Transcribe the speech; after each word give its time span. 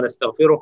ونستغفره 0.00 0.60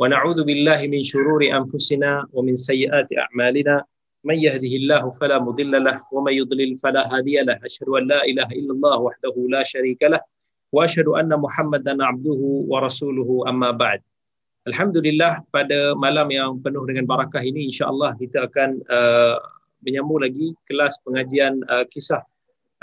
ونعوذ 0.00 0.38
بالله 0.48 0.80
من 0.88 1.04
شرور 1.04 1.44
أنفسنا 1.44 2.32
ومن 2.32 2.56
سيئات 2.56 3.08
أعمالنا. 3.12 3.84
من 4.20 4.36
يهده 4.36 4.72
الله 4.80 5.02
فلا 5.20 5.40
مضل 5.40 5.72
له 5.80 5.96
ومن 6.12 6.32
يضلل 6.40 6.76
فلا 6.76 7.08
هادي 7.12 7.40
له. 7.40 7.56
أشهد 7.60 7.88
أن 7.88 8.04
لا 8.12 8.20
إله 8.24 8.48
إلا 8.52 8.72
الله 8.76 8.96
وحده 9.00 9.34
لا 9.48 9.62
شريك 9.64 10.00
له 10.12 10.20
وأشهد 10.72 11.08
أن 11.20 11.32
محمدا 11.36 11.92
عبده 12.00 12.40
ورسوله. 12.72 13.28
أما 13.48 13.70
بعد 13.76 14.00
Alhamdulillah 14.68 15.40
pada 15.48 15.96
malam 15.96 16.28
yang 16.28 16.60
penuh 16.60 16.84
dengan 16.84 17.08
barakah 17.08 17.40
ini 17.40 17.72
insyaallah 17.72 18.12
kita 18.20 18.44
akan 18.44 18.76
uh, 18.92 19.40
menyambung 19.80 20.20
lagi 20.20 20.52
kelas 20.68 21.00
pengajian 21.00 21.64
uh, 21.64 21.88
kisah 21.88 22.20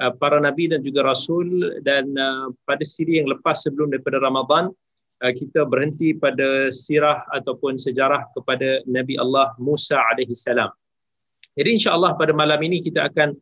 uh, 0.02 0.10
para 0.18 0.42
nabi 0.42 0.74
dan 0.74 0.82
juga 0.82 1.06
rasul. 1.06 1.46
Dan 1.86 2.18
uh, 2.18 2.50
pada 2.66 2.82
siri 2.82 3.22
yang 3.22 3.30
lepas 3.30 3.62
sebelum 3.62 3.94
daripada 3.94 4.18
Ramadan 4.18 4.74
uh, 4.74 4.87
kita 5.18 5.66
berhenti 5.66 6.14
pada 6.14 6.70
sirah 6.70 7.26
ataupun 7.34 7.74
sejarah 7.74 8.30
kepada 8.38 8.86
Nabi 8.86 9.18
Allah 9.18 9.58
Musa 9.58 9.98
alaihi 9.98 10.38
salam. 10.38 10.70
Jadi 11.58 11.82
insya-Allah 11.82 12.14
pada 12.14 12.38
malam 12.38 12.62
ini 12.62 12.78
kita 12.78 13.10
akan 13.10 13.34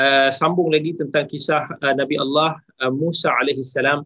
uh, 0.00 0.28
sambung 0.32 0.72
lagi 0.72 0.96
tentang 0.96 1.28
kisah 1.28 1.68
uh, 1.84 1.92
Nabi 1.92 2.16
Allah 2.16 2.56
uh, 2.80 2.88
Musa 2.88 3.28
alaihi 3.36 3.60
salam 3.60 4.00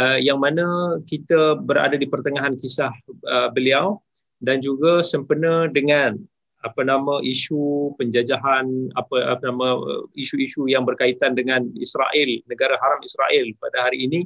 uh, 0.00 0.18
yang 0.20 0.40
mana 0.40 0.96
kita 1.04 1.60
berada 1.60 2.00
di 2.00 2.08
pertengahan 2.08 2.56
kisah 2.56 2.92
uh, 3.28 3.52
beliau 3.52 4.00
dan 4.40 4.64
juga 4.64 5.04
sempena 5.04 5.68
dengan 5.68 6.16
apa 6.64 6.82
nama 6.82 7.22
isu 7.22 7.94
penjajahan 8.00 8.90
apa 8.98 9.38
apa 9.38 9.42
nama 9.44 9.76
uh, 9.76 10.04
isu-isu 10.16 10.66
yang 10.66 10.88
berkaitan 10.88 11.36
dengan 11.36 11.68
Israel 11.76 12.30
negara 12.48 12.74
haram 12.80 13.00
Israel 13.04 13.46
pada 13.60 13.86
hari 13.86 14.08
ini 14.08 14.24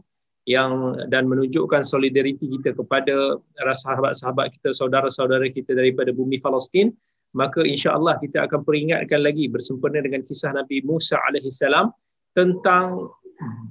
yang 0.48 0.96
dan 1.12 1.28
menunjukkan 1.28 1.84
solidariti 1.84 2.48
kita 2.48 2.72
kepada 2.72 3.36
sahabat-sahabat 3.60 4.56
kita 4.56 4.72
saudara-saudara 4.72 5.46
kita 5.52 5.76
daripada 5.76 6.10
bumi 6.16 6.40
Palestin 6.40 6.96
maka 7.36 7.62
insya-Allah 7.62 8.18
kita 8.18 8.48
akan 8.48 8.64
peringatkan 8.64 9.20
lagi 9.20 9.46
bersempena 9.46 10.02
dengan 10.02 10.24
kisah 10.24 10.56
Nabi 10.56 10.82
Musa 10.82 11.20
alaihi 11.28 11.52
salam 11.52 11.92
tentang 12.34 13.12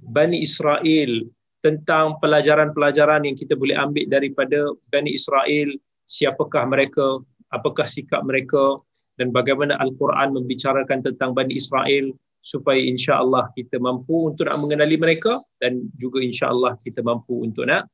Bani 0.10 0.42
Israel 0.46 1.26
tentang 1.60 2.16
pelajaran-pelajaran 2.24 3.28
yang 3.28 3.36
kita 3.36 3.56
boleh 3.56 3.76
ambil 3.76 4.08
daripada 4.08 4.72
Bani 4.88 5.12
Israel, 5.12 5.76
siapakah 6.08 6.64
mereka, 6.66 7.20
apakah 7.52 7.84
sikap 7.84 8.24
mereka 8.24 8.80
dan 9.20 9.36
bagaimana 9.36 9.76
Al-Quran 9.84 10.32
membicarakan 10.32 11.04
tentang 11.04 11.36
Bani 11.36 11.60
Israel 11.60 12.16
supaya 12.40 12.80
insya-Allah 12.80 13.52
kita 13.54 13.78
mampu 13.78 14.32
untuk 14.32 14.48
nak 14.48 14.60
mengenali 14.64 14.96
mereka 14.96 15.44
dan 15.60 15.92
juga 16.00 16.24
insya-Allah 16.24 16.80
kita 16.80 17.04
mampu 17.04 17.44
untuk 17.44 17.68
nak 17.68 17.88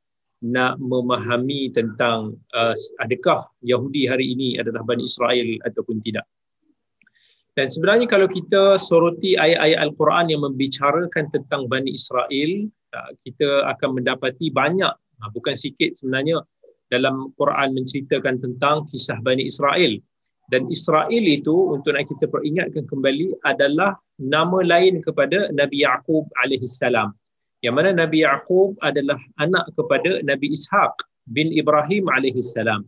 nak 0.46 0.78
memahami 0.78 1.74
tentang 1.74 2.38
uh, 2.54 2.76
adakah 3.02 3.50
Yahudi 3.66 4.06
hari 4.06 4.36
ini 4.36 4.62
adalah 4.62 4.86
Bani 4.86 5.08
Israel 5.08 5.58
ataupun 5.66 6.06
tidak. 6.06 6.28
Dan 7.56 7.72
sebenarnya 7.72 8.06
kalau 8.12 8.28
kita 8.28 8.76
soroti 8.76 9.40
ayat-ayat 9.40 9.80
Al-Quran 9.80 10.26
yang 10.28 10.42
membicarakan 10.44 11.32
tentang 11.32 11.72
Bani 11.72 11.96
Israel, 11.96 12.68
kita 13.24 13.68
akan 13.76 14.00
mendapati 14.00 14.52
banyak 14.52 14.92
ha, 14.92 15.24
bukan 15.34 15.56
sikit 15.56 15.98
sebenarnya 16.00 16.40
dalam 16.88 17.34
Quran 17.36 17.74
menceritakan 17.74 18.40
tentang 18.40 18.86
kisah 18.88 19.18
Bani 19.26 19.50
Israel 19.50 19.98
dan 20.54 20.70
Israel 20.70 21.26
itu 21.26 21.74
untuk 21.74 21.98
nak 21.98 22.06
kita 22.06 22.30
peringatkan 22.30 22.86
kembali 22.86 23.34
adalah 23.50 23.98
nama 24.22 24.62
lain 24.62 25.02
kepada 25.02 25.50
Nabi 25.50 25.82
Yaqub 25.82 26.30
alaihi 26.46 26.70
salam. 26.70 27.18
Yang 27.66 27.74
mana 27.82 27.90
Nabi 28.06 28.22
Yaqub 28.22 28.78
adalah 28.86 29.18
anak 29.42 29.66
kepada 29.74 30.22
Nabi 30.22 30.54
Ishaq 30.54 31.02
bin 31.34 31.50
Ibrahim 31.50 32.06
alaihi 32.14 32.46
salam. 32.46 32.86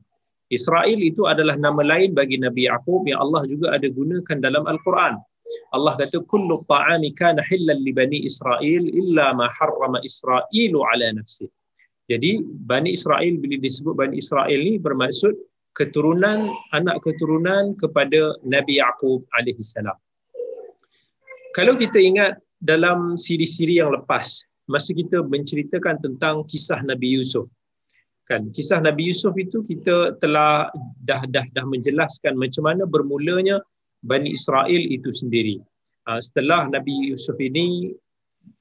Israel 0.53 0.99
itu 1.01 1.27
adalah 1.27 1.57
nama 1.59 1.81
lain 1.83 2.13
bagi 2.13 2.37
Nabi 2.37 2.69
Yaqub 2.69 3.09
yang 3.09 3.19
Allah 3.19 3.43
juga 3.49 3.73
ada 3.73 3.89
gunakan 3.89 4.37
dalam 4.37 4.63
Al-Quran. 4.63 5.17
Allah 5.75 5.93
kata 5.95 6.23
kullu 6.27 6.63
ta'ami 6.67 7.15
kana 7.15 7.41
hillan 7.43 7.79
li 7.81 7.91
bani 7.95 8.23
Israel 8.27 8.83
illa 8.85 9.33
ma 9.33 9.47
harrama 9.51 9.99
Israilu 10.03 10.83
ala 10.83 11.15
nafsi. 11.15 11.47
Jadi 12.07 12.39
Bani 12.43 12.95
Israel 12.95 13.35
bila 13.35 13.59
disebut 13.59 13.93
Bani 13.95 14.15
Israel 14.23 14.59
ni 14.63 14.79
bermaksud 14.79 15.35
keturunan 15.77 16.49
anak 16.73 17.05
keturunan 17.05 17.77
kepada 17.77 18.33
Nabi 18.41 18.81
Yaqub 18.81 19.21
alaihi 19.37 19.61
salam. 19.61 19.95
Kalau 21.53 21.77
kita 21.77 22.01
ingat 22.01 22.41
dalam 22.57 23.13
siri-siri 23.13 23.77
yang 23.77 23.93
lepas 23.93 24.41
masa 24.65 24.91
kita 24.91 25.21
menceritakan 25.23 26.01
tentang 26.01 26.43
kisah 26.49 26.81
Nabi 26.81 27.15
Yusuf 27.15 27.47
kan 28.27 28.51
kisah 28.51 28.83
Nabi 28.83 29.07
Yusuf 29.07 29.31
itu 29.39 29.63
kita 29.63 30.19
telah 30.19 30.67
dah 31.07 31.23
dah 31.31 31.47
dah 31.55 31.65
menjelaskan 31.65 32.35
macam 32.35 32.67
mana 32.67 32.83
bermulanya 32.83 33.63
Bani 34.03 34.29
Israel 34.29 34.83
itu 34.83 35.09
sendiri. 35.09 35.57
Uh, 36.05 36.21
setelah 36.21 36.67
Nabi 36.69 37.09
Yusuf 37.09 37.39
ini 37.39 37.95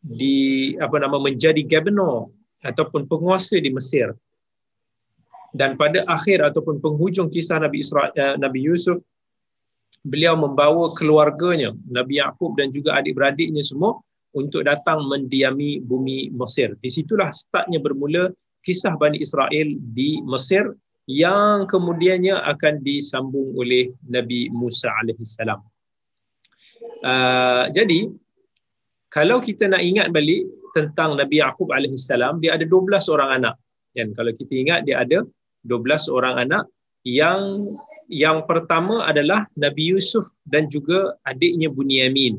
di 0.01 0.73
apa 0.79 1.03
nama 1.03 1.19
menjadi 1.19 1.61
governor 1.67 2.31
ataupun 2.63 3.11
penguasa 3.11 3.59
di 3.59 3.71
Mesir. 3.75 4.15
Dan 5.57 5.81
pada 5.81 6.05
akhir 6.05 6.45
ataupun 6.45 6.85
penghujung 6.85 7.33
kisah 7.33 7.57
Nabi 7.57 7.81
Israel 7.81 8.13
uh, 8.13 8.37
Nabi 8.37 8.61
Yusuf 8.61 9.01
beliau 10.05 10.37
membawa 10.39 10.93
keluarganya 10.95 11.75
Nabi 11.89 12.21
Yakub 12.21 12.55
dan 12.61 12.71
juga 12.71 12.95
adik-beradiknya 13.01 13.65
semua 13.65 13.99
untuk 14.37 14.69
datang 14.69 15.03
mendiami 15.09 15.81
bumi 15.81 16.29
Mesir. 16.31 16.77
Di 16.79 16.93
situlah 16.93 17.33
startnya 17.33 17.81
bermula 17.81 18.29
kisah 18.61 18.95
Bani 19.01 19.19
Israel 19.19 19.73
di 19.97 20.21
Mesir 20.23 20.69
yang 21.09 21.65
kemudiannya 21.71 22.35
akan 22.35 22.85
disambung 22.85 23.57
oleh 23.57 23.95
Nabi 24.07 24.53
Musa 24.53 24.93
alaihissalam. 25.03 25.63
Uh, 27.01 27.71
jadi 27.73 28.11
kalau 29.09 29.41
kita 29.41 29.71
nak 29.71 29.81
ingat 29.81 30.13
balik 30.13 30.45
tentang 30.77 31.17
Nabi 31.17 31.41
Yaqub 31.41 31.73
alaihissalam 31.73 32.43
dia 32.43 32.59
ada 32.59 32.69
12 32.69 32.93
orang 33.09 33.31
anak. 33.43 33.55
Dan 33.97 34.13
kalau 34.13 34.29
kita 34.35 34.53
ingat 34.53 34.85
dia 34.85 35.01
ada 35.01 35.25
12 35.67 36.09
orang 36.15 36.35
anak 36.47 36.65
yang 37.07 37.63
yang 38.11 38.47
pertama 38.47 39.03
adalah 39.07 39.47
Nabi 39.59 39.95
Yusuf 39.95 40.27
dan 40.47 40.71
juga 40.71 41.15
adiknya 41.27 41.71
Bunyamin. 41.71 42.39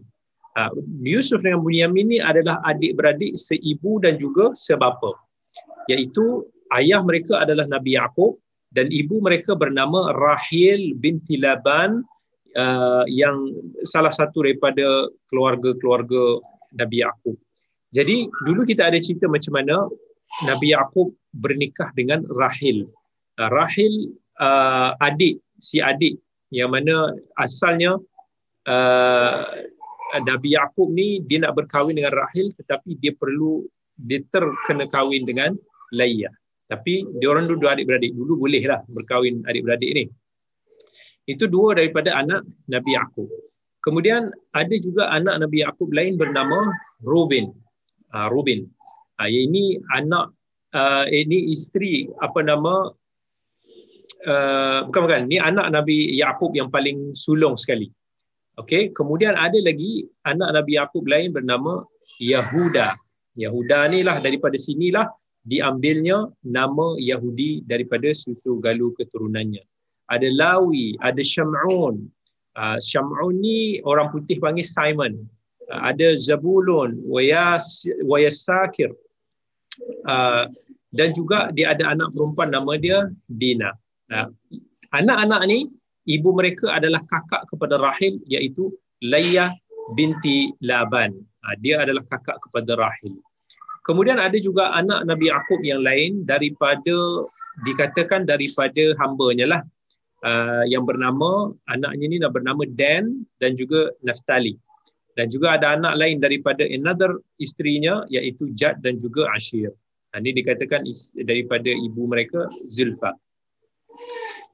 Uh, 0.55 0.71
Yusuf 1.03 1.43
dengan 1.43 1.61
Bunyamin 1.61 2.17
ni 2.17 2.19
adalah 2.23 2.63
adik-beradik 2.65 3.35
seibu 3.35 3.99
dan 3.99 4.15
juga 4.17 4.55
sebapa. 4.55 5.13
Iaitu 5.91 6.47
ayah 6.75 7.03
mereka 7.03 7.43
adalah 7.43 7.67
Nabi 7.67 7.95
Yaqub 7.99 8.39
dan 8.75 8.91
ibu 8.91 9.23
mereka 9.23 9.55
bernama 9.55 10.11
Rahil 10.11 10.95
binti 10.99 11.39
Laban 11.39 12.03
uh, 12.57 13.03
yang 13.07 13.55
salah 13.87 14.11
satu 14.11 14.43
daripada 14.43 15.07
keluarga-keluarga 15.31 16.43
Nabi 16.75 17.03
Yaqub. 17.03 17.37
Jadi 17.95 18.27
dulu 18.43 18.67
kita 18.67 18.91
ada 18.91 18.99
cerita 18.99 19.31
macam 19.31 19.55
mana 19.55 19.87
Nabi 20.43 20.75
Yaqub 20.75 21.15
bernikah 21.31 21.91
dengan 21.95 22.27
Rahil. 22.27 22.87
Uh, 23.37 23.49
Rahil 23.53 24.17
uh, 24.41 24.97
adik 24.97 25.37
si 25.61 25.77
adik 25.77 26.17
yang 26.49 26.73
mana 26.73 27.13
asalnya 27.37 28.01
uh, 28.65 29.45
Nabi 30.25 30.57
Yaqub 30.57 30.89
ni 30.89 31.21
dia 31.21 31.45
nak 31.45 31.53
berkahwin 31.53 31.97
dengan 31.97 32.17
Rahil 32.17 32.49
tetapi 32.57 32.97
dia 32.97 33.13
perlu 33.13 33.61
dia 33.97 34.21
terkena 34.29 34.85
kahwin 34.87 35.25
dengan 35.25 35.57
Laiyah. 35.91 36.31
Tapi 36.67 37.07
dia 37.17 37.27
orang 37.31 37.47
dua 37.47 37.73
adik-beradik. 37.73 38.13
Dulu 38.13 38.43
bolehlah 38.43 38.83
berkahwin 38.91 39.41
adik-beradik 39.47 39.91
ni. 39.95 40.05
Itu 41.27 41.47
dua 41.47 41.75
daripada 41.75 42.15
anak 42.15 42.43
Nabi 42.67 42.95
Yaqub. 42.95 43.27
Kemudian 43.83 44.31
ada 44.51 44.75
juga 44.79 45.07
anak 45.11 45.47
Nabi 45.47 45.63
Yaqub 45.63 45.89
lain 45.95 46.19
bernama 46.19 46.71
Rubin. 47.03 47.51
Uh, 48.11 48.27
Rubin. 48.31 48.67
Uh, 49.17 49.27
ini 49.31 49.79
anak 49.95 50.31
uh, 50.75 51.07
ini 51.07 51.51
isteri 51.55 52.07
apa 52.19 52.43
nama 52.43 52.91
uh, 54.25 54.87
bukan 54.89 55.01
bukan 55.05 55.21
ni 55.29 55.37
anak 55.37 55.69
Nabi 55.69 56.17
Yaqub 56.17 56.55
yang 56.57 56.73
paling 56.73 57.13
sulung 57.13 57.59
sekali. 57.59 57.91
Okey, 58.57 58.89
kemudian 58.97 59.37
ada 59.37 59.57
lagi 59.61 60.09
anak 60.25 60.49
Nabi 60.49 60.81
Yaqub 60.81 61.05
lain 61.05 61.29
bernama 61.29 61.85
Yahuda. 62.17 62.97
Yahuda 63.37 63.85
ni 63.93 64.01
lah 64.01 64.17
daripada 64.17 64.57
sinilah 64.57 65.05
diambilnya 65.45 66.25
nama 66.41 66.97
Yahudi 66.97 67.61
daripada 67.69 68.09
susu 68.17 68.57
galu 68.57 68.97
keturunannya. 68.97 69.61
Ada 70.09 70.27
Lawi, 70.33 70.97
ada 70.99 71.21
Syam'un. 71.21 72.09
Uh, 72.57 72.77
Syam'un 72.81 73.37
ni 73.37 73.77
orang 73.85 74.09
putih 74.09 74.41
panggil 74.41 74.65
Simon. 74.65 75.13
Uh, 75.69 75.81
ada 75.93 76.17
Zabulun, 76.17 76.97
Wayas, 77.05 77.85
Wayasakir. 78.01 78.89
Uh, 80.09 80.49
dan 80.89 81.13
juga 81.13 81.53
dia 81.53 81.77
ada 81.77 81.93
anak 81.93 82.09
perempuan 82.17 82.49
nama 82.49 82.73
dia 82.79 83.05
Dina. 83.29 83.77
Anak-anak 84.95 85.41
ni, 85.51 85.67
ibu 86.07 86.31
mereka 86.31 86.71
adalah 86.71 87.03
kakak 87.05 87.43
kepada 87.51 87.75
Rahil 87.75 88.23
iaitu 88.31 88.71
Layya 89.03 89.51
binti 89.93 90.51
Laban. 90.63 91.13
Uh, 91.43 91.55
dia 91.63 91.83
adalah 91.83 92.03
kakak 92.07 92.39
kepada 92.43 92.75
Rahil. 92.75 93.19
Kemudian 93.87 94.19
ada 94.19 94.35
juga 94.35 94.75
anak 94.75 95.07
Nabi 95.07 95.31
Yaqub 95.31 95.63
yang 95.63 95.79
lain 95.79 96.27
daripada 96.27 97.23
dikatakan 97.63 98.27
daripada 98.27 98.91
hambanya 98.99 99.45
lah 99.47 99.61
uh, 100.27 100.63
yang 100.67 100.83
bernama 100.83 101.55
anaknya 101.71 102.05
ni 102.11 102.17
bernama 102.19 102.67
Dan 102.75 103.23
dan 103.39 103.55
juga 103.55 103.95
Naftali. 104.03 104.59
Dan 105.15 105.33
juga 105.33 105.57
ada 105.57 105.73
anak 105.79 105.97
lain 105.97 106.21
daripada 106.21 106.67
another 106.67 107.17
isterinya 107.41 108.05
iaitu 108.11 108.53
Jad 108.53 108.83
dan 108.85 109.01
juga 109.01 109.25
Ashir. 109.33 109.71
Ini 110.13 110.33
dikatakan 110.33 110.85
daripada 111.25 111.69
ibu 111.69 112.09
mereka 112.09 112.49
Zulfa. 112.69 113.13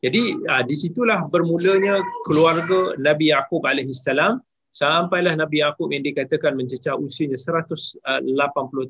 Jadi 0.04 0.36
uh, 0.36 0.64
di 0.68 0.76
situlah 0.76 1.24
bermulanya 1.32 2.04
keluarga 2.28 2.92
Nabi 3.00 3.32
Yaqub 3.32 3.64
alaihissalam 3.64 4.44
sampailah 4.76 5.40
Nabi 5.40 5.64
Yaqub 5.64 5.96
yang 5.96 6.04
dikatakan 6.04 6.60
mencecah 6.60 7.00
usianya 7.00 7.40
180 7.40 8.04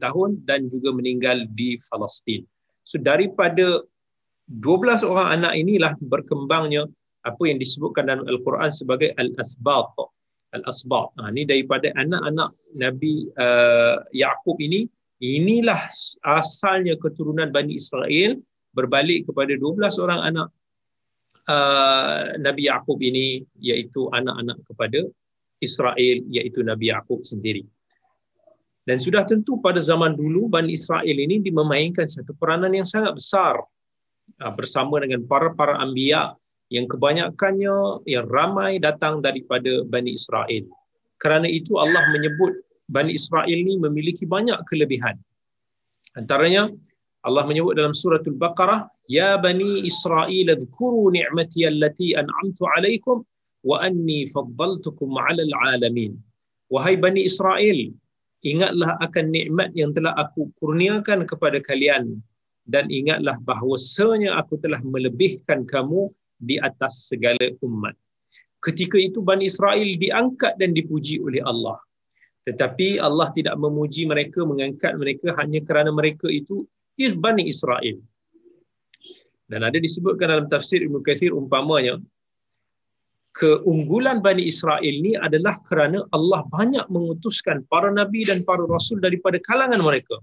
tahun 0.01 0.30
dan 0.50 0.65
juga 0.74 0.89
meninggal 0.89 1.45
di 1.54 1.77
Palestin. 1.94 2.42
So 2.81 2.98
daripada 2.98 3.86
12 4.50 5.06
orang 5.06 5.39
anak 5.39 5.54
inilah 5.54 5.94
berkembangnya 6.01 6.89
apa 7.24 7.44
yang 7.48 7.62
disebutkan 7.62 8.10
dalam 8.10 8.25
Al-Quran 8.27 8.74
sebagai 8.74 9.15
al-asbat. 9.15 9.95
Al-asbat. 10.54 11.07
Ha, 11.21 11.31
ini 11.31 11.48
daripada 11.48 11.94
anak-anak 11.95 12.50
Nabi 12.75 13.30
uh, 13.38 14.04
Yaqub 14.12 14.60
ini 14.60 14.89
inilah 15.24 15.80
asalnya 16.25 17.00
keturunan 17.00 17.54
Bani 17.54 17.80
Israel 17.80 18.36
berbalik 18.75 19.30
kepada 19.31 19.56
12 19.56 20.04
orang 20.04 20.21
anak 20.25 20.48
uh, 21.49 22.35
Nabi 22.39 22.67
Yaqub 22.69 22.99
ini 22.99 23.43
iaitu 23.59 24.07
anak-anak 24.11 24.57
kepada 24.67 24.99
Israel 25.63 26.17
iaitu 26.27 26.63
Nabi 26.63 26.91
Yaqub 26.91 27.23
sendiri. 27.23 27.63
Dan 28.83 28.99
sudah 28.99 29.23
tentu 29.23 29.63
pada 29.63 29.79
zaman 29.79 30.19
dulu 30.19 30.51
Bani 30.51 30.75
Israel 30.75 31.15
ini 31.15 31.39
dimemainkan 31.39 32.03
satu 32.03 32.35
peranan 32.35 32.75
yang 32.75 32.83
sangat 32.83 33.15
besar 33.15 33.55
uh, 34.43 34.53
bersama 34.55 34.99
dengan 34.99 35.23
para-para 35.23 35.79
anbiya 35.79 36.35
yang 36.67 36.89
kebanyakannya 36.89 38.03
yang 38.09 38.25
ramai 38.27 38.81
datang 38.81 39.23
daripada 39.23 39.87
Bani 39.87 40.15
Israel. 40.17 40.67
Kerana 41.21 41.47
itu 41.47 41.79
Allah 41.79 42.03
menyebut 42.11 42.59
Bani 42.91 43.15
Israel 43.15 43.47
ini 43.47 43.79
memiliki 43.79 44.27
banyak 44.27 44.59
kelebihan. 44.67 45.15
Antaranya 46.19 46.67
Allah 47.23 47.47
menyebut 47.47 47.79
dalam 47.79 47.95
surah 47.95 48.19
Al-Baqarah, 48.19 48.91
Bani 49.11 49.83
Israel, 49.83 50.47
adhkuru 50.55 51.11
ni'mati 51.11 51.67
allati 51.67 52.15
an'amtu 52.15 52.63
alaikum 52.63 53.23
wa 53.67 53.83
anni 53.83 54.23
faddaltukum 54.31 55.11
'alal 55.19 55.51
'alamin. 55.51 56.15
Wahai 56.71 56.95
Bani 56.95 57.27
Israel, 57.27 57.91
ingatlah 58.44 58.95
akan 59.03 59.25
nikmat 59.31 59.75
yang 59.75 59.91
telah 59.91 60.15
aku 60.15 60.51
kurniakan 60.59 61.27
kepada 61.27 61.59
kalian 61.59 62.23
dan 62.63 62.88
ingatlah 62.88 63.35
bahawasanya 63.44 64.39
aku 64.39 64.55
telah 64.63 64.79
melebihkan 64.83 65.67
kamu 65.67 66.07
di 66.39 66.59
atas 66.59 67.11
segala 67.11 67.44
umat. 67.63 67.95
Ketika 68.63 68.95
itu 68.95 69.19
Bani 69.19 69.51
Israel 69.51 70.00
diangkat 70.00 70.55
dan 70.55 70.71
dipuji 70.71 71.19
oleh 71.19 71.44
Allah. 71.44 71.75
Tetapi 72.47 73.00
Allah 73.00 73.31
tidak 73.35 73.55
memuji 73.55 74.03
mereka, 74.07 74.44
mengangkat 74.44 74.95
mereka 74.95 75.35
hanya 75.39 75.63
kerana 75.63 75.91
mereka 75.91 76.27
itu 76.27 76.67
is 77.00 77.15
Bani 77.15 77.47
Israel. 77.47 78.00
Dan 79.47 79.61
ada 79.67 79.77
disebutkan 79.77 80.27
dalam 80.31 80.47
tafsir 80.47 80.81
Ibn 80.83 81.03
Kathir 81.03 81.35
umpamanya, 81.35 81.99
keunggulan 83.33 84.21
Bani 84.21 84.45
Israel 84.45 84.95
ni 85.01 85.17
adalah 85.17 85.57
kerana 85.65 86.05
Allah 86.13 86.45
banyak 86.47 86.85
mengutuskan 86.87 87.65
para 87.65 87.89
Nabi 87.89 88.23
dan 88.23 88.45
para 88.45 88.63
Rasul 88.63 89.01
daripada 89.01 89.41
kalangan 89.41 89.81
mereka. 89.81 90.21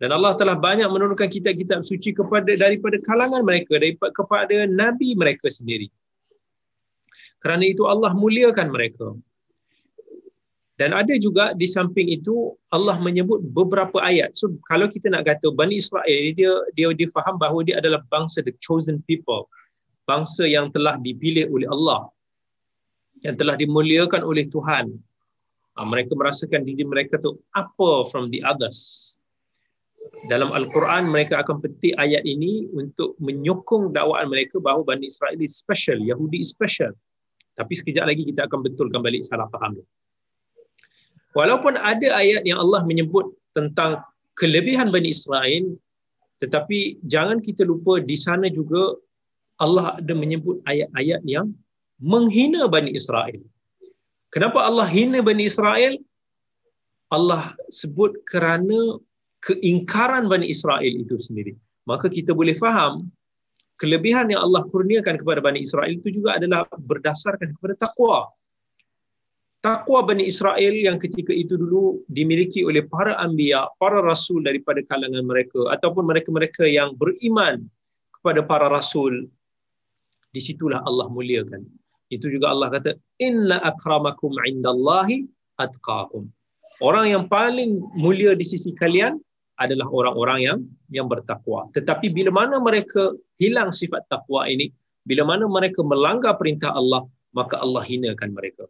Dan 0.00 0.16
Allah 0.16 0.32
telah 0.32 0.56
banyak 0.56 0.88
menurunkan 0.88 1.28
kitab-kitab 1.28 1.84
suci 1.84 2.16
kepada 2.16 2.56
daripada 2.56 2.96
kalangan 3.04 3.44
mereka, 3.44 3.76
daripada 3.76 4.12
kepada 4.16 4.56
Nabi 4.64 5.12
mereka 5.12 5.52
sendiri. 5.52 5.92
Kerana 7.36 7.68
itu 7.68 7.84
Allah 7.84 8.16
muliakan 8.16 8.72
mereka. 8.72 9.12
Dan 10.80 10.96
ada 10.96 11.12
juga 11.20 11.52
di 11.52 11.68
samping 11.68 12.08
itu 12.08 12.56
Allah 12.72 12.96
menyebut 12.96 13.44
beberapa 13.52 14.00
ayat. 14.00 14.32
So 14.32 14.56
kalau 14.64 14.88
kita 14.88 15.12
nak 15.12 15.28
kata 15.28 15.52
Bani 15.52 15.76
Israel 15.76 16.32
dia 16.32 16.52
dia 16.72 16.88
difaham 16.96 17.36
bahawa 17.36 17.60
dia 17.68 17.84
adalah 17.84 18.00
bangsa 18.08 18.40
the 18.40 18.56
chosen 18.64 19.04
people. 19.04 19.44
Bangsa 20.08 20.48
yang 20.48 20.72
telah 20.72 20.96
dipilih 20.96 21.52
oleh 21.52 21.68
Allah. 21.68 22.08
Yang 23.20 23.44
telah 23.44 23.60
dimuliakan 23.60 24.24
oleh 24.24 24.48
Tuhan. 24.48 24.96
Ha, 25.76 25.84
mereka 25.84 26.16
merasakan 26.16 26.64
diri 26.64 26.88
mereka 26.88 27.20
tu 27.20 27.36
apa 27.52 28.08
from 28.08 28.32
the 28.32 28.40
others. 28.40 29.20
Dalam 30.32 30.48
Al-Quran 30.48 31.12
mereka 31.12 31.44
akan 31.44 31.60
petik 31.60 31.92
ayat 32.00 32.24
ini 32.24 32.72
untuk 32.72 33.20
menyokong 33.20 33.92
dakwaan 33.92 34.32
mereka 34.32 34.56
bahawa 34.56 34.96
Bani 34.96 35.12
Israel 35.12 35.36
is 35.44 35.60
special, 35.60 36.00
Yahudi 36.00 36.40
is 36.40 36.56
special. 36.56 36.96
Tapi 37.52 37.76
sekejap 37.76 38.08
lagi 38.08 38.24
kita 38.24 38.48
akan 38.48 38.64
betulkan 38.64 39.04
balik 39.04 39.20
salah 39.28 39.44
faham. 39.52 39.76
Walaupun 41.38 41.78
ada 41.78 42.08
ayat 42.18 42.42
yang 42.42 42.58
Allah 42.58 42.82
menyebut 42.82 43.30
tentang 43.54 44.02
kelebihan 44.34 44.90
Bani 44.90 45.14
Israel, 45.14 45.78
tetapi 46.42 46.98
jangan 47.06 47.38
kita 47.38 47.62
lupa 47.62 48.02
di 48.02 48.16
sana 48.16 48.48
juga 48.50 48.96
Allah 49.60 50.00
ada 50.00 50.14
menyebut 50.16 50.64
ayat-ayat 50.64 51.20
yang 51.28 51.52
menghina 52.00 52.64
Bani 52.66 52.96
Israel. 52.96 53.38
Kenapa 54.32 54.64
Allah 54.64 54.88
hina 54.88 55.20
Bani 55.20 55.44
Israel? 55.44 56.00
Allah 57.12 57.52
sebut 57.68 58.22
kerana 58.24 58.96
keingkaran 59.44 60.30
Bani 60.32 60.48
Israel 60.48 60.88
itu 60.88 61.18
sendiri. 61.20 61.52
Maka 61.84 62.06
kita 62.08 62.32
boleh 62.32 62.54
faham 62.56 63.10
kelebihan 63.76 64.30
yang 64.32 64.40
Allah 64.46 64.62
kurniakan 64.70 65.18
kepada 65.20 65.40
Bani 65.42 65.66
Israel 65.66 65.90
itu 65.90 66.22
juga 66.22 66.38
adalah 66.38 66.64
berdasarkan 66.68 67.56
kepada 67.58 67.74
takwa 67.88 68.30
takwa 69.60 70.00
Bani 70.04 70.24
Israel 70.24 70.72
yang 70.72 70.96
ketika 70.96 71.32
itu 71.36 71.56
dulu 71.60 72.00
dimiliki 72.08 72.64
oleh 72.64 72.84
para 72.88 73.16
anbiya, 73.20 73.68
para 73.76 74.00
rasul 74.00 74.40
daripada 74.40 74.80
kalangan 74.88 75.24
mereka 75.24 75.68
ataupun 75.76 76.08
mereka-mereka 76.08 76.64
yang 76.64 76.96
beriman 76.96 77.68
kepada 78.16 78.40
para 78.44 78.66
rasul 78.72 79.28
di 80.32 80.40
situlah 80.40 80.80
Allah 80.88 81.08
muliakan. 81.12 81.64
Itu 82.10 82.26
juga 82.32 82.50
Allah 82.50 82.72
kata 82.72 82.90
inna 83.20 83.60
akramakum 83.62 84.34
indallahi 84.48 85.28
atqakum. 85.60 86.26
Orang 86.80 87.12
yang 87.12 87.24
paling 87.28 87.76
mulia 87.92 88.32
di 88.32 88.42
sisi 88.42 88.72
kalian 88.72 89.20
adalah 89.60 89.84
orang-orang 89.92 90.38
yang 90.40 90.58
yang 90.88 91.06
bertakwa. 91.06 91.68
Tetapi 91.76 92.08
bila 92.08 92.32
mana 92.32 92.56
mereka 92.56 93.12
hilang 93.36 93.68
sifat 93.68 94.08
takwa 94.08 94.48
ini, 94.48 94.72
bila 95.04 95.28
mana 95.28 95.44
mereka 95.44 95.84
melanggar 95.84 96.40
perintah 96.40 96.72
Allah, 96.72 97.04
maka 97.36 97.60
Allah 97.60 97.84
hinakan 97.84 98.32
mereka. 98.32 98.64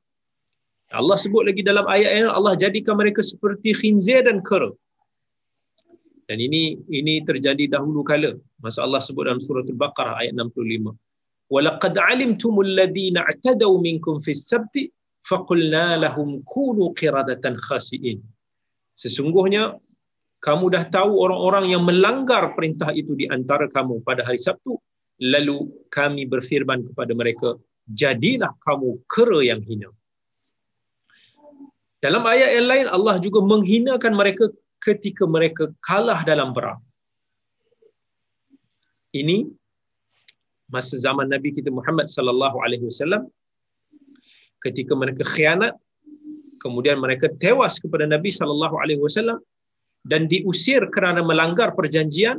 Allah 0.94 1.18
sebut 1.24 1.44
lagi 1.50 1.62
dalam 1.66 1.86
ayat 1.96 2.12
yang 2.24 2.32
Allah 2.38 2.54
jadikan 2.64 2.96
mereka 3.02 3.22
seperti 3.32 3.70
khinzir 3.80 4.22
dan 4.28 4.40
kera. 4.50 4.72
Dan 6.26 6.38
ini 6.42 6.80
ini 6.90 7.22
terjadi 7.30 7.66
dahulu 7.76 8.02
kala. 8.02 8.32
Masa 8.64 8.82
Allah 8.86 9.02
sebut 9.08 9.24
dalam 9.28 9.42
surah 9.42 9.66
Al-Baqarah 9.66 10.16
ayat 10.22 10.34
65. 10.38 10.96
وَلَقَدْ 11.54 11.94
عَلِمْتُمُ 12.08 12.54
الَّذِينَ 12.68 13.16
اعْتَدَوْا 13.22 13.78
مِنْكُمْ 13.78 14.16
فِي 14.26 14.32
السَّبْتِ 14.34 14.76
فَقُلْنَا 15.30 16.02
لَهُمْ 16.02 16.30
كُونُوا 16.42 16.90
قِرَدَةً 16.98 17.46
خَاسِئِينَ 17.46 18.18
Sesungguhnya 18.98 19.78
kamu 20.42 20.66
dah 20.74 20.84
tahu 20.90 21.22
orang-orang 21.22 21.74
yang 21.74 21.86
melanggar 21.86 22.54
perintah 22.58 22.90
itu 22.94 23.14
di 23.14 23.26
antara 23.30 23.70
kamu 23.70 24.02
pada 24.02 24.26
hari 24.26 24.42
Sabtu 24.42 24.78
lalu 25.22 25.70
kami 25.90 26.30
berfirman 26.30 26.86
kepada 26.92 27.14
mereka 27.18 27.50
jadilah 27.90 28.54
kamu 28.62 29.00
kera 29.10 29.40
yang 29.42 29.62
hina 29.66 29.90
dalam 32.05 32.25
ayat 32.25 32.51
yang 32.57 32.69
lain 32.73 32.87
Allah 32.97 33.17
juga 33.25 33.41
menghinakan 33.45 34.13
mereka 34.21 34.45
ketika 34.81 35.25
mereka 35.29 35.69
kalah 35.85 36.21
dalam 36.25 36.57
perang. 36.57 36.81
Ini 39.13 39.45
masa 40.71 40.95
zaman 40.97 41.27
Nabi 41.29 41.51
kita 41.57 41.69
Muhammad 41.69 42.07
sallallahu 42.07 42.57
alaihi 42.65 42.87
wasallam 42.89 43.27
ketika 44.65 44.95
mereka 44.95 45.27
khianat 45.27 45.75
kemudian 46.63 46.97
mereka 47.05 47.27
tewas 47.43 47.83
kepada 47.83 48.07
Nabi 48.07 48.31
sallallahu 48.31 48.77
alaihi 48.79 49.03
wasallam 49.03 49.43
dan 50.07 50.31
diusir 50.33 50.87
kerana 50.95 51.21
melanggar 51.27 51.75
perjanjian 51.75 52.39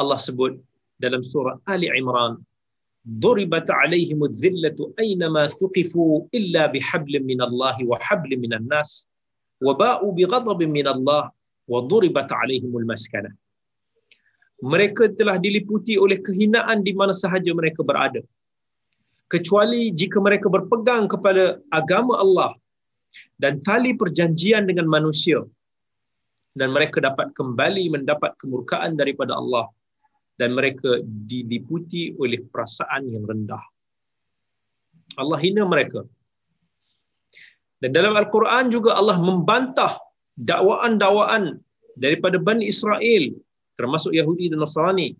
Allah 0.00 0.18
sebut 0.26 0.54
dalam 1.02 1.26
surah 1.26 1.58
Ali 1.66 1.90
Imran 1.90 2.38
ضربت 3.07 3.71
عليهم 3.71 4.19
الذلة 4.29 4.77
أينما 4.99 5.47
ثقفوا 5.47 6.13
إلا 6.37 6.63
بحبل 6.73 7.13
من 7.23 7.39
الله 7.41 7.77
وحبل 7.89 8.31
من 8.43 8.51
الناس 8.59 8.89
وباءوا 9.65 10.11
بغضب 10.17 10.59
من 10.63 10.87
الله 10.87 11.23
وضربت 11.67 12.29
عليهم 12.41 12.71
المسكنة 12.77 13.31
mereka 14.59 15.07
telah 15.15 15.39
diliputi 15.39 15.95
oleh 15.95 16.19
kehinaan 16.19 16.83
di 16.83 16.91
mana 16.91 17.15
sahaja 17.15 17.47
mereka 17.55 17.79
berada 17.79 18.19
kecuali 19.31 19.81
jika 19.95 20.19
mereka 20.19 20.51
berpegang 20.51 21.07
kepada 21.07 21.63
agama 21.71 22.19
Allah 22.19 22.51
dan 23.39 23.63
tali 23.63 23.95
perjanjian 23.95 24.67
dengan 24.67 24.83
manusia 24.95 25.39
dan 26.59 26.75
mereka 26.75 26.99
dapat 26.99 27.31
kembali 27.39 27.87
mendapat 27.95 28.35
kemurkaan 28.41 28.99
daripada 28.99 29.39
Allah 29.41 29.71
dan 30.40 30.50
mereka 30.58 30.98
diliputi 31.04 32.14
oleh 32.18 32.42
perasaan 32.42 33.06
yang 33.10 33.24
rendah. 33.24 33.62
Allah 35.20 35.38
hina 35.38 35.62
mereka. 35.62 36.02
Dan 37.78 37.94
dalam 37.94 38.14
Al-Quran 38.18 38.72
juga 38.72 38.96
Allah 38.98 39.20
membantah 39.20 40.00
dakwaan-dakwaan 40.34 41.60
daripada 41.94 42.36
Bani 42.42 42.66
Israel 42.66 43.30
termasuk 43.78 44.14
Yahudi 44.14 44.50
dan 44.50 44.62
Nasrani 44.62 45.14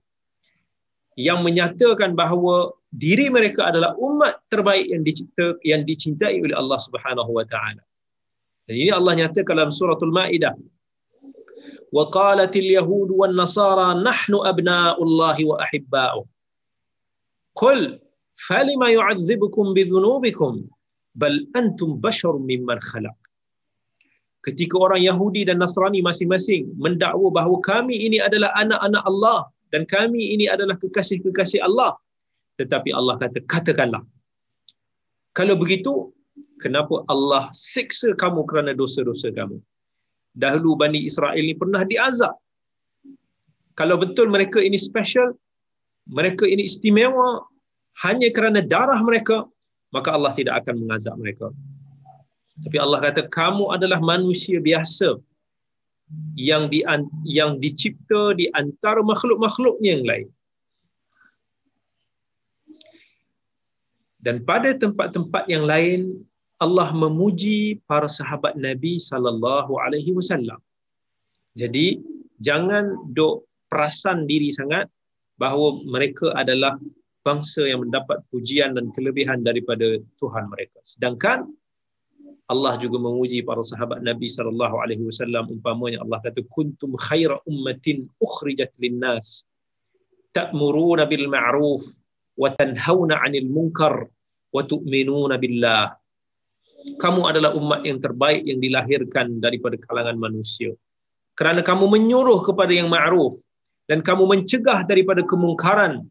yang 1.14 1.46
menyatakan 1.46 2.18
bahawa 2.18 2.74
diri 2.90 3.30
mereka 3.30 3.70
adalah 3.70 3.94
umat 3.98 4.42
terbaik 4.50 4.86
yang 4.90 5.02
dicipta 5.06 5.58
yang 5.62 5.82
dicintai 5.86 6.42
oleh 6.42 6.54
Allah 6.54 6.78
Subhanahu 6.78 7.30
wa 7.38 7.46
taala. 7.46 7.82
Dan 8.66 8.74
ini 8.80 8.90
Allah 8.90 9.14
nyatakan 9.22 9.54
dalam 9.54 9.74
suratul 9.74 10.10
Maidah. 10.10 10.54
Yahud 11.94 13.08
wan 13.20 13.34
nasara 13.42 13.88
nahnu 14.06 14.38
abna'ullahi 14.52 15.42
wa 15.50 15.56
ahibba'u. 15.64 16.20
Qul 17.62 17.80
falima 18.48 18.86
yu'adzibukum 18.96 19.66
bidhunubikum 19.78 20.66
bal 21.14 21.36
antum 21.60 21.90
basharun 22.04 22.42
mimman 22.50 22.78
khalaq. 22.90 23.14
Ketika 24.44 24.76
orang 24.76 25.00
Yahudi 25.00 25.48
dan 25.48 25.56
Nasrani 25.56 26.04
masing-masing 26.04 26.68
mendakwa 26.84 27.32
bahawa 27.32 27.56
kami 27.64 27.96
ini 28.06 28.18
adalah 28.20 28.52
anak-anak 28.62 29.02
Allah 29.10 29.40
dan 29.72 29.88
kami 29.88 30.36
ini 30.36 30.44
adalah 30.54 30.76
kekasih-kekasih 30.82 31.64
Allah. 31.64 31.96
Tetapi 32.60 32.90
Allah 32.92 33.14
kata, 33.22 33.40
katakanlah. 33.48 34.02
Kalau 35.32 35.56
begitu, 35.56 36.12
kenapa 36.60 37.02
Allah 37.08 37.48
siksa 37.56 38.12
kamu 38.22 38.44
kerana 38.44 38.76
dosa-dosa 38.76 39.32
kamu? 39.32 39.58
Dahulu 40.34 40.74
Bani 40.74 41.06
Israel 41.06 41.38
ini 41.38 41.54
pernah 41.54 41.86
diazab. 41.86 42.34
Kalau 43.78 43.98
betul 43.98 44.26
mereka 44.30 44.58
ini 44.58 44.78
special, 44.78 45.34
mereka 46.10 46.46
ini 46.46 46.66
istimewa 46.66 47.46
hanya 48.06 48.26
kerana 48.34 48.58
darah 48.58 48.98
mereka, 49.02 49.46
maka 49.94 50.14
Allah 50.14 50.34
tidak 50.34 50.62
akan 50.62 50.82
mengazab 50.82 51.14
mereka. 51.18 51.54
Tapi 52.62 52.76
Allah 52.78 52.98
kata 53.02 53.26
kamu 53.30 53.74
adalah 53.74 53.98
manusia 53.98 54.58
biasa 54.62 55.18
yang 56.38 56.70
di 56.70 56.82
yang 57.26 57.58
dicipta 57.58 58.34
di 58.38 58.46
antara 58.54 59.02
makhluk-makhluknya 59.02 59.90
yang 59.98 60.06
lain. 60.06 60.28
Dan 64.24 64.40
pada 64.42 64.72
tempat-tempat 64.72 65.44
yang 65.52 65.68
lain 65.68 66.00
Allah 66.64 66.88
memuji 67.04 67.84
para 67.90 68.08
sahabat 68.18 68.56
Nabi 68.56 68.96
sallallahu 69.10 69.72
alaihi 69.84 70.16
wasallam. 70.18 70.60
Jadi 71.60 72.00
jangan 72.40 72.84
dok 73.16 73.44
perasan 73.68 74.24
diri 74.30 74.48
sangat 74.48 74.88
bahawa 75.36 75.68
mereka 75.94 76.32
adalah 76.42 76.74
bangsa 77.26 77.68
yang 77.68 77.84
mendapat 77.84 78.20
pujian 78.32 78.72
dan 78.76 78.88
kelebihan 78.96 79.44
daripada 79.48 80.00
Tuhan 80.20 80.44
mereka. 80.52 80.78
Sedangkan 80.80 81.48
Allah 82.44 82.76
juga 82.76 83.00
menguji 83.00 83.40
para 83.40 83.64
sahabat 83.64 84.04
Nabi 84.04 84.28
sallallahu 84.28 84.76
alaihi 84.76 85.04
wasallam 85.08 85.48
umpamanya 85.48 86.04
Allah 86.04 86.20
kata 86.20 86.44
kuntum 86.52 86.92
khaira 87.00 87.40
ummatin 87.48 88.04
ukhrijat 88.20 88.72
linnas 88.76 89.48
ta'muruna 90.36 91.08
bil 91.08 91.24
ma'ruf 91.32 91.82
wa 92.36 92.52
tanhauna 92.52 93.16
'anil 93.24 93.48
munkar 93.48 94.12
wa 94.52 94.60
tu'minuna 94.60 95.40
billah 95.40 95.96
kamu 97.00 97.20
adalah 97.30 97.50
umat 97.56 97.80
yang 97.88 97.98
terbaik 98.00 98.44
yang 98.44 98.60
dilahirkan 98.60 99.40
daripada 99.40 99.76
kalangan 99.80 100.16
manusia 100.20 100.72
kerana 101.34 101.60
kamu 101.64 101.88
menyuruh 101.88 102.40
kepada 102.44 102.72
yang 102.72 102.88
ma'ruf 102.92 103.40
dan 103.90 104.00
kamu 104.00 104.24
mencegah 104.28 104.84
daripada 104.84 105.24
kemungkaran 105.24 106.04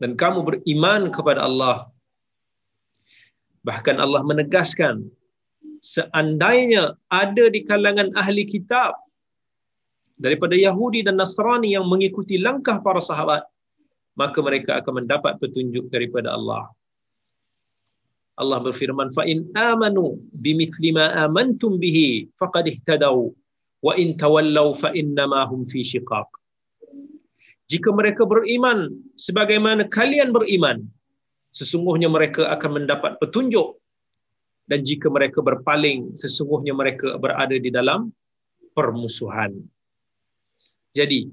dan 0.00 0.10
kamu 0.18 0.42
beriman 0.42 1.08
kepada 1.08 1.46
Allah 1.48 1.94
Bahkan 3.64 3.96
Allah 3.96 4.20
menegaskan 4.20 5.08
seandainya 5.80 7.00
ada 7.08 7.44
di 7.48 7.64
kalangan 7.64 8.12
ahli 8.12 8.44
kitab 8.44 8.92
daripada 10.20 10.52
Yahudi 10.52 11.00
dan 11.00 11.16
Nasrani 11.16 11.72
yang 11.72 11.88
mengikuti 11.88 12.36
langkah 12.36 12.76
para 12.84 13.00
sahabat 13.00 13.42
maka 14.14 14.38
mereka 14.44 14.78
akan 14.78 15.04
mendapat 15.04 15.40
petunjuk 15.40 15.88
daripada 15.88 16.36
Allah. 16.36 16.70
Allah 18.34 18.58
berfirman 18.66 19.14
fa 19.14 19.22
in 19.32 19.46
amanu 19.54 20.18
bimithli 20.44 20.90
ma 20.90 21.06
amantum 21.24 21.78
bihi 21.78 22.34
faqad 22.40 22.66
ihtadaw. 22.66 23.16
Wa 23.84 23.92
in 24.00 24.16
tawallaw 24.18 24.74
fa 24.82 24.90
innama 25.00 25.46
hum 25.50 25.62
fi 25.68 25.86
shiqaq. 25.86 26.28
Jika 27.70 27.88
mereka 27.94 28.26
beriman 28.26 28.90
sebagaimana 29.14 29.86
kalian 29.88 30.34
beriman 30.36 30.78
sesungguhnya 31.54 32.08
mereka 32.10 32.50
akan 32.54 32.70
mendapat 32.82 33.16
petunjuk. 33.22 33.78
Dan 34.64 34.80
jika 34.80 35.12
mereka 35.12 35.44
berpaling 35.44 36.16
sesungguhnya 36.16 36.72
mereka 36.72 37.20
berada 37.20 37.52
di 37.52 37.68
dalam 37.68 38.08
permusuhan. 38.72 39.52
Jadi 40.96 41.28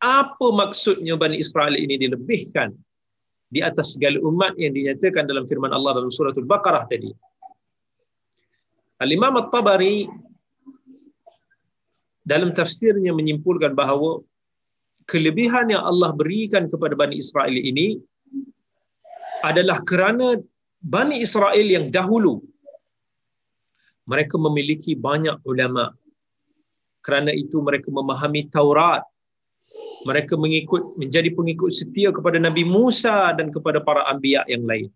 apa 0.00 0.46
maksudnya 0.48 1.14
Bani 1.20 1.36
Israel 1.36 1.76
ini 1.76 2.00
dilebihkan 2.00 2.72
di 3.50 3.60
atas 3.68 3.98
segala 3.98 4.22
umat 4.30 4.54
yang 4.62 4.72
dinyatakan 4.72 5.26
dalam 5.26 5.44
firman 5.50 5.74
Allah 5.74 5.98
dalam 5.98 6.10
surah 6.10 6.32
Al-Baqarah 6.32 6.84
tadi 6.86 7.10
Al-Imam 9.02 9.34
At-Tabari 9.42 10.06
dalam 12.22 12.54
tafsirnya 12.54 13.10
menyimpulkan 13.10 13.74
bahawa 13.74 14.22
kelebihan 15.10 15.66
yang 15.74 15.82
Allah 15.82 16.14
berikan 16.14 16.70
kepada 16.70 16.94
Bani 16.94 17.18
Israel 17.18 17.56
ini 17.56 17.98
adalah 19.42 19.82
kerana 19.82 20.38
Bani 20.78 21.20
Israel 21.26 21.66
yang 21.66 21.90
dahulu 21.90 22.38
mereka 24.10 24.34
memiliki 24.42 24.98
banyak 24.98 25.38
ulama. 25.46 25.94
Kerana 27.00 27.30
itu 27.30 27.62
mereka 27.62 27.88
memahami 27.94 28.50
Taurat. 28.50 29.06
Mereka 30.08 30.34
mengikut 30.44 30.82
menjadi 31.00 31.28
pengikut 31.38 31.70
setia 31.78 32.08
kepada 32.16 32.38
Nabi 32.46 32.64
Musa 32.64 33.16
dan 33.38 33.52
kepada 33.54 33.78
para 33.88 34.02
anbiya 34.12 34.42
yang 34.52 34.64
lain. 34.70 34.88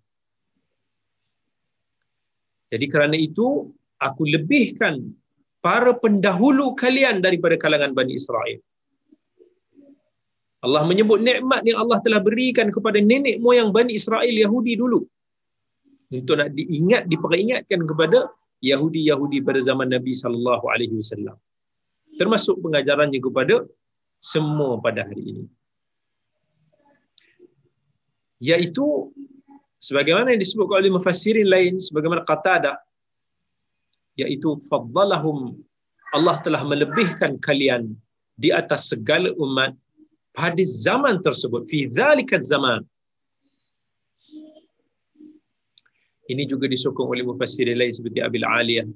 Jadi 2.72 2.86
kerana 2.92 3.16
itu 3.28 3.48
aku 4.00 4.22
lebihkan 4.34 4.94
para 5.66 5.92
pendahulu 6.04 6.66
kalian 6.82 7.20
daripada 7.24 7.56
kalangan 7.64 7.92
Bani 7.98 8.12
Israel. 8.20 8.58
Allah 10.64 10.82
menyebut 10.90 11.20
nikmat 11.28 11.60
yang 11.68 11.78
Allah 11.82 11.98
telah 12.04 12.20
berikan 12.28 12.68
kepada 12.76 12.98
nenek 13.10 13.36
moyang 13.44 13.70
Bani 13.76 13.92
Israel 14.00 14.34
Yahudi 14.44 14.74
dulu. 14.82 15.00
Untuk 16.16 16.36
nak 16.40 16.50
diingat, 16.58 17.02
diperingatkan 17.12 17.80
kepada 17.90 18.18
Yahudi-Yahudi 18.70 19.38
pada 19.48 19.60
zaman 19.68 19.88
Nabi 19.92 20.12
sallallahu 20.22 20.64
alaihi 20.72 20.96
wasallam. 21.00 21.36
Termasuk 22.20 22.56
pengajarannya 22.64 23.20
kepada 23.26 23.54
semua 24.24 24.80
pada 24.80 25.04
hari 25.04 25.22
ini. 25.32 25.44
Yaitu 28.40 29.12
sebagaimana 29.76 30.32
yang 30.32 30.40
disebut 30.40 30.64
oleh 30.72 30.88
mufassirin 30.88 31.44
lain 31.44 31.76
sebagaimana 31.76 32.24
Qatadah 32.24 32.80
yaitu 34.16 34.56
faddalahum 34.68 35.60
Allah 36.16 36.38
telah 36.46 36.62
melebihkan 36.64 37.36
kalian 37.42 37.92
di 38.38 38.48
atas 38.54 38.88
segala 38.92 39.28
umat 39.36 39.76
pada 40.32 40.62
zaman 40.62 41.20
tersebut. 41.20 41.66
Fi 41.70 41.90
dzalika 41.90 42.38
zaman. 42.38 42.80
Ini 46.24 46.48
juga 46.48 46.64
disokong 46.64 47.12
oleh 47.12 47.20
mufassir 47.20 47.68
lain 47.68 47.92
seperti 47.92 48.24
Abil 48.24 48.46
Aliyah. 48.48 48.88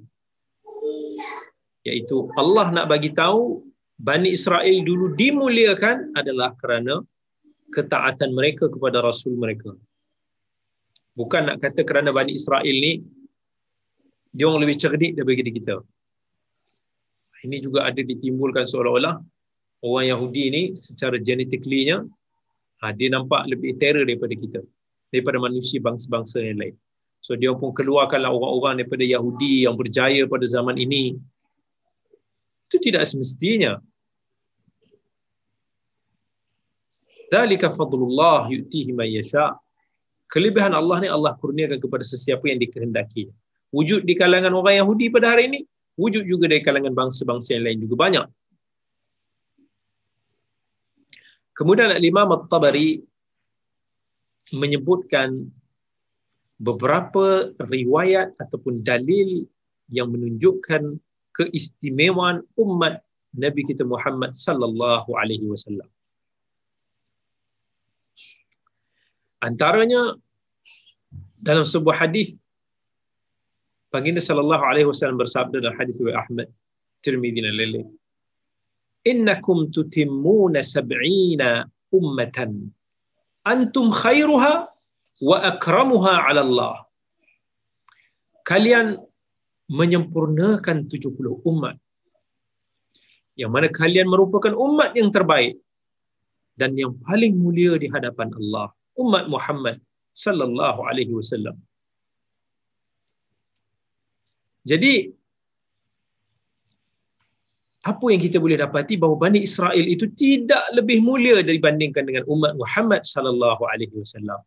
Iaitu 1.85 2.17
Allah 2.33 2.73
nak 2.73 2.85
bagi 2.89 3.13
tahu 3.13 3.68
Bani 3.99 4.31
Israel 4.31 4.77
dulu 4.87 5.11
dimuliakan 5.11 6.15
adalah 6.15 6.55
kerana 6.55 7.03
ketaatan 7.75 8.31
mereka 8.31 8.71
kepada 8.71 9.03
rasul 9.03 9.35
mereka. 9.35 9.75
Bukan 11.19 11.51
nak 11.51 11.59
kata 11.59 11.83
kerana 11.83 12.15
Bani 12.15 12.31
Israel 12.31 12.63
ni 12.63 13.03
dia 14.31 14.47
orang 14.47 14.63
lebih 14.63 14.79
cerdik 14.79 15.19
daripada 15.19 15.51
kita. 15.51 15.75
Ini 17.43 17.59
juga 17.59 17.91
ada 17.91 17.99
ditimbulkan 17.99 18.63
seolah-olah 18.63 19.19
orang 19.83 20.05
Yahudi 20.07 20.43
ni 20.47 20.63
secara 20.79 21.19
genetically-nya 21.19 22.03
ha, 22.79 22.91
dia 22.95 23.11
nampak 23.11 23.51
lebih 23.51 23.75
terror 23.79 24.07
daripada 24.07 24.35
kita 24.35 24.59
daripada 25.11 25.37
manusia 25.43 25.83
bangsa-bangsa 25.83 26.39
yang 26.39 26.59
lain. 26.61 26.75
So 27.19 27.35
dia 27.35 27.51
pun 27.51 27.75
keluarkanlah 27.75 28.31
orang-orang 28.31 28.79
daripada 28.79 29.03
Yahudi 29.03 29.67
yang 29.67 29.75
berjaya 29.75 30.23
pada 30.23 30.45
zaman 30.47 30.79
ini. 30.79 31.19
Itu 32.69 32.79
tidak 32.79 33.03
semestinya 33.03 33.81
Dalika 37.29 37.69
fadlullah 37.69 38.49
yu'tihi 38.49 38.91
man 38.99 39.09
yasha. 39.09 39.55
Kelebihan 40.29 40.73
Allah 40.77 40.97
ni 41.01 41.09
Allah 41.09 41.33
kurniakan 41.41 41.77
kepada 41.81 42.05
sesiapa 42.05 42.45
yang 42.49 42.59
dikehendaki. 42.61 43.29
Wujud 43.73 44.01
di 44.05 44.13
kalangan 44.17 44.53
orang 44.53 44.81
Yahudi 44.81 45.13
pada 45.13 45.33
hari 45.33 45.49
ini, 45.49 45.59
Wujud 45.99 46.25
juga 46.25 46.49
dari 46.49 46.63
kalangan 46.65 46.93
bangsa-bangsa 46.95 47.57
yang 47.57 47.63
lain 47.65 47.79
juga 47.85 47.95
banyak. 47.99 48.25
Kemudian 51.57 51.91
Imam 51.99 52.29
At-Tabari 52.39 53.03
menyebutkan 54.55 55.51
beberapa 56.55 57.51
riwayat 57.59 58.31
ataupun 58.39 58.79
dalil 58.79 59.43
yang 59.91 60.07
menunjukkan 60.13 60.97
keistimewaan 61.35 62.47
umat 62.55 63.03
Nabi 63.35 63.61
kita 63.67 63.83
Muhammad 63.83 64.33
sallallahu 64.33 65.13
alaihi 65.19 65.45
wasallam. 65.45 65.85
Antaranya 69.47 70.19
dalam 71.39 71.63
sebuah 71.63 71.95
hadis 72.03 72.35
baginda 73.93 74.19
sallallahu 74.19 74.63
alaihi 74.69 74.87
wasallam 74.91 75.17
bersabda 75.23 75.63
dalam 75.63 75.77
hadis 75.79 75.95
riwayat 75.99 76.19
Ahmad 76.27 76.47
Tirmizi 77.03 77.39
dan 77.45 77.55
lain-lain. 77.59 77.87
Innakum 79.11 79.71
tutimmuna 79.75 80.59
sab'ina 80.59 81.63
ummatan. 81.97 82.51
Antum 83.47 83.87
khairuha 84.01 84.67
wa 85.29 85.37
akramuha 85.51 86.13
'ala 86.27 86.41
Allah. 86.47 86.75
Kalian 88.43 88.99
menyempurnakan 89.79 90.77
70 90.91 91.39
umat. 91.51 91.79
Yang 93.39 93.51
mana 93.55 93.67
kalian 93.79 94.07
merupakan 94.11 94.51
umat 94.67 94.91
yang 94.99 95.09
terbaik 95.15 95.55
dan 96.59 96.75
yang 96.75 96.91
paling 97.07 97.39
mulia 97.39 97.79
di 97.79 97.87
hadapan 97.87 98.27
Allah 98.35 98.67
umat 99.03 99.25
Muhammad 99.33 99.77
sallallahu 100.23 100.79
alaihi 100.89 101.13
wasallam 101.19 101.55
jadi 104.71 104.93
apa 107.79 108.05
yang 108.11 108.19
kita 108.19 108.37
boleh 108.43 108.59
dapati 108.59 108.99
bahawa 108.99 109.15
Bani 109.29 109.39
Israel 109.47 109.85
itu 109.87 110.05
tidak 110.11 110.63
lebih 110.75 110.99
mulia 110.99 111.39
dibandingkan 111.39 112.03
dengan 112.03 112.23
umat 112.27 112.53
Muhammad 112.59 113.07
sallallahu 113.07 113.63
alaihi 113.63 113.95
wasallam. 113.95 114.43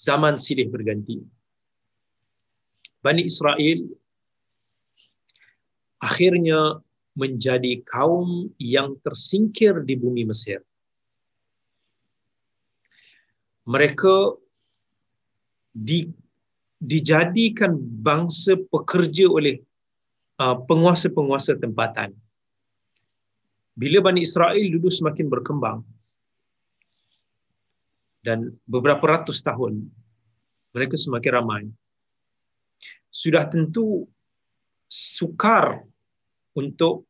Zaman 0.00 0.40
silih 0.40 0.72
berganti. 0.72 1.20
Bani 3.04 3.28
Israel 3.28 3.84
akhirnya 6.00 6.80
menjadi 7.12 7.84
kaum 7.84 8.48
yang 8.56 8.96
tersingkir 9.04 9.84
di 9.84 9.94
bumi 10.00 10.24
Mesir. 10.24 10.64
Mereka 13.66 14.36
di, 15.72 16.10
dijadikan 16.78 17.78
bangsa 17.78 18.58
pekerja 18.70 19.26
oleh 19.30 19.62
Uh, 20.42 20.58
penguasa-penguasa 20.64 21.60
tempatan. 21.60 22.10
Bila 23.78 24.00
Bani 24.00 24.24
Israel 24.24 24.58
dulu 24.58 24.88
semakin 24.90 25.28
berkembang 25.28 25.84
dan 28.24 28.50
beberapa 28.66 29.06
ratus 29.06 29.44
tahun 29.44 29.86
mereka 30.72 30.96
semakin 30.98 31.32
ramai, 31.36 31.62
sudah 33.12 33.44
tentu 33.46 34.08
sukar 34.90 35.84
untuk 36.56 37.04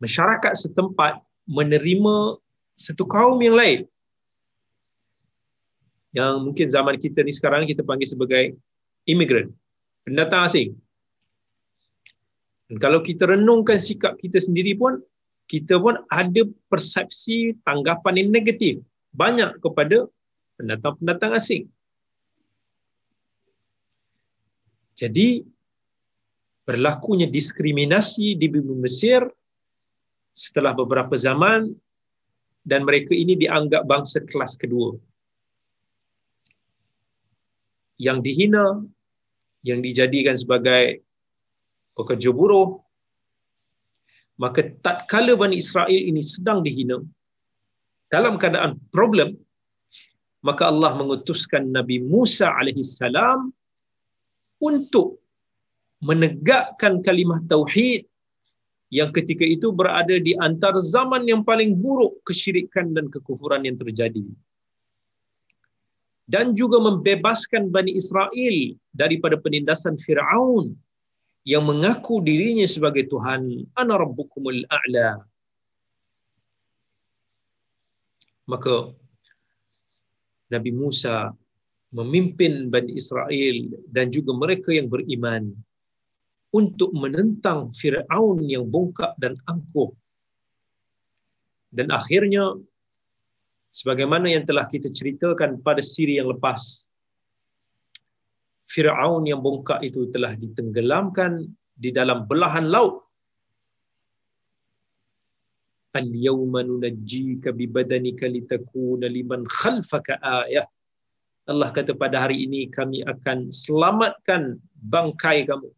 masyarakat 0.00 0.58
setempat 0.58 1.22
menerima 1.44 2.40
satu 2.74 3.04
kaum 3.04 3.36
yang 3.44 3.54
lain 3.54 3.86
yang 6.12 6.44
mungkin 6.44 6.68
zaman 6.68 7.00
kita 7.00 7.24
ni 7.24 7.32
sekarang 7.32 7.64
kita 7.64 7.80
panggil 7.80 8.08
sebagai 8.08 8.56
imigran, 9.08 9.48
pendatang 10.04 10.44
asing. 10.44 10.76
Dan 12.68 12.76
kalau 12.76 13.00
kita 13.00 13.28
renungkan 13.28 13.80
sikap 13.80 14.20
kita 14.20 14.36
sendiri 14.36 14.76
pun, 14.76 15.00
kita 15.48 15.80
pun 15.80 15.96
ada 16.08 16.48
persepsi 16.68 17.56
tanggapan 17.64 18.24
yang 18.24 18.28
negatif 18.32 18.80
banyak 19.12 19.56
kepada 19.60 20.08
pendatang-pendatang 20.56 21.32
asing. 21.36 21.64
Jadi, 24.96 25.44
berlakunya 26.62 27.26
diskriminasi 27.26 28.38
di 28.38 28.46
bumi 28.46 28.86
Mesir 28.86 29.26
setelah 30.32 30.72
beberapa 30.72 31.12
zaman 31.18 31.72
dan 32.62 32.86
mereka 32.86 33.12
ini 33.12 33.34
dianggap 33.34 33.82
bangsa 33.84 34.22
kelas 34.22 34.54
kedua. 34.54 34.94
Yang 38.06 38.18
dihina, 38.26 38.66
yang 39.68 39.80
dijadikan 39.86 40.34
sebagai 40.42 41.06
pekerja 41.96 42.30
buruh 42.38 42.82
maka 44.42 44.60
tatkala 44.84 45.32
Bani 45.42 45.56
Israel 45.62 46.02
ini 46.10 46.22
sedang 46.34 46.60
dihina 46.66 46.98
dalam 48.12 48.34
keadaan 48.40 48.80
problem 48.96 49.38
maka 50.42 50.66
Allah 50.72 50.92
mengutuskan 51.00 51.70
Nabi 51.76 52.02
Musa 52.12 52.50
alaihi 52.58 52.82
salam 52.82 53.54
untuk 54.58 55.22
menegakkan 56.02 56.98
kalimah 57.06 57.38
tauhid 57.46 58.02
yang 58.98 59.14
ketika 59.16 59.46
itu 59.46 59.70
berada 59.70 60.16
di 60.18 60.32
antara 60.46 60.82
zaman 60.94 61.22
yang 61.30 61.42
paling 61.46 61.70
buruk 61.78 62.18
kesyirikan 62.26 62.90
dan 62.96 63.06
kekufuran 63.14 63.62
yang 63.68 63.78
terjadi 63.78 64.26
dan 66.26 66.54
juga 66.54 66.78
membebaskan 66.78 67.68
Bani 67.68 67.98
Israel 67.98 68.56
daripada 68.94 69.36
penindasan 69.38 69.98
Firaun 69.98 70.74
yang 71.42 71.66
mengaku 71.66 72.22
dirinya 72.22 72.64
sebagai 72.66 73.10
Tuhan 73.10 73.66
ana 73.74 73.98
rabbukumul 73.98 74.62
a'la 74.70 75.18
maka 78.46 78.94
Nabi 80.52 80.70
Musa 80.74 81.32
memimpin 81.92 82.72
Bani 82.72 82.96
Israel 82.96 83.56
dan 83.88 84.08
juga 84.08 84.32
mereka 84.32 84.72
yang 84.72 84.88
beriman 84.88 85.52
untuk 86.52 86.92
menentang 86.92 87.72
Fir'aun 87.72 88.44
yang 88.44 88.68
bongkak 88.68 89.16
dan 89.16 89.36
angkuh. 89.48 89.92
Dan 91.72 91.88
akhirnya, 91.88 92.52
sebagaimana 93.72 94.28
yang 94.28 94.44
telah 94.44 94.68
kita 94.68 94.92
ceritakan 94.92 95.58
pada 95.64 95.80
siri 95.80 96.20
yang 96.20 96.28
lepas, 96.28 96.86
Fir'aun 98.72 99.24
yang 99.28 99.40
bongkak 99.44 99.80
itu 99.84 100.08
telah 100.14 100.32
ditenggelamkan 100.36 101.44
di 101.76 101.90
dalam 101.92 102.24
belahan 102.30 102.68
laut. 102.68 103.04
Al-yawma 105.92 106.64
nunajjika 106.64 107.52
bi 107.52 107.68
badanika 107.68 108.24
litakuna 108.24 109.12
liman 109.12 109.44
khalfaka 109.44 110.16
ayah. 110.48 110.64
Allah 111.44 111.68
kata 111.68 111.92
pada 111.92 112.16
hari 112.24 112.48
ini 112.48 112.70
kami 112.72 113.04
akan 113.04 113.52
selamatkan 113.52 114.56
bangkai 114.72 115.44
kamu 115.44 115.68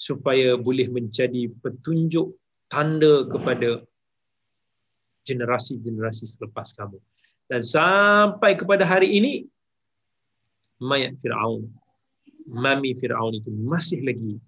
supaya 0.00 0.56
boleh 0.56 0.88
menjadi 0.88 1.52
petunjuk 1.60 2.32
tanda 2.72 3.28
kepada 3.28 3.84
generasi-generasi 5.30 6.26
selepas 6.26 6.74
kamu. 6.74 6.98
Dan 7.46 7.62
sampai 7.62 8.58
kepada 8.58 8.82
hari 8.82 9.14
ini 9.14 9.32
mayat 10.82 11.14
Fir'aun, 11.22 11.70
mami 12.50 12.94
Fir'aun 12.98 13.38
itu 13.38 13.50
masih 13.50 14.02
lagi 14.02 14.42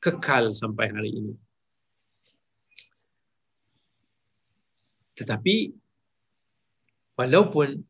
kekal 0.00 0.56
sampai 0.56 0.88
hari 0.88 1.10
ini. 1.12 1.34
Tetapi 5.18 5.74
walaupun 7.18 7.82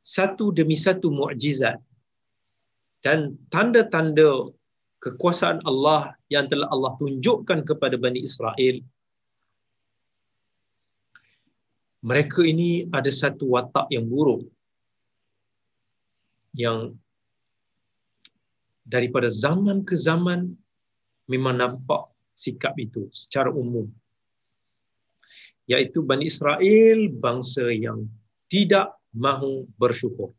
satu 0.00 0.52
demi 0.52 0.76
satu 0.76 1.12
mukjizat 1.12 1.76
dan 3.04 3.36
tanda-tanda 3.52 4.52
kekuasaan 5.04 5.60
Allah 5.68 6.16
yang 6.32 6.48
telah 6.48 6.68
Allah 6.72 6.96
tunjukkan 6.96 7.68
kepada 7.68 8.00
Bani 8.00 8.24
Israel 8.24 8.80
mereka 12.04 12.44
ini 12.44 12.84
ada 12.92 13.08
satu 13.08 13.48
watak 13.56 13.88
yang 13.88 14.04
buruk. 14.04 14.44
Yang 16.52 17.00
daripada 18.84 19.32
zaman 19.32 19.80
ke 19.88 19.96
zaman 19.96 20.52
memang 21.32 21.56
nampak 21.56 22.12
sikap 22.36 22.76
itu 22.76 23.08
secara 23.08 23.48
umum. 23.48 23.88
Iaitu 25.64 26.04
Bani 26.04 26.28
Israel 26.28 27.08
bangsa 27.08 27.72
yang 27.72 28.04
tidak 28.52 28.92
mahu 29.16 29.64
bersyukur. 29.80 30.36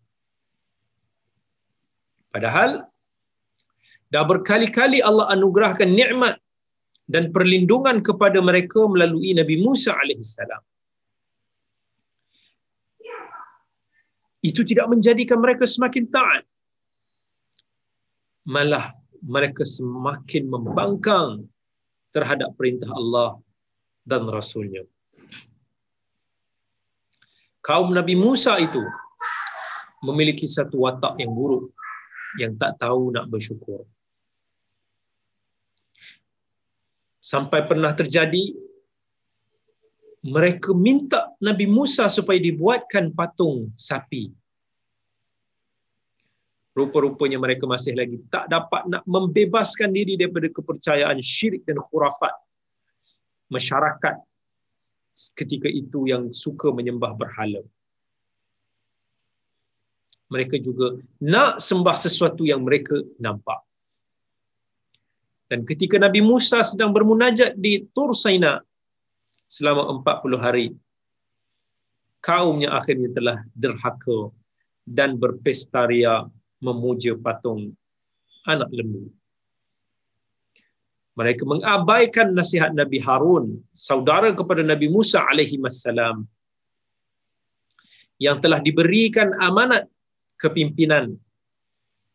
Padahal 2.29 2.85
dah 4.13 4.21
berkali-kali 4.21 5.01
Allah 5.01 5.33
anugerahkan 5.33 5.89
nikmat 5.89 6.37
dan 7.09 7.33
perlindungan 7.33 8.05
kepada 8.05 8.37
mereka 8.37 8.85
melalui 8.85 9.33
Nabi 9.33 9.65
Musa 9.65 9.97
alaihissalam 9.97 10.61
itu 14.45 14.61
tidak 14.61 14.85
menjadikan 14.93 15.41
mereka 15.41 15.65
semakin 15.65 16.05
taat. 16.13 16.45
malah 18.45 18.93
mereka 19.25 19.65
semakin 19.65 20.45
membangkang 20.45 21.49
terhadap 22.13 22.53
perintah 22.53 22.93
Allah 22.93 23.41
dan 24.05 24.29
Rasulnya. 24.29 24.85
Kaum 27.65 27.89
Nabi 27.89 28.13
Musa 28.13 28.61
itu 28.61 28.85
memiliki 30.05 30.45
satu 30.45 30.85
watak 30.85 31.17
yang 31.17 31.33
buruk 31.33 31.73
yang 32.37 32.53
tak 32.61 32.77
tahu 32.77 33.09
nak 33.09 33.25
bersyukur. 33.25 33.89
Sampai 37.17 37.65
pernah 37.65 37.89
terjadi 37.97 38.53
mereka 40.25 40.73
minta 40.73 41.37
Nabi 41.37 41.69
Musa 41.69 42.09
supaya 42.09 42.41
dibuatkan 42.41 43.13
patung 43.13 43.69
sapi. 43.77 44.33
Rupa-rupanya 46.73 47.37
mereka 47.37 47.69
masih 47.69 47.93
lagi 47.93 48.17
tak 48.33 48.49
dapat 48.51 48.89
nak 48.89 49.03
membebaskan 49.05 49.93
diri 49.95 50.17
daripada 50.17 50.49
kepercayaan 50.49 51.21
syirik 51.21 51.63
dan 51.69 51.77
khurafat 51.79 52.33
masyarakat 53.53 54.17
ketika 55.39 55.69
itu 55.69 56.09
yang 56.09 56.33
suka 56.33 56.73
menyembah 56.73 57.13
berhala. 57.15 57.61
Mereka 60.33 60.57
juga 60.57 60.99
nak 61.21 61.61
sembah 61.61 61.95
sesuatu 61.95 62.43
yang 62.49 62.65
mereka 62.65 62.97
nampak. 63.21 63.61
Dan 65.45 65.61
ketika 65.69 66.01
Nabi 66.01 66.25
Musa 66.25 66.65
sedang 66.65 66.89
bermunajat 66.89 67.55
di 67.61 67.85
Tur 67.93 68.11
Saina 68.17 68.57
selama 69.47 70.01
40 70.01 70.45
hari, 70.45 70.67
kaumnya 72.21 72.73
akhirnya 72.73 73.09
telah 73.13 73.37
derhaka 73.53 74.33
dan 74.85 75.17
berpestaria 75.21 76.25
memuja 76.61 77.13
patung 77.17 77.73
anak 78.45 78.69
lembu. 78.73 79.09
Mereka 81.15 81.43
mengabaikan 81.47 82.35
nasihat 82.35 82.75
Nabi 82.75 82.99
Harun, 82.99 83.63
saudara 83.71 84.29
kepada 84.35 84.61
Nabi 84.61 84.91
Musa 84.91 85.23
alaihi 85.23 85.55
wassalam 85.63 86.27
yang 88.19 88.37
telah 88.43 88.59
diberikan 88.59 89.31
amanat 89.39 89.87
kepimpinan 90.35 91.15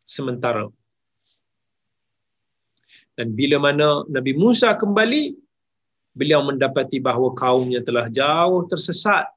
sementara. 0.05 0.69
Dan 3.17 3.33
bila 3.37 3.57
mana 3.57 4.05
Nabi 4.15 4.33
Musa 4.37 4.73
kembali, 4.77 5.35
beliau 6.11 6.43
mendapati 6.43 6.99
bahawa 6.99 7.31
kaumnya 7.35 7.79
telah 7.83 8.11
jauh 8.11 8.67
tersesat. 8.67 9.27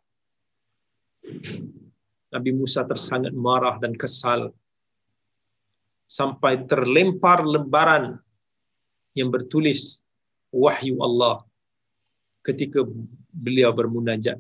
Nabi 2.35 2.51
Musa 2.51 2.83
tersangat 2.83 3.31
marah 3.31 3.79
dan 3.79 3.95
kesal 3.95 4.51
sampai 6.05 6.67
terlempar 6.67 7.47
lembaran 7.47 8.19
yang 9.15 9.31
bertulis 9.31 10.03
wahyu 10.51 10.99
Allah 10.99 11.47
ketika 12.43 12.83
beliau 13.31 13.71
bermunajat. 13.71 14.37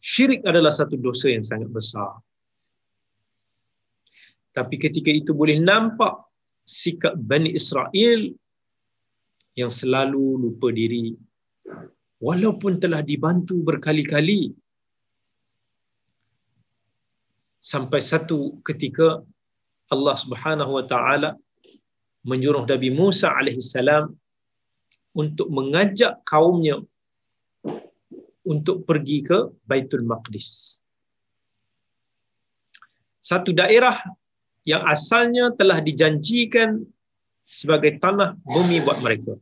Syirik 0.00 0.40
adalah 0.48 0.72
satu 0.72 0.96
dosa 0.96 1.28
yang 1.28 1.44
sangat 1.44 1.68
besar. 1.68 2.24
Tapi 4.50 4.80
ketika 4.80 5.12
itu 5.12 5.36
boleh 5.36 5.60
nampak 5.60 6.24
sikap 6.64 7.14
Bani 7.14 7.52
Israel 7.52 8.32
yang 9.58 9.72
selalu 9.72 10.38
lupa 10.42 10.68
diri 10.70 11.14
walaupun 12.22 12.78
telah 12.82 13.00
dibantu 13.02 13.56
berkali-kali 13.64 14.54
sampai 17.60 18.00
satu 18.00 18.60
ketika 18.64 19.20
Allah 19.90 20.16
Subhanahu 20.16 20.78
wa 20.78 20.84
taala 20.86 21.30
menyuruh 22.24 22.64
Nabi 22.68 22.92
Musa 22.92 23.32
alaihissalam 23.32 24.12
untuk 25.16 25.48
mengajak 25.50 26.22
kaumnya 26.22 26.78
untuk 28.46 28.86
pergi 28.88 29.18
ke 29.28 29.38
Baitul 29.68 30.04
Maqdis. 30.06 30.80
Satu 33.20 33.52
daerah 33.52 34.00
yang 34.64 34.82
asalnya 34.88 35.52
telah 35.56 35.78
dijanjikan 35.80 36.80
sebagai 37.50 37.98
tanah 37.98 38.38
bumi 38.46 38.78
buat 38.86 39.02
mereka. 39.02 39.34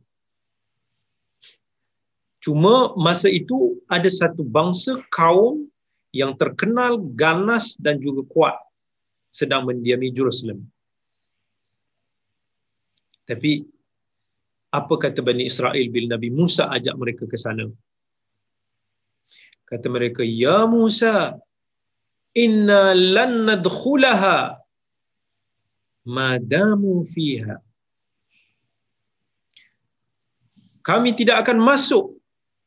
Cuma 2.41 2.97
masa 2.97 3.29
itu 3.29 3.77
ada 3.85 4.09
satu 4.09 4.41
bangsa 4.41 4.97
kaum 5.13 5.69
yang 6.09 6.33
terkenal 6.33 6.97
ganas 7.13 7.77
dan 7.77 8.01
juga 8.01 8.25
kuat 8.25 8.57
sedang 9.29 9.69
mendiami 9.69 10.09
Jerusalem. 10.09 10.65
Tapi 13.29 13.61
apa 14.73 14.93
kata 14.97 15.21
Bani 15.21 15.45
Israel 15.45 15.85
bila 15.93 16.17
Nabi 16.17 16.33
Musa 16.33 16.65
ajak 16.73 16.95
mereka 16.97 17.23
ke 17.29 17.37
sana? 17.37 17.69
Kata 19.69 19.85
mereka, 19.85 20.25
Ya 20.25 20.65
Musa, 20.65 21.37
inna 22.33 22.97
lan 22.97 23.45
nadkhulaha 23.45 24.57
madamu 26.09 27.05
fiha. 27.05 27.68
Kami 30.89 31.13
tidak 31.13 31.45
akan 31.45 31.61
masuk 31.61 32.17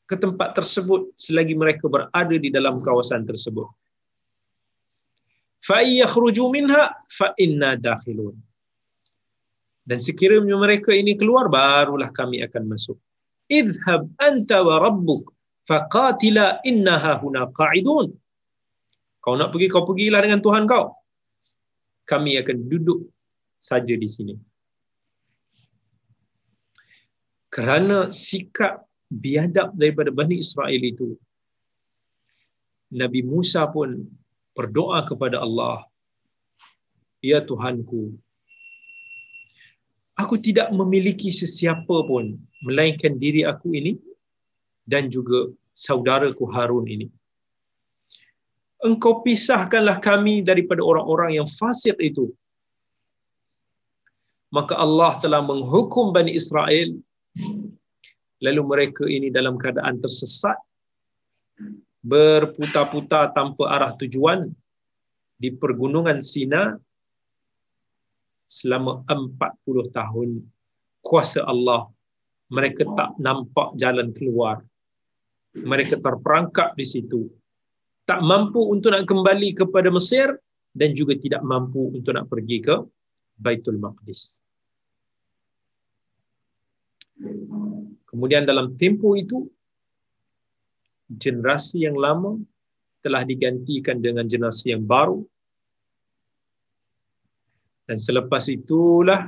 ke 0.06 0.14
tempat 0.14 0.54
tersebut 0.54 1.10
selagi 1.18 1.58
mereka 1.58 1.90
berada 1.90 2.36
di 2.38 2.54
dalam 2.54 2.78
kawasan 2.78 3.26
tersebut. 3.26 3.66
Fa 5.58 5.82
yakhruju 5.82 6.46
minha 6.54 6.94
fa 7.18 7.34
inna 7.44 7.74
dakhilun. 7.74 8.38
Dan 9.82 9.98
sekiranya 9.98 10.54
mereka 10.54 10.94
ini 10.94 11.18
keluar 11.18 11.50
barulah 11.50 12.14
kami 12.14 12.38
akan 12.46 12.62
masuk. 12.70 12.98
Idhhab 13.50 14.06
anta 14.22 14.62
wa 14.62 14.78
rabbuk 14.78 15.34
faqatila 15.66 16.62
innaha 16.62 17.18
huna 17.18 17.50
qa'idun. 17.50 18.06
Kau 19.18 19.34
nak 19.34 19.50
pergi 19.50 19.66
kau 19.66 19.82
pergilah 19.82 20.22
dengan 20.22 20.38
Tuhan 20.38 20.70
kau. 20.70 20.94
Kami 22.06 22.38
akan 22.38 22.56
duduk 22.70 23.10
saja 23.58 23.94
di 23.98 24.06
sini. 24.06 24.34
Kerana 27.52 28.08
sikap 28.08 28.88
biadab 29.12 29.76
daripada 29.76 30.08
Bani 30.08 30.40
Israel 30.40 30.80
itu, 30.80 31.20
Nabi 32.88 33.20
Musa 33.20 33.68
pun 33.68 34.08
berdoa 34.56 35.04
kepada 35.04 35.44
Allah, 35.44 35.84
Ya 37.20 37.44
Tuhanku, 37.44 38.16
aku 40.16 40.34
tidak 40.40 40.72
memiliki 40.72 41.28
sesiapa 41.28 41.96
pun 42.08 42.40
melainkan 42.64 43.20
diri 43.20 43.44
aku 43.44 43.76
ini 43.76 44.00
dan 44.88 45.12
juga 45.12 45.52
saudaraku 45.76 46.48
Harun 46.48 46.88
ini. 46.88 47.06
Engkau 48.82 49.20
pisahkanlah 49.22 50.00
kami 50.02 50.40
daripada 50.42 50.82
orang-orang 50.82 51.38
yang 51.38 51.46
fasik 51.46 51.94
itu. 52.00 52.32
Maka 54.50 54.74
Allah 54.74 55.20
telah 55.22 55.40
menghukum 55.44 56.10
Bani 56.16 56.34
Israel 56.34 56.96
lalu 58.42 58.62
mereka 58.66 59.06
ini 59.06 59.30
dalam 59.30 59.54
keadaan 59.54 60.02
tersesat 60.02 60.58
berputar-putar 62.02 63.30
tanpa 63.30 63.70
arah 63.70 63.94
tujuan 63.94 64.50
di 65.38 65.54
pergunungan 65.54 66.18
Sina 66.18 66.74
selama 68.50 69.06
40 69.06 69.94
tahun. 69.94 70.30
Kuasa 71.02 71.46
Allah 71.46 71.86
mereka 72.50 72.86
tak 72.98 73.16
nampak 73.22 73.74
jalan 73.78 74.10
keluar. 74.12 74.62
Mereka 75.56 76.02
terperangkap 76.02 76.74
di 76.74 76.86
situ. 76.86 77.30
Tak 78.02 78.18
mampu 78.22 78.58
untuk 78.58 78.92
nak 78.92 79.06
kembali 79.06 79.54
kepada 79.54 79.88
Mesir 79.88 80.34
dan 80.74 80.90
juga 80.92 81.14
tidak 81.14 81.42
mampu 81.46 81.94
untuk 81.94 82.18
nak 82.18 82.26
pergi 82.26 82.58
ke 82.58 82.76
Baitul 83.38 83.78
Maqdis 83.78 84.42
kemudian 88.12 88.44
dalam 88.44 88.76
tempoh 88.76 89.16
itu 89.16 89.48
generasi 91.08 91.88
yang 91.88 91.96
lama 91.96 92.36
telah 93.02 93.26
digantikan 93.26 93.98
dengan 93.98 94.28
generasi 94.28 94.72
yang 94.76 94.84
baru. 94.86 95.24
Dan 97.88 97.98
selepas 97.98 98.46
itulah 98.46 99.26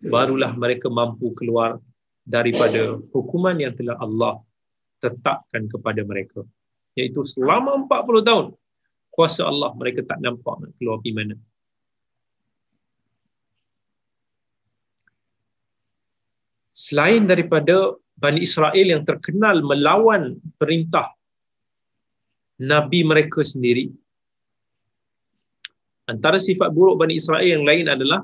barulah 0.00 0.56
mereka 0.56 0.88
mampu 0.88 1.36
keluar 1.36 1.76
daripada 2.24 2.98
hukuman 3.12 3.54
yang 3.60 3.76
telah 3.76 4.00
Allah 4.00 4.40
tetapkan 5.02 5.68
kepada 5.68 6.00
mereka. 6.02 6.42
Iaitu 6.96 7.22
selama 7.26 7.84
40 7.86 8.26
tahun 8.26 8.46
kuasa 9.12 9.44
Allah 9.44 9.70
mereka 9.76 10.00
tak 10.02 10.18
nampak 10.24 10.56
nak 10.56 10.72
keluar 10.80 10.98
di 11.04 11.12
mana. 11.12 11.36
Selain 16.72 17.28
daripada 17.28 17.94
Bani 18.22 18.38
Israel 18.46 18.86
yang 18.86 19.02
terkenal 19.02 19.66
melawan 19.66 20.38
perintah 20.54 21.10
Nabi 22.62 23.02
mereka 23.02 23.42
sendiri. 23.42 23.90
Antara 26.06 26.38
sifat 26.38 26.70
buruk 26.70 27.02
Bani 27.02 27.18
Israel 27.18 27.42
yang 27.42 27.66
lain 27.66 27.90
adalah 27.90 28.22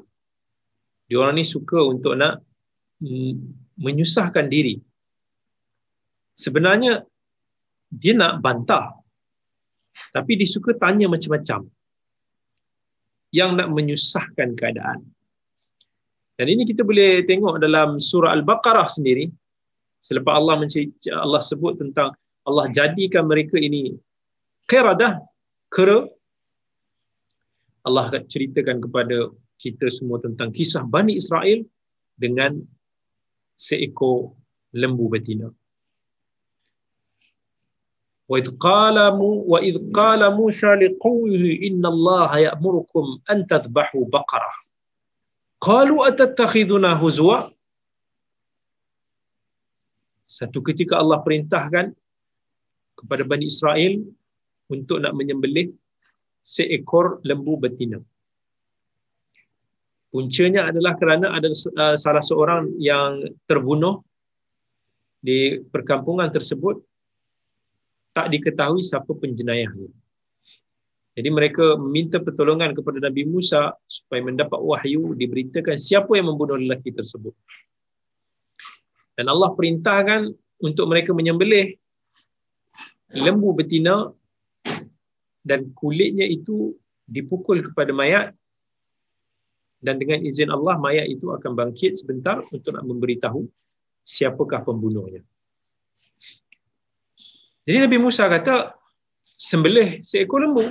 diorang 1.11 1.35
ni 1.35 1.43
suka 1.43 1.83
untuk 1.83 2.15
nak 2.15 2.39
menyusahkan 3.75 4.47
diri. 4.47 4.79
Sebenarnya 6.39 7.03
dia 7.91 8.15
nak 8.15 8.39
bantah. 8.39 8.95
Tapi 10.15 10.39
dia 10.39 10.47
suka 10.47 10.79
tanya 10.79 11.11
macam-macam. 11.11 11.67
Yang 13.35 13.51
nak 13.59 13.69
menyusahkan 13.75 14.55
keadaan. 14.55 15.03
Dan 16.39 16.47
ini 16.55 16.63
kita 16.71 16.87
boleh 16.87 17.27
tengok 17.27 17.59
dalam 17.59 17.99
surah 17.99 18.31
Al-Baqarah 18.31 18.87
sendiri. 18.87 19.27
Selepas 19.99 20.39
Allah 20.39 20.55
mencerita, 20.63 21.11
Allah 21.19 21.43
sebut 21.43 21.75
tentang 21.79 22.15
Allah 22.47 22.71
jadikan 22.71 23.27
mereka 23.27 23.59
ini 23.59 23.99
qiradah, 24.71 25.21
kera. 25.69 26.07
Allah 27.85 28.05
akan 28.13 28.25
ceritakan 28.29 28.85
kepada 28.85 29.33
kita 29.59 29.91
semua 29.91 30.23
tentang 30.23 30.55
kisah 30.55 30.87
Bani 30.87 31.19
Israel 31.19 31.67
dengan 32.15 32.63
seekor 33.59 34.33
lembu 34.77 35.11
betina. 35.11 35.51
Wa 38.29 38.37
idh 38.37 38.55
qala 38.61 39.17
mu 39.17 39.43
wa 39.49 39.59
idh 39.65 39.89
qala 39.91 40.29
Musa 40.31 40.77
liqawmihi 40.77 41.65
inna 41.69 41.89
Allah 41.89 42.53
ya'murukum 42.53 43.25
an 43.25 43.49
tadhbahu 43.49 44.05
baqarah. 44.13 44.57
Satu 50.29 50.61
ketika 50.61 51.01
Allah 51.01 51.25
perintahkan 51.25 51.97
kepada 53.01 53.25
Bani 53.25 53.49
Israel 53.49 54.05
untuk 54.69 55.01
nak 55.01 55.17
menyembelih 55.17 55.73
seekor 56.45 57.25
lembu 57.25 57.57
betina. 57.57 57.97
Puncanya 60.13 60.69
adalah 60.69 60.97
kerana 61.01 61.33
ada 61.33 61.49
uh, 61.49 61.97
salah 61.97 62.25
seorang 62.25 62.77
yang 62.77 63.25
terbunuh 63.49 64.05
di 65.21 65.61
perkampungan 65.65 66.29
tersebut 66.29 66.81
tak 68.17 68.33
diketahui 68.33 68.81
siapa 68.85 69.09
penjenayahnya. 69.13 69.89
Jadi 71.19 71.29
mereka 71.35 71.75
meminta 71.77 72.23
pertolongan 72.23 72.73
kepada 72.73 73.03
Nabi 73.03 73.27
Musa 73.27 73.75
supaya 73.91 74.23
mendapat 74.23 74.61
wahyu 74.63 75.19
diberitakan 75.19 75.75
siapa 75.75 76.15
yang 76.15 76.31
membunuh 76.31 76.57
lelaki 76.57 76.95
tersebut. 76.95 77.35
Dan 79.19 79.27
Allah 79.27 79.51
perintahkan 79.51 80.31
untuk 80.63 80.87
mereka 80.87 81.11
menyembelih 81.11 81.75
lembu 83.19 83.51
betina 83.51 84.15
dan 85.43 85.75
kulitnya 85.75 86.23
itu 86.23 86.79
dipukul 87.09 87.65
kepada 87.67 87.91
mayat 87.91 88.31
dan 89.83 89.99
dengan 89.99 90.23
izin 90.23 90.51
Allah 90.55 90.79
mayat 90.79 91.11
itu 91.11 91.31
akan 91.35 91.55
bangkit 91.55 91.99
sebentar 91.99 92.43
untuk 92.51 92.75
nak 92.75 92.87
memberitahu 92.87 93.47
siapakah 94.03 94.63
pembunuhnya. 94.67 95.23
Jadi 97.63 97.79
Nabi 97.85 97.99
Musa 98.01 98.27
kata 98.27 98.75
sembelih 99.39 100.03
seekor 100.03 100.47
lembu. 100.47 100.67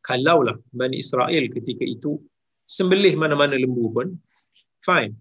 Kalaulah 0.00 0.58
Bani 0.74 0.98
Israel 0.98 1.44
ketika 1.54 1.86
itu 1.86 2.18
sembelih 2.66 3.14
mana-mana 3.14 3.54
lembu 3.54 3.94
pun 3.94 4.08
fine. 4.82 5.14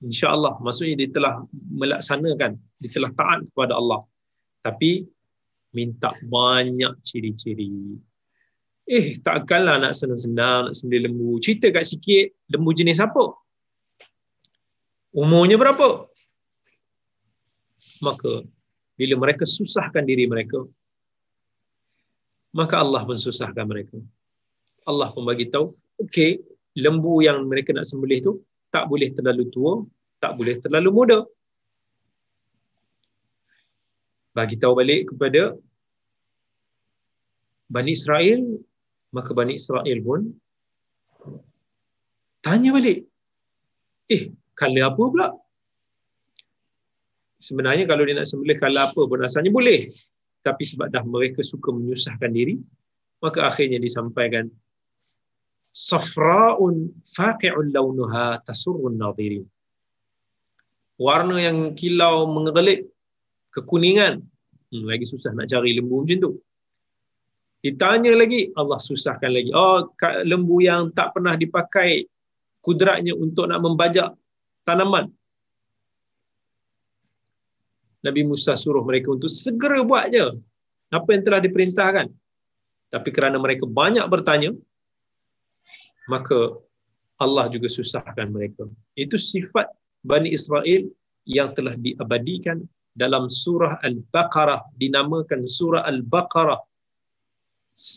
Insya-Allah 0.00 0.56
maksudnya 0.64 1.04
dia 1.04 1.08
telah 1.12 1.44
melaksanakan, 1.52 2.56
dia 2.80 2.90
telah 2.92 3.10
taat 3.12 3.44
kepada 3.52 3.76
Allah. 3.76 4.00
Tapi 4.64 5.04
minta 5.76 6.10
banyak 6.26 6.98
ciri-ciri 7.04 8.00
Eh, 8.90 9.22
takkanlah 9.22 9.78
nak 9.78 9.94
senang-senang 9.94 10.66
nak 10.66 10.74
sembelih 10.74 11.06
lembu. 11.06 11.38
Cerita 11.38 11.70
kat 11.70 11.86
sikit, 11.86 12.34
lembu 12.50 12.74
jenis 12.74 12.98
apa? 12.98 13.38
Umurnya 15.14 15.54
berapa? 15.54 16.10
Maka, 18.02 18.42
bila 18.98 19.14
mereka 19.14 19.46
susahkan 19.46 20.02
diri 20.02 20.26
mereka, 20.26 20.66
maka 22.50 22.82
Allah 22.82 23.06
pun 23.06 23.14
susahkan 23.14 23.62
mereka. 23.62 23.94
Allah 24.82 25.14
pun 25.14 25.22
bagi 25.22 25.46
tahu, 25.46 25.70
okey, 26.02 26.42
lembu 26.74 27.22
yang 27.22 27.46
mereka 27.46 27.70
nak 27.70 27.86
sembelih 27.86 28.26
tu 28.26 28.42
tak 28.74 28.84
boleh 28.90 29.10
terlalu 29.16 29.44
tua, 29.54 29.72
tak 30.22 30.32
boleh 30.38 30.56
terlalu 30.62 30.90
muda. 30.98 31.18
Bagi 34.30 34.56
tahu 34.62 34.78
balik 34.78 35.10
kepada 35.10 35.58
Bani 37.70 37.90
Israel 37.94 38.62
maka 39.10 39.30
Bani 39.34 39.58
Israel 39.58 39.98
pun 40.06 40.20
tanya 42.40 42.70
balik. 42.74 43.06
Eh, 44.10 44.30
kala 44.54 44.90
apa 44.90 45.02
pula? 45.12 45.28
Sebenarnya 47.40 47.84
kalau 47.90 48.02
dia 48.06 48.14
nak 48.18 48.28
sembelih 48.30 48.58
kala 48.58 48.90
apa 48.90 49.00
pun 49.10 49.18
asalnya 49.26 49.50
boleh. 49.50 49.80
Tapi 50.40 50.62
sebab 50.64 50.88
dah 50.88 51.04
mereka 51.04 51.44
suka 51.44 51.68
menyusahkan 51.68 52.32
diri, 52.32 52.56
maka 53.20 53.44
akhirnya 53.50 53.76
disampaikan 53.76 54.48
safra'un 55.70 56.90
faqi'un 57.06 57.66
launuha 57.70 58.42
tasurrun 58.46 58.98
nadirin. 58.98 59.46
Warna 61.00 61.36
yang 61.40 61.58
kilau 61.78 62.28
mengelip 62.28 62.90
kekuningan. 63.54 64.20
Hmm, 64.70 64.84
lagi 64.86 65.06
susah 65.08 65.32
nak 65.32 65.48
cari 65.50 65.74
lembu 65.78 66.04
macam 66.04 66.18
tu. 66.20 66.32
Ditanya 67.60 68.12
lagi, 68.16 68.48
Allah 68.56 68.80
susahkan 68.80 69.30
lagi. 69.32 69.50
Oh, 69.52 69.92
lembu 70.24 70.64
yang 70.64 70.92
tak 70.96 71.12
pernah 71.12 71.36
dipakai 71.36 72.08
kudratnya 72.64 73.12
untuk 73.12 73.48
nak 73.48 73.60
membajak 73.60 74.16
tanaman. 74.64 75.12
Nabi 78.00 78.24
Musa 78.24 78.56
suruh 78.56 78.80
mereka 78.80 79.12
untuk 79.12 79.28
segera 79.28 79.84
buat 79.84 80.08
je 80.08 80.24
apa 80.88 81.08
yang 81.12 81.22
telah 81.22 81.40
diperintahkan. 81.44 82.08
Tapi 82.90 83.08
kerana 83.12 83.36
mereka 83.36 83.68
banyak 83.68 84.02
bertanya, 84.08 84.56
maka 86.08 86.56
Allah 87.20 87.52
juga 87.52 87.68
susahkan 87.68 88.32
mereka. 88.32 88.64
Itu 88.96 89.20
sifat 89.20 89.68
Bani 90.00 90.32
Israel 90.32 90.88
yang 91.28 91.52
telah 91.52 91.76
diabadikan 91.76 92.64
dalam 92.96 93.28
surah 93.28 93.76
Al-Baqarah 93.84 94.72
dinamakan 94.80 95.44
surah 95.44 95.84
Al-Baqarah 95.84 96.60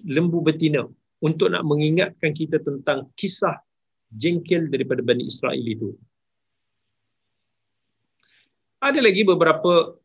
lembu 0.08 0.44
betina 0.44 0.84
untuk 1.24 1.52
nak 1.56 1.64
mengingatkan 1.64 2.36
kita 2.36 2.60
tentang 2.60 3.08
kisah 3.16 3.56
jengkel 4.12 4.68
daripada 4.68 5.00
Bani 5.00 5.24
Israel 5.24 5.64
itu. 5.64 5.96
Ada 8.84 9.00
lagi 9.00 9.24
beberapa 9.24 9.96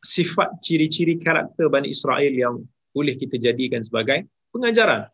sifat 0.00 0.62
ciri-ciri 0.62 1.18
karakter 1.18 1.66
Bani 1.66 1.90
Israel 1.90 2.30
yang 2.30 2.54
boleh 2.94 3.14
kita 3.18 3.36
jadikan 3.36 3.82
sebagai 3.82 4.26
pengajaran. 4.54 5.10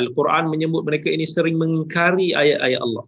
Al-Quran 0.00 0.44
menyebut 0.52 0.82
mereka 0.88 1.08
ini 1.10 1.26
sering 1.26 1.56
mengingkari 1.62 2.30
ayat-ayat 2.42 2.80
Allah. 2.86 3.04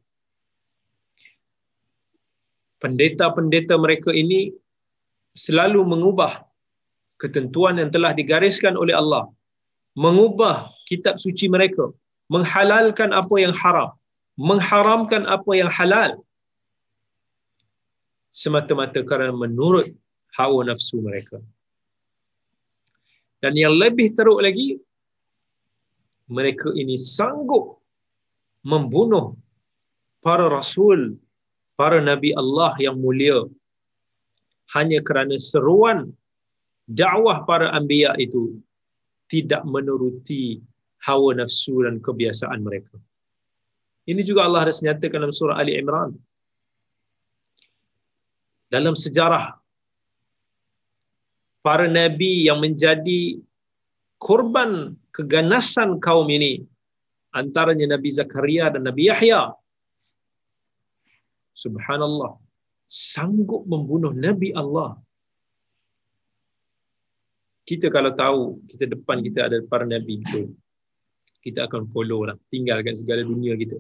Pendeta-pendeta 2.83 3.75
mereka 3.77 4.11
ini 4.23 4.41
selalu 5.37 5.81
mengubah 5.93 6.33
ketentuan 7.23 7.79
yang 7.81 7.91
telah 7.95 8.13
digariskan 8.17 8.75
oleh 8.75 8.97
Allah. 8.97 9.29
Mengubah 9.95 10.73
kitab 10.89 11.21
suci 11.21 11.47
mereka. 11.47 11.93
Menghalalkan 12.33 13.11
apa 13.13 13.35
yang 13.45 13.55
haram. 13.55 13.91
Mengharamkan 14.41 15.29
apa 15.29 15.51
yang 15.61 15.69
halal. 15.69 16.11
Semata-mata 18.33 19.03
kerana 19.05 19.35
menurut 19.35 19.91
hawa 20.39 20.65
nafsu 20.65 21.03
mereka. 21.05 21.39
Dan 23.43 23.53
yang 23.57 23.75
lebih 23.77 24.15
teruk 24.17 24.41
lagi 24.41 24.81
mereka 26.31 26.71
ini 26.79 26.95
sanggup 26.95 27.83
membunuh 28.63 29.35
para 30.25 30.47
rasul 30.47 31.19
para 31.75 31.99
nabi 31.99 32.31
Allah 32.43 32.73
yang 32.79 32.97
mulia 33.03 33.51
hanya 34.77 34.99
kerana 35.03 35.35
seruan 35.51 36.15
dakwah 36.87 37.43
para 37.49 37.75
anbiya 37.75 38.15
itu 38.23 38.63
tidak 39.31 39.63
menuruti 39.67 40.63
hawa 41.07 41.35
nafsu 41.39 41.87
dan 41.87 42.03
kebiasaan 42.03 42.61
mereka. 42.67 42.99
Ini 44.11 44.23
juga 44.27 44.47
Allah 44.47 44.67
ada 44.69 44.75
senyatakan 44.75 45.23
dalam 45.23 45.35
surah 45.35 45.57
Ali 45.63 45.79
Imran. 45.79 46.11
Dalam 48.71 48.95
sejarah 48.95 49.59
para 51.67 51.87
nabi 51.91 52.47
yang 52.47 52.59
menjadi 52.63 53.39
korban 54.19 54.95
keganasan 55.17 55.99
kaum 56.05 56.29
ini 56.37 56.53
antaranya 57.35 57.87
Nabi 57.95 58.11
Zakaria 58.11 58.67
dan 58.75 58.83
Nabi 58.89 59.03
Yahya. 59.11 59.43
Subhanallah. 61.63 62.33
Sanggup 62.91 63.63
membunuh 63.71 64.11
Nabi 64.27 64.51
Allah. 64.63 64.99
Kita 67.69 67.87
kalau 67.95 68.11
tahu 68.19 68.43
kita 68.67 68.85
depan 68.95 69.23
kita 69.23 69.47
ada 69.47 69.63
para 69.63 69.87
nabi 69.87 70.19
itu 70.19 70.51
kita 71.39 71.71
akan 71.71 71.87
follow 71.93 72.27
lah. 72.27 72.35
Tinggalkan 72.51 72.99
segala 72.99 73.23
dunia 73.23 73.55
kita. 73.55 73.79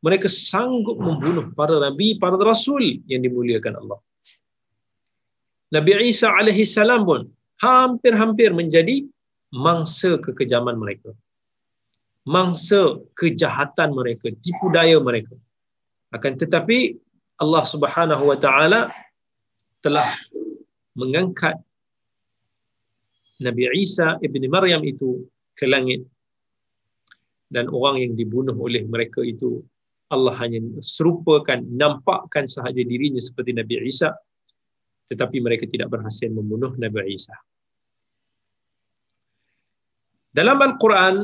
Mereka 0.00 0.24
sanggup 0.24 0.96
membunuh 0.96 1.52
para 1.52 1.76
nabi 1.76 2.16
para 2.16 2.40
rasul 2.40 3.04
yang 3.04 3.20
dimuliakan 3.20 3.76
Allah. 3.80 3.98
Nabi 5.74 5.90
Isa 6.08 6.32
alaihi 6.32 6.64
salam 6.64 7.04
pun 7.04 7.28
hampir-hampir 7.60 8.56
menjadi 8.56 9.04
mangsa 9.54 10.18
kekejaman 10.18 10.74
mereka. 10.78 11.14
Mangsa 12.26 12.98
kejahatan 13.14 13.94
mereka 13.94 14.34
tipu 14.42 14.66
daya 14.74 14.98
mereka. 14.98 15.38
Akan 16.10 16.34
tetapi 16.34 16.98
Allah 17.38 17.62
Subhanahu 17.62 18.24
wa 18.26 18.38
taala 18.40 18.90
telah 19.84 20.06
mengangkat 20.98 21.54
Nabi 23.38 23.68
Isa 23.78 24.18
ibni 24.24 24.50
Maryam 24.50 24.82
itu 24.82 25.22
ke 25.54 25.68
langit. 25.68 26.02
Dan 27.46 27.70
orang 27.70 28.02
yang 28.02 28.12
dibunuh 28.18 28.58
oleh 28.58 28.82
mereka 28.90 29.22
itu 29.22 29.62
Allah 30.10 30.34
hanya 30.42 30.58
serupakan 30.82 31.62
nampakkan 31.62 32.50
sahaja 32.50 32.82
dirinya 32.82 33.22
seperti 33.22 33.54
Nabi 33.54 33.86
Isa. 33.86 34.10
Tetapi 35.06 35.38
mereka 35.38 35.70
tidak 35.70 35.94
berhasil 35.94 36.26
membunuh 36.26 36.74
Nabi 36.74 37.14
Isa 37.14 37.38
dalam 40.36 40.58
Al-Quran 40.68 41.16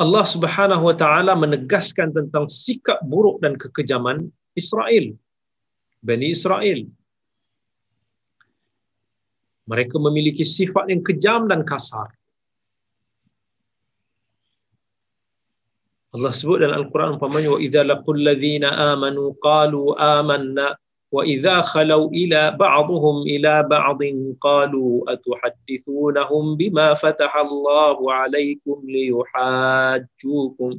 Allah 0.00 0.24
Subhanahu 0.34 0.82
wa 0.88 0.96
taala 1.02 1.32
menegaskan 1.36 2.08
tentang 2.16 2.46
sikap 2.48 2.98
buruk 3.12 3.36
dan 3.44 3.58
kekejaman 3.62 4.30
Israel 4.56 5.06
Bani 6.00 6.26
Israel 6.36 6.80
mereka 9.70 9.96
memiliki 10.02 10.42
sifat 10.42 10.90
yang 10.90 11.02
kejam 11.06 11.46
dan 11.46 11.62
kasar. 11.62 12.10
Allah 16.10 16.34
sebut 16.34 16.58
dalam 16.58 16.82
Al-Quran 16.82 17.14
umpamanya 17.14 17.54
wa 17.54 17.60
idza 17.62 17.86
laqul 17.86 18.18
ladzina 18.18 18.74
amanu 18.90 19.30
qalu 19.38 19.94
amanna 19.94 20.74
idza 21.10 21.66
khalau 21.66 22.06
ila 22.14 22.54
ba'dhum 22.54 23.26
ila 23.26 23.66
ba'dhin 23.66 24.38
qalu 24.38 25.02
atuhaddithunahum 25.10 26.54
bima 26.54 26.94
fataha 26.94 27.42
Allahu 27.42 28.06
'alaykum 28.06 28.86
liyuhajjukum 28.86 30.78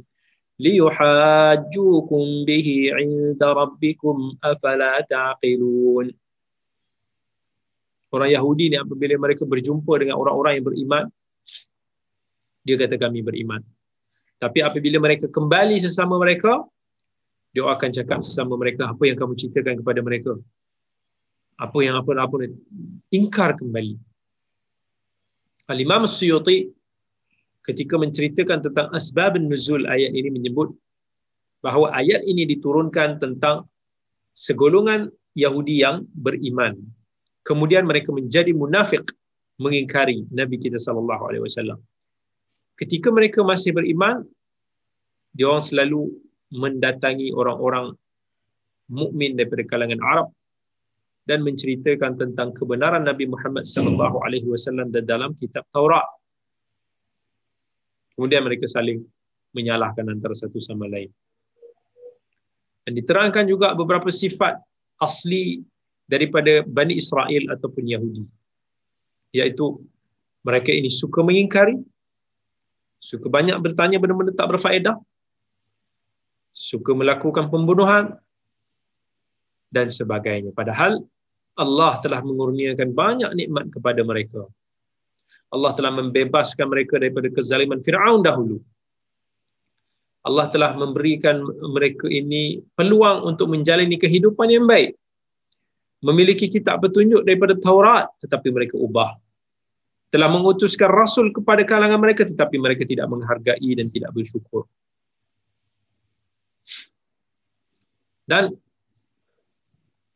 liyuhajjukum 0.56 2.48
bihi 2.48 2.96
'inda 2.96 3.52
rabbikum 3.52 4.40
afala 4.40 5.04
ta'qilun. 5.04 6.08
Orang 8.12 8.30
Yahudi 8.32 8.72
ni 8.72 8.76
apabila 8.80 9.20
mereka 9.20 9.44
berjumpa 9.44 10.00
dengan 10.00 10.16
orang-orang 10.16 10.60
yang 10.60 10.66
beriman 10.68 11.04
dia 12.62 12.78
kata 12.78 12.96
kami 12.96 13.20
beriman. 13.20 13.60
Tapi 14.38 14.58
apabila 14.62 14.98
mereka 14.98 15.26
kembali 15.30 15.78
sesama 15.82 16.18
mereka 16.18 16.62
dia 17.52 17.64
akan 17.68 17.90
cakap 17.92 18.18
sesama 18.24 18.56
mereka 18.56 18.88
apa 18.88 19.02
yang 19.04 19.16
kamu 19.16 19.36
ceritakan 19.36 19.84
kepada 19.84 20.00
mereka. 20.00 20.32
Apa 21.60 21.78
yang 21.84 22.00
apa 22.00 22.16
apa 22.16 22.48
ingkar 23.12 23.60
kembali. 23.60 23.94
Al-Imam 25.68 26.08
Suyuti 26.08 26.72
ketika 27.62 27.94
menceritakan 28.00 28.58
tentang 28.66 28.88
asbab 28.96 29.38
nuzul 29.38 29.84
ayat 29.86 30.10
ini 30.16 30.32
menyebut 30.32 30.74
bahawa 31.62 31.94
ayat 31.94 32.26
ini 32.26 32.48
diturunkan 32.56 33.22
tentang 33.22 33.68
segolongan 34.34 35.12
Yahudi 35.36 35.84
yang 35.84 36.08
beriman. 36.10 36.74
Kemudian 37.46 37.86
mereka 37.86 38.10
menjadi 38.10 38.50
munafik 38.56 39.12
mengingkari 39.60 40.26
Nabi 40.32 40.56
kita 40.58 40.80
sallallahu 40.80 41.22
alaihi 41.30 41.44
wasallam. 41.46 41.78
Ketika 42.80 43.14
mereka 43.14 43.46
masih 43.46 43.70
beriman, 43.70 44.26
dia 45.36 45.46
orang 45.46 45.62
selalu 45.62 46.10
mendatangi 46.52 47.32
orang-orang 47.32 47.96
mukmin 48.92 49.34
daripada 49.34 49.64
kalangan 49.64 50.00
Arab 50.04 50.28
dan 51.24 51.40
menceritakan 51.46 52.18
tentang 52.18 52.52
kebenaran 52.52 53.08
Nabi 53.08 53.30
Muhammad 53.30 53.64
sallallahu 53.64 54.20
alaihi 54.26 54.46
wasallam 54.50 54.92
dalam 54.92 55.32
kitab 55.38 55.64
Taurat. 55.72 56.04
Kemudian 58.12 58.44
mereka 58.44 58.68
saling 58.68 59.00
menyalahkan 59.56 60.04
antara 60.12 60.36
satu 60.36 60.60
sama 60.60 60.84
lain. 60.90 61.08
Dan 62.82 62.98
diterangkan 62.98 63.46
juga 63.46 63.72
beberapa 63.78 64.10
sifat 64.10 64.58
asli 64.98 65.62
daripada 66.10 66.66
Bani 66.66 66.98
Israel 66.98 67.54
ataupun 67.54 67.86
Yahudi. 67.86 68.24
Iaitu 69.32 69.80
mereka 70.42 70.74
ini 70.74 70.90
suka 70.90 71.22
mengingkari, 71.22 71.78
suka 72.98 73.30
banyak 73.30 73.56
bertanya 73.62 74.02
benda-benda 74.02 74.34
tak 74.34 74.50
berfaedah, 74.50 74.98
suka 76.52 76.92
melakukan 76.92 77.48
pembunuhan 77.48 78.16
dan 79.72 79.88
sebagainya. 79.88 80.52
Padahal 80.52 81.00
Allah 81.56 82.00
telah 82.04 82.20
mengurniakan 82.20 82.92
banyak 82.92 83.30
nikmat 83.36 83.72
kepada 83.72 84.00
mereka. 84.04 84.44
Allah 85.52 85.72
telah 85.76 85.92
membebaskan 85.92 86.64
mereka 86.68 86.96
daripada 86.96 87.28
kezaliman 87.28 87.84
Fir'aun 87.84 88.24
dahulu. 88.24 88.60
Allah 90.22 90.46
telah 90.54 90.72
memberikan 90.78 91.42
mereka 91.74 92.06
ini 92.06 92.62
peluang 92.78 93.26
untuk 93.26 93.50
menjalani 93.50 93.98
kehidupan 93.98 94.48
yang 94.48 94.64
baik 94.70 94.94
memiliki 96.02 96.50
kitab 96.50 96.82
petunjuk 96.82 97.22
daripada 97.22 97.54
Taurat 97.58 98.10
tetapi 98.22 98.50
mereka 98.50 98.74
ubah 98.74 99.18
telah 100.12 100.28
mengutuskan 100.28 100.90
rasul 100.90 101.30
kepada 101.34 101.66
kalangan 101.66 101.98
mereka 102.02 102.26
tetapi 102.26 102.58
mereka 102.58 102.86
tidak 102.86 103.06
menghargai 103.08 103.70
dan 103.78 103.86
tidak 103.88 104.10
bersyukur 104.14 104.66
dan 108.32 108.44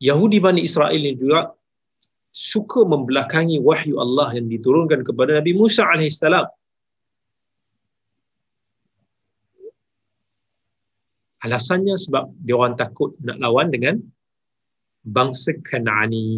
Yahudi 0.07 0.37
Bani 0.45 0.61
Israel 0.69 0.97
ini 0.97 1.13
juga 1.21 1.39
suka 2.51 2.79
membelakangi 2.93 3.57
wahyu 3.67 3.95
Allah 4.03 4.29
yang 4.37 4.47
diturunkan 4.53 5.01
kepada 5.07 5.37
Nabi 5.37 5.51
Musa 5.59 5.85
AS. 5.93 6.21
Alasannya 11.45 11.95
sebab 12.05 12.23
dia 12.45 12.55
orang 12.57 12.75
takut 12.81 13.13
nak 13.27 13.37
lawan 13.43 13.69
dengan 13.73 13.95
bangsa 15.17 15.53
Kanani. 15.67 16.29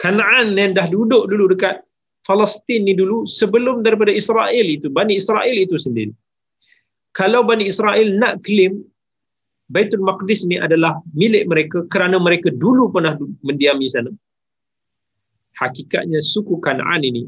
Kanaan 0.00 0.56
yang 0.60 0.72
dah 0.78 0.86
duduk 0.88 1.24
dulu 1.28 1.52
dekat 1.52 1.84
Palestin 2.28 2.86
ni 2.88 2.94
dulu 3.00 3.28
sebelum 3.38 3.76
daripada 3.84 4.12
Israel 4.14 4.66
itu, 4.76 4.88
Bani 4.88 5.18
Israel 5.20 5.56
itu 5.58 5.76
sendiri. 5.76 6.14
Kalau 7.12 7.44
Bani 7.44 7.64
Israel 7.72 8.08
nak 8.16 8.40
claim 8.46 8.72
Baitul 9.72 10.04
Maqdis 10.04 10.44
ni 10.44 10.60
adalah 10.60 11.00
milik 11.16 11.44
mereka 11.48 11.78
kerana 11.88 12.20
mereka 12.20 12.52
dulu 12.52 12.92
pernah 12.92 13.16
mendiami 13.40 13.88
sana. 13.88 14.12
Hakikatnya 15.56 16.20
suku 16.20 16.60
Kanaan 16.60 17.00
ini, 17.00 17.24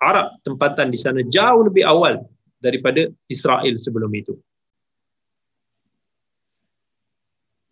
Arab 0.00 0.36
tempatan 0.44 0.92
di 0.92 0.98
sana 1.00 1.24
jauh 1.24 1.64
lebih 1.68 1.84
awal 1.88 2.20
daripada 2.60 3.08
Israel 3.32 3.74
sebelum 3.80 4.12
itu. 4.12 4.36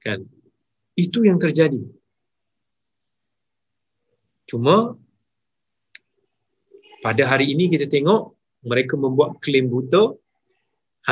Kan? 0.00 0.24
Itu 0.96 1.20
yang 1.28 1.36
terjadi. 1.36 1.84
Cuma 4.48 4.96
pada 7.04 7.22
hari 7.28 7.52
ini 7.52 7.68
kita 7.68 7.84
tengok 7.84 8.32
mereka 8.64 8.96
membuat 8.96 9.36
klaim 9.44 9.68
buta 9.68 10.16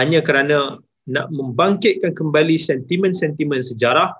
hanya 0.00 0.24
kerana 0.24 0.80
nak 1.06 1.30
membangkitkan 1.30 2.10
kembali 2.12 2.58
sentimen-sentimen 2.58 3.62
sejarah. 3.62 4.10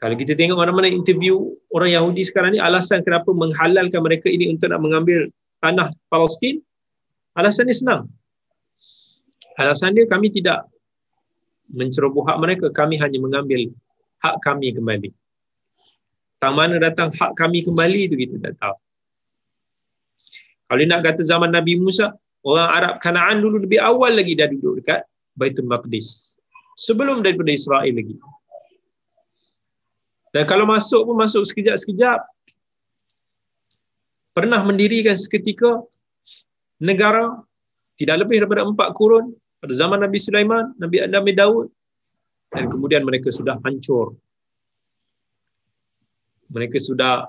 Kalau 0.00 0.16
kita 0.16 0.34
tengok 0.34 0.58
mana-mana 0.58 0.88
interview 0.88 1.54
orang 1.70 1.94
Yahudi 1.94 2.24
sekarang 2.24 2.56
ni 2.56 2.60
alasan 2.60 3.04
kenapa 3.04 3.30
menghalalkan 3.30 4.00
mereka 4.00 4.26
ini 4.32 4.50
untuk 4.50 4.72
nak 4.72 4.80
mengambil 4.80 5.28
tanah 5.60 5.92
Palestin, 6.08 6.58
alasan 7.36 7.68
dia 7.68 7.76
senang. 7.76 8.02
Alasan 9.60 9.92
dia 9.92 10.08
kami 10.08 10.32
tidak 10.32 10.64
menceroboh 11.70 12.24
hak 12.26 12.40
mereka, 12.40 12.66
kami 12.72 12.96
hanya 12.96 13.20
mengambil 13.20 13.70
hak 14.24 14.40
kami 14.40 14.72
kembali. 14.72 15.12
Tang 16.40 16.56
mana 16.56 16.80
datang 16.80 17.12
hak 17.12 17.36
kami 17.36 17.60
kembali 17.62 18.08
itu 18.08 18.16
kita 18.16 18.40
tak 18.40 18.56
tahu. 18.56 18.76
Kalau 20.70 20.82
nak 20.88 21.00
kata 21.04 21.22
zaman 21.26 21.52
Nabi 21.52 21.76
Musa, 21.76 22.16
orang 22.46 22.70
Arab 22.72 22.94
Kanaan 23.02 23.44
dulu 23.44 23.60
lebih 23.60 23.80
awal 23.80 24.16
lagi 24.16 24.32
dah 24.36 24.48
duduk 24.48 24.80
dekat 24.80 25.04
Baitul 25.36 25.68
Maqdis. 25.68 26.36
Sebelum 26.80 27.20
daripada 27.20 27.52
Israel 27.52 27.92
lagi. 27.92 28.16
Dan 30.30 30.46
kalau 30.46 30.64
masuk 30.64 31.10
pun 31.10 31.16
masuk 31.18 31.42
sekejap-sekejap. 31.44 32.22
Pernah 34.30 34.62
mendirikan 34.62 35.18
seketika 35.18 35.82
negara 36.78 37.42
tidak 37.98 38.24
lebih 38.24 38.40
daripada 38.40 38.64
empat 38.64 38.94
kurun 38.96 39.34
pada 39.60 39.74
zaman 39.76 40.00
Nabi 40.00 40.16
Sulaiman, 40.16 40.72
Nabi 40.80 41.04
Nabi 41.04 41.32
Daud 41.36 41.68
dan 42.48 42.70
kemudian 42.70 43.04
mereka 43.04 43.28
sudah 43.28 43.60
hancur. 43.60 44.16
Mereka 46.50 46.80
sudah 46.80 47.28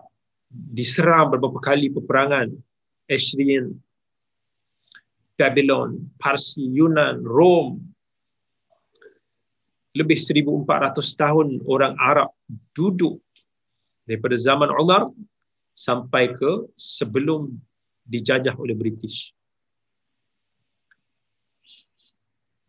diserang 0.50 1.30
beberapa 1.36 1.60
kali 1.62 1.92
peperangan 1.92 2.54
Assyrian, 3.06 3.76
Babylon, 5.42 5.98
Parsi, 6.22 6.62
Yunan, 6.62 7.26
Rom. 7.26 7.82
Lebih 9.98 10.22
1400 10.22 11.02
tahun 11.18 11.66
orang 11.66 11.98
Arab 11.98 12.30
duduk 12.78 13.20
daripada 14.08 14.38
zaman 14.38 14.70
Umar 14.72 15.10
sampai 15.76 16.32
ke 16.32 16.70
sebelum 16.78 17.52
dijajah 18.08 18.56
oleh 18.56 18.78
British. 18.78 19.34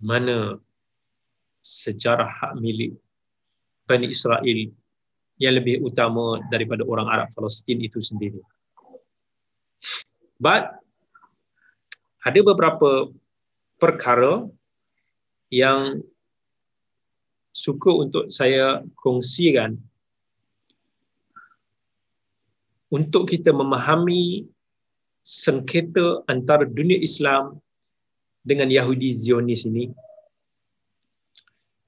Mana 0.03 0.59
sejarah 1.63 2.27
hak 2.27 2.53
milik 2.59 2.99
Bani 3.87 4.11
Israel 4.11 4.59
yang 5.39 5.55
lebih 5.55 5.79
utama 5.79 6.43
daripada 6.51 6.83
orang 6.83 7.07
Arab 7.07 7.29
Palestin 7.39 7.79
itu 7.79 8.03
sendiri. 8.03 8.43
But 10.43 10.82
ada 12.23 12.41
beberapa 12.43 13.11
perkara 13.79 14.47
yang 15.51 16.01
suka 17.53 17.91
untuk 17.93 18.25
saya 18.33 18.81
kongsikan. 18.97 19.77
Untuk 22.93 23.25
kita 23.29 23.57
memahami 23.57 24.45
sengketa 25.25 26.25
antara 26.29 26.69
dunia 26.69 27.01
Islam 27.01 27.57
dengan 28.45 28.69
Yahudi 28.69 29.17
Zionis 29.17 29.65
ini 29.65 29.89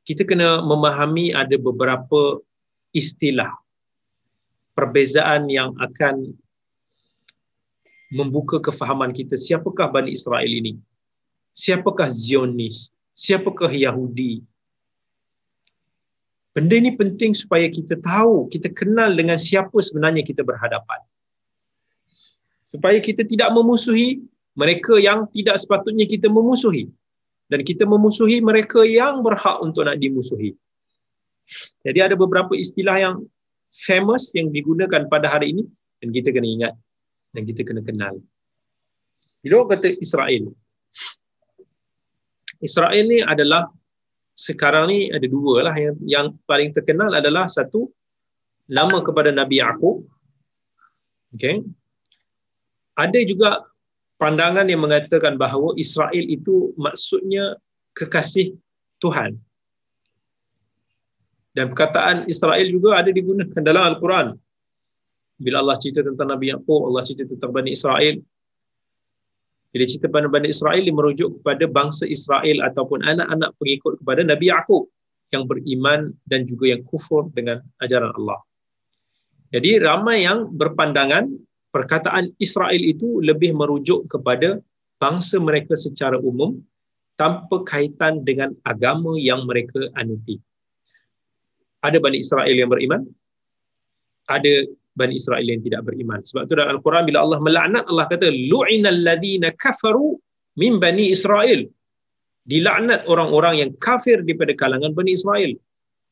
kita 0.05 0.28
kena 0.28 0.61
memahami 0.61 1.32
ada 1.32 1.57
beberapa 1.57 2.45
istilah 2.93 3.57
perbezaan 4.76 5.49
yang 5.49 5.72
akan 5.80 6.37
membuka 8.13 8.61
kefahaman 8.61 9.15
kita 9.15 9.39
siapakah 9.39 9.89
Bani 9.89 10.13
Israel 10.13 10.49
ini? 10.49 10.77
Siapakah 11.55 12.11
Zionis? 12.11 12.91
Siapakah 13.15 13.71
Yahudi? 13.71 14.43
Benda 16.55 16.75
ini 16.79 16.95
penting 16.95 17.35
supaya 17.35 17.67
kita 17.67 17.99
tahu 17.99 18.47
kita 18.51 18.71
kenal 18.71 19.11
dengan 19.15 19.39
siapa 19.39 19.75
sebenarnya 19.75 20.23
kita 20.23 20.47
berhadapan. 20.47 21.03
Supaya 22.63 22.99
kita 23.03 23.27
tidak 23.27 23.51
memusuhi 23.51 24.23
mereka 24.55 24.99
yang 25.03 25.27
tidak 25.35 25.59
sepatutnya 25.59 26.07
kita 26.07 26.31
memusuhi. 26.31 26.91
Dan 27.51 27.61
kita 27.67 27.85
memusuhi 27.85 28.41
mereka 28.41 28.87
yang 28.87 29.21
berhak 29.21 29.61
untuk 29.61 29.85
nak 29.85 29.99
dimusuhi. 29.99 30.55
Jadi 31.85 31.99
ada 32.01 32.17
beberapa 32.17 32.57
istilah 32.57 32.97
yang 32.97 33.17
famous 33.75 34.33
yang 34.33 34.49
digunakan 34.55 35.11
pada 35.11 35.29
hari 35.29 35.53
ini 35.53 35.65
dan 36.01 36.09
kita 36.15 36.31
kena 36.31 36.49
ingat 36.49 36.75
dan 37.35 37.43
kita 37.43 37.66
kena 37.66 37.82
kenal. 37.82 38.22
Bila 39.43 39.66
orang 39.66 39.76
kata 39.76 39.93
Israel. 39.99 40.55
Israel 42.62 43.05
ni 43.05 43.20
adalah 43.20 43.68
sekarang 44.32 44.89
ni 44.89 44.99
ada 45.11 45.26
dua 45.28 45.68
lah 45.68 45.76
yang, 45.76 45.97
yang 46.07 46.26
paling 46.49 46.72
terkenal 46.72 47.11
adalah 47.12 47.51
satu 47.51 47.91
lama 48.70 49.05
kepada 49.05 49.35
Nabi 49.35 49.61
Yaakob. 49.61 50.07
Okay. 51.35 51.61
Ada 52.95 53.20
juga 53.26 53.66
pandangan 54.16 54.70
yang 54.70 54.87
mengatakan 54.87 55.35
bahawa 55.35 55.74
Israel 55.74 56.24
itu 56.24 56.72
maksudnya 56.78 57.59
kekasih 57.93 58.55
Tuhan. 59.03 59.37
Dan 61.55 61.70
perkataan 61.70 62.26
Israel 62.26 62.66
juga 62.66 62.99
ada 62.99 63.11
digunakan 63.14 63.62
dalam 63.62 63.95
Al-Quran. 63.95 64.35
Bila 65.45 65.61
Allah 65.61 65.76
cerita 65.76 66.01
tentang 66.01 66.32
Nabi 66.32 66.49
Yaakob, 66.49 66.88
Allah 66.88 67.05
cerita 67.05 67.28
tentang 67.28 67.53
Bani 67.53 67.76
Israel. 67.76 68.16
Bila 69.76 69.84
cerita 69.84 70.09
tentang 70.09 70.32
Bani 70.32 70.49
Israel, 70.49 70.80
dia 70.80 70.95
merujuk 70.97 71.28
kepada 71.40 71.64
bangsa 71.68 72.09
Israel 72.09 72.64
ataupun 72.64 73.05
anak-anak 73.05 73.53
pengikut 73.61 74.01
kepada 74.01 74.24
Nabi 74.24 74.49
Yaakob 74.49 74.88
yang 75.36 75.45
beriman 75.45 76.16
dan 76.24 76.49
juga 76.49 76.72
yang 76.72 76.80
kufur 76.88 77.28
dengan 77.36 77.61
ajaran 77.84 78.16
Allah. 78.16 78.40
Jadi 79.53 79.84
ramai 79.84 80.24
yang 80.24 80.49
berpandangan 80.49 81.28
perkataan 81.74 82.32
Israel 82.40 82.80
itu 82.80 83.20
lebih 83.20 83.53
merujuk 83.53 84.09
kepada 84.09 84.59
bangsa 84.97 85.36
mereka 85.42 85.76
secara 85.76 86.16
umum 86.16 86.57
tanpa 87.20 87.62
kaitan 87.68 88.24
dengan 88.24 88.57
agama 88.64 89.14
yang 89.20 89.45
mereka 89.45 89.92
anuti. 89.95 90.40
Ada 91.84 92.01
Bani 92.01 92.18
Israel 92.18 92.57
yang 92.57 92.72
beriman, 92.72 93.05
ada 94.24 94.64
Bani 94.95 95.18
Israel 95.18 95.42
yang 95.42 95.61
tidak 95.62 95.82
beriman. 95.90 96.22
Sebab 96.22 96.47
itu 96.47 96.55
dalam 96.55 96.78
Al-Quran 96.78 97.03
bila 97.11 97.18
Allah 97.26 97.38
melaknat, 97.42 97.84
Allah 97.90 98.07
kata, 98.07 98.30
Lu'inal 98.30 99.03
ladhina 99.03 99.51
kafaru 99.59 100.14
min 100.55 100.78
Bani 100.78 101.11
Israel. 101.11 101.66
Dilaknat 102.47 103.09
orang-orang 103.11 103.55
yang 103.59 103.70
kafir 103.82 104.22
daripada 104.22 104.55
kalangan 104.55 104.95
Bani 104.95 105.16
Israel. 105.18 105.51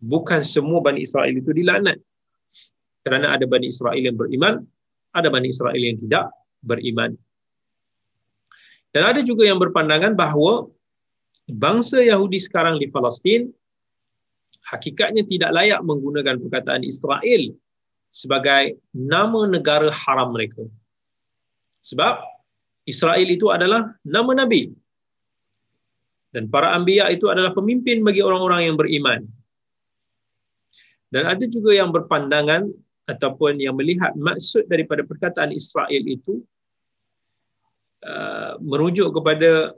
Bukan 0.03 0.43
semua 0.43 0.83
Bani 0.83 1.07
Israel 1.07 1.31
itu 1.31 1.55
dilaknat. 1.55 2.03
Kerana 3.07 3.39
ada 3.39 3.47
Bani 3.47 3.71
Israel 3.71 4.03
yang 4.03 4.19
beriman, 4.19 4.67
ada 5.15 5.29
Bani 5.31 5.47
Israel 5.51 5.79
yang 5.79 5.99
tidak 6.03 6.35
beriman. 6.63 7.15
Dan 8.93 9.03
ada 9.09 9.21
juga 9.23 9.47
yang 9.47 9.63
berpandangan 9.63 10.13
bahawa 10.19 10.69
bangsa 11.49 12.03
Yahudi 12.03 12.39
sekarang 12.39 12.77
di 12.83 12.91
Palestin 12.93 13.49
hakikatnya 14.69 15.25
tidak 15.29 15.51
layak 15.53 15.81
menggunakan 15.85 16.39
perkataan 16.39 16.83
Israel 16.85 17.43
sebagai 18.13 18.77
nama 18.93 19.49
negara 19.49 19.89
haram 19.89 20.37
mereka. 20.37 20.61
Sebab 21.81 22.21
Israel 22.85 23.25
itu 23.25 23.49
adalah 23.49 23.97
nama 24.05 24.45
Nabi. 24.45 24.69
Dan 26.29 26.53
para 26.53 26.77
anbiya 26.77 27.09
itu 27.09 27.33
adalah 27.33 27.57
pemimpin 27.57 28.05
bagi 28.05 28.21
orang-orang 28.21 28.69
yang 28.69 28.77
beriman. 28.77 29.25
Dan 31.09 31.29
ada 31.29 31.45
juga 31.49 31.73
yang 31.73 31.93
berpandangan 31.93 32.69
ataupun 33.09 33.61
yang 33.61 33.77
melihat 33.77 34.17
maksud 34.17 34.65
daripada 34.69 35.05
perkataan 35.05 35.53
Israel 35.53 36.05
itu 36.05 36.41
uh, 38.05 38.57
merujuk 38.65 39.13
kepada 39.13 39.77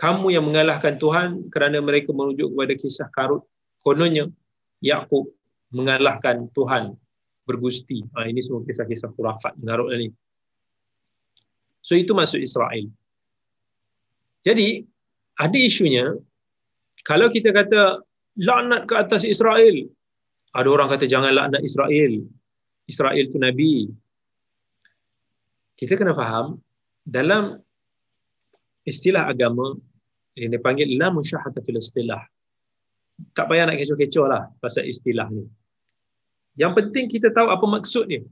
kamu 0.00 0.32
yang 0.32 0.44
mengalahkan 0.48 0.96
Tuhan 0.96 1.52
kerana 1.52 1.78
mereka 1.84 2.16
merujuk 2.16 2.56
kepada 2.56 2.72
kisah 2.72 3.08
karut 3.12 3.44
kononnya 3.84 4.32
Yakub 4.80 5.28
mengalahkan 5.68 6.48
Tuhan 6.56 6.96
bergusti. 7.44 8.02
Ha, 8.16 8.26
ini 8.28 8.40
semua 8.40 8.64
kisah-kisah 8.64 9.12
khurafat 9.12 9.56
mengarut 9.60 9.92
ini. 9.94 10.08
So 11.84 11.94
itu 11.94 12.16
maksud 12.16 12.40
Israel. 12.40 12.88
Jadi 14.44 14.84
ada 15.36 15.58
isunya 15.60 16.16
kalau 17.04 17.28
kita 17.28 17.52
kata 17.52 18.00
laknat 18.40 18.88
ke 18.88 18.94
atas 18.96 19.22
Israel, 19.28 19.84
ada 20.56 20.68
orang 20.68 20.88
kata 20.88 21.04
jangan 21.04 21.32
laknat 21.36 21.60
Israel. 21.60 22.24
Israel 22.88 23.24
itu 23.24 23.36
Nabi. 23.36 23.92
Kita 25.74 25.98
kena 26.00 26.16
faham, 26.16 26.56
dalam 27.04 27.60
istilah 28.86 29.28
agama, 29.28 29.76
yang 30.34 30.50
dipanggil 30.54 30.86
la 30.98 31.10
musyahata 31.10 31.62
fil 31.62 31.78
istilah. 31.78 32.22
Tak 33.30 33.46
payah 33.46 33.70
nak 33.70 33.78
kecoh-kecoh 33.78 34.26
lah 34.26 34.50
pasal 34.58 34.86
istilah 34.90 35.30
ni. 35.30 35.46
Yang 36.54 36.72
penting 36.78 37.04
kita 37.10 37.28
tahu 37.34 37.50
apa 37.50 37.66
maksudnya. 37.66 38.22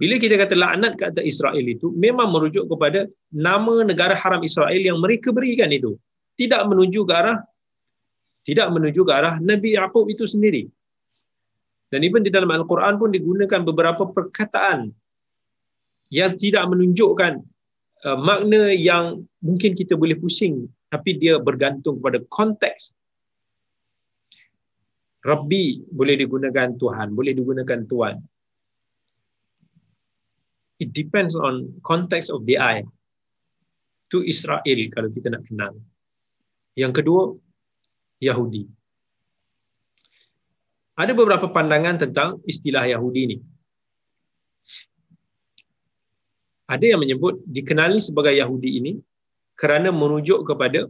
Bila 0.00 0.18
kita 0.18 0.34
kata 0.34 0.54
laknat 0.58 0.98
ke 0.98 1.04
atas 1.14 1.24
Israel 1.26 1.62
itu, 1.62 1.94
memang 1.94 2.34
merujuk 2.34 2.66
kepada 2.66 3.06
nama 3.30 3.86
negara 3.86 4.18
haram 4.18 4.42
Israel 4.42 4.82
yang 4.82 4.98
mereka 4.98 5.30
berikan 5.30 5.70
itu. 5.70 5.94
Tidak 6.34 6.58
menuju 6.66 7.06
ke 7.06 7.12
arah 7.14 7.38
tidak 8.42 8.68
menuju 8.74 9.06
ke 9.06 9.12
arah 9.14 9.34
Nabi 9.38 9.78
Yaakob 9.78 10.10
itu 10.10 10.26
sendiri. 10.26 10.66
Dan 11.92 12.02
even 12.02 12.24
di 12.24 12.32
dalam 12.32 12.50
Al-Quran 12.50 12.96
pun 12.98 13.12
digunakan 13.12 13.60
beberapa 13.62 14.08
perkataan 14.08 14.90
yang 16.08 16.34
tidak 16.40 16.64
menunjukkan 16.66 17.32
uh, 18.08 18.18
makna 18.18 18.72
yang 18.72 19.22
mungkin 19.44 19.76
kita 19.76 19.94
boleh 19.94 20.16
pusing 20.16 20.66
tapi 20.88 21.16
dia 21.20 21.38
bergantung 21.40 22.00
kepada 22.00 22.18
konteks. 22.28 22.96
Rabbi 25.22 25.86
boleh 25.86 26.18
digunakan 26.18 26.74
Tuhan, 26.74 27.14
boleh 27.14 27.32
digunakan 27.32 27.80
Tuhan. 27.86 28.16
It 30.82 30.90
depends 30.90 31.38
on 31.38 31.78
context 31.86 32.34
of 32.34 32.42
the 32.42 32.58
eye. 32.58 32.82
To 34.10 34.20
Israel 34.20 34.80
kalau 34.92 35.08
kita 35.08 35.32
nak 35.32 35.46
kenal. 35.48 35.72
Yang 36.76 36.92
kedua, 37.00 37.22
Yahudi 38.20 38.68
ada 40.92 41.12
beberapa 41.16 41.48
pandangan 41.48 41.96
tentang 42.04 42.28
istilah 42.44 42.84
Yahudi 42.84 43.20
ini. 43.24 43.38
Ada 46.68 46.84
yang 46.96 47.00
menyebut 47.00 47.40
dikenali 47.48 47.96
sebagai 48.00 48.36
Yahudi 48.36 48.70
ini 48.80 48.92
kerana 49.56 49.88
merujuk 49.88 50.44
kepada 50.44 50.88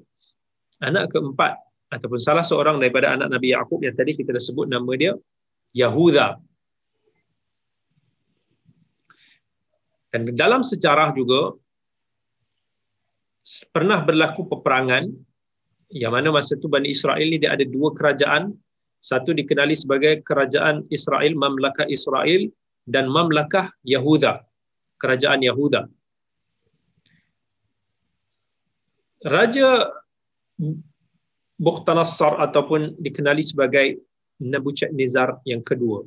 anak 0.82 1.10
keempat 1.10 1.58
ataupun 1.92 2.16
salah 2.16 2.40
seorang 2.40 2.80
daripada 2.80 3.12
anak 3.12 3.28
Nabi 3.28 3.52
Yaakob 3.52 3.84
yang 3.84 3.92
tadi 3.92 4.16
kita 4.16 4.32
dah 4.32 4.40
sebut 4.40 4.64
nama 4.64 4.92
dia 4.96 5.12
Yahuda. 5.76 6.40
Dan 10.12 10.32
dalam 10.32 10.64
sejarah 10.64 11.12
juga 11.16 11.56
pernah 13.72 14.00
berlaku 14.00 14.44
peperangan 14.48 15.08
yang 15.92 16.12
mana 16.16 16.32
masa 16.32 16.56
itu 16.56 16.68
Bani 16.68 16.88
Israel 16.92 17.28
ni 17.28 17.36
dia 17.40 17.52
ada 17.52 17.64
dua 17.68 17.92
kerajaan. 17.92 18.56
Satu 19.02 19.34
dikenali 19.34 19.74
sebagai 19.74 20.22
kerajaan 20.22 20.86
Israel 20.88 21.34
Mamlakah 21.34 21.90
Israel 21.90 22.48
dan 22.86 23.10
Mamlakah 23.10 23.72
Yahuda. 23.84 24.46
Kerajaan 25.00 25.42
Yahuda. 25.42 25.90
Raja 29.26 29.90
Bukhtanasar 31.62 32.42
ataupun 32.42 32.98
dikenali 32.98 33.46
sebagai 33.46 34.02
Nebuchadnezzar 34.42 35.38
yang 35.46 35.62
kedua 35.62 36.02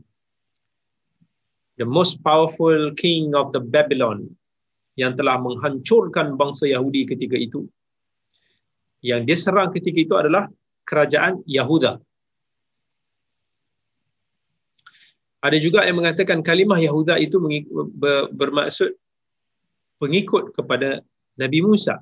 the 1.75 1.87
most 1.87 2.23
powerful 2.23 2.91
king 2.95 3.35
of 3.35 3.51
the 3.51 3.59
Babylon 3.59 4.31
yang 4.95 5.15
telah 5.19 5.35
menghancurkan 5.39 6.39
bangsa 6.39 6.71
Yahudi 6.71 7.03
ketika 7.03 7.35
itu 7.35 7.67
yang 9.03 9.27
dia 9.27 9.35
serang 9.35 9.75
ketika 9.75 9.99
itu 10.01 10.15
adalah 10.17 10.49
kerajaan 10.87 11.43
Yahuda. 11.45 11.99
Ada 15.45 15.61
juga 15.61 15.85
yang 15.85 16.01
mengatakan 16.01 16.41
kalimah 16.41 16.81
Yahuda 16.81 17.21
itu 17.21 17.37
bermaksud 18.33 18.97
pengikut 20.01 20.57
kepada 20.57 21.05
Nabi 21.37 21.59
Musa. 21.61 22.01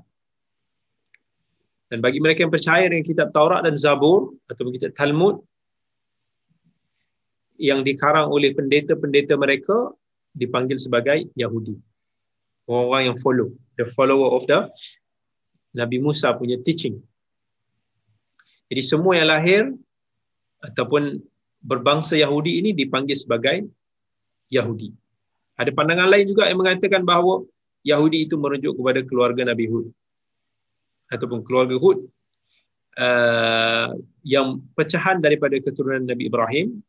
Dan 1.94 2.02
bagi 2.02 2.18
mereka 2.18 2.42
yang 2.42 2.50
percaya 2.50 2.90
dengan 2.90 3.06
kitab 3.06 3.30
Taurat 3.30 3.62
dan 3.62 3.78
Zabur 3.78 4.34
atau 4.50 4.66
kitab 4.74 4.98
Talmud 4.98 5.46
yang 7.62 7.86
dikarang 7.86 8.34
oleh 8.34 8.50
pendeta-pendeta 8.58 9.38
mereka 9.38 9.94
dipanggil 10.34 10.82
sebagai 10.82 11.30
Yahudi. 11.38 11.78
Orang-orang 12.66 13.14
yang 13.14 13.18
follow, 13.22 13.54
the 13.78 13.86
follower 13.94 14.34
of 14.34 14.50
the 14.50 14.66
Nabi 15.78 16.02
Musa 16.02 16.34
punya 16.34 16.58
teaching. 16.66 16.98
Jadi 18.74 18.82
semua 18.82 19.14
yang 19.22 19.30
lahir 19.30 19.62
ataupun 20.66 21.22
berbangsa 21.62 22.18
Yahudi 22.18 22.58
ini 22.58 22.74
dipanggil 22.74 23.14
sebagai 23.14 23.70
Yahudi. 24.50 24.90
Ada 25.62 25.70
pandangan 25.70 26.10
lain 26.10 26.26
juga 26.26 26.50
yang 26.50 26.58
mengatakan 26.58 27.06
bahawa 27.06 27.46
Yahudi 27.86 28.26
itu 28.26 28.34
merujuk 28.34 28.82
kepada 28.82 29.06
keluarga 29.06 29.46
Nabi 29.46 29.70
Hud 29.70 29.94
ataupun 31.14 31.46
keluarga 31.46 31.78
Hud 31.78 32.10
uh, 32.98 33.94
yang 34.26 34.66
pecahan 34.74 35.22
daripada 35.22 35.54
keturunan 35.62 36.10
Nabi 36.10 36.28
Ibrahim 36.34 36.82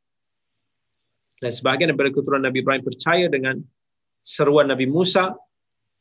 dan 1.45 1.53
sebahagian 1.53 1.93
daripada 1.93 2.11
keturunan 2.17 2.49
Nabi 2.49 2.65
Ibrahim 2.65 2.81
percaya 2.81 3.29
dengan 3.29 3.61
seruan 4.25 4.73
Nabi 4.73 4.89
Musa 4.89 5.37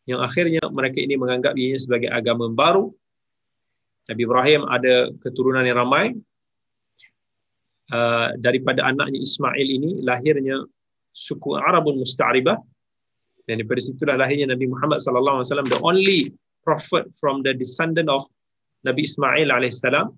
yang 0.07 0.23
akhirnya 0.23 0.63
mereka 0.71 1.03
ini 1.03 1.19
menganggap 1.19 1.55
ianya 1.55 1.79
sebagai 1.79 2.07
agama 2.11 2.47
baru. 2.51 2.91
Nabi 4.07 4.21
Ibrahim 4.23 4.61
ada 4.67 5.11
keturunan 5.19 5.63
yang 5.63 5.79
ramai. 5.79 6.15
Uh, 7.91 8.31
daripada 8.39 8.79
anaknya 8.87 9.19
Ismail 9.19 9.67
ini 9.67 9.99
lahirnya 10.01 10.63
suku 11.11 11.59
Arabun 11.59 11.99
Musta'ribah 11.99 12.55
dan 13.43 13.59
daripada 13.59 13.83
situlah 13.83 14.15
lahirnya 14.15 14.55
Nabi 14.55 14.71
Muhammad 14.71 15.03
sallallahu 15.03 15.43
alaihi 15.43 15.47
wasallam 15.51 15.69
the 15.69 15.79
only 15.83 16.19
prophet 16.63 17.11
from 17.19 17.43
the 17.43 17.51
descendant 17.53 18.07
of 18.09 18.25
Nabi 18.87 19.05
Ismail 19.07 19.51
alaihissalam 19.51 20.11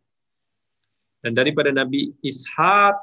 dan 1.26 1.32
daripada 1.34 1.74
Nabi 1.74 2.14
Ishaq 2.22 2.98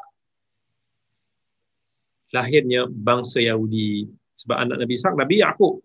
lahirnya 2.32 2.88
bangsa 2.88 3.43
Yahudi. 3.43 4.09
Sebab 4.38 4.57
anak 4.57 4.76
Nabi 4.82 4.93
Ishaq 4.97 5.14
Nabi 5.14 5.43
Yaqub. 5.43 5.82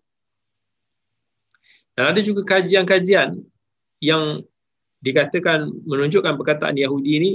Dan 1.98 2.14
ada 2.14 2.20
juga 2.22 2.46
kajian-kajian 2.46 3.42
yang 3.98 4.42
dikatakan 5.02 5.70
menunjukkan 5.86 6.34
perkataan 6.38 6.78
Yahudi 6.78 7.10
ini 7.18 7.32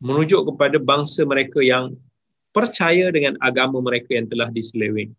merujuk 0.00 0.48
kepada 0.52 0.80
bangsa 0.80 1.24
mereka 1.28 1.60
yang 1.60 1.96
percaya 2.52 3.12
dengan 3.12 3.36
agama 3.44 3.84
mereka 3.84 4.16
yang 4.16 4.24
telah 4.24 4.48
diseleweng. 4.48 5.12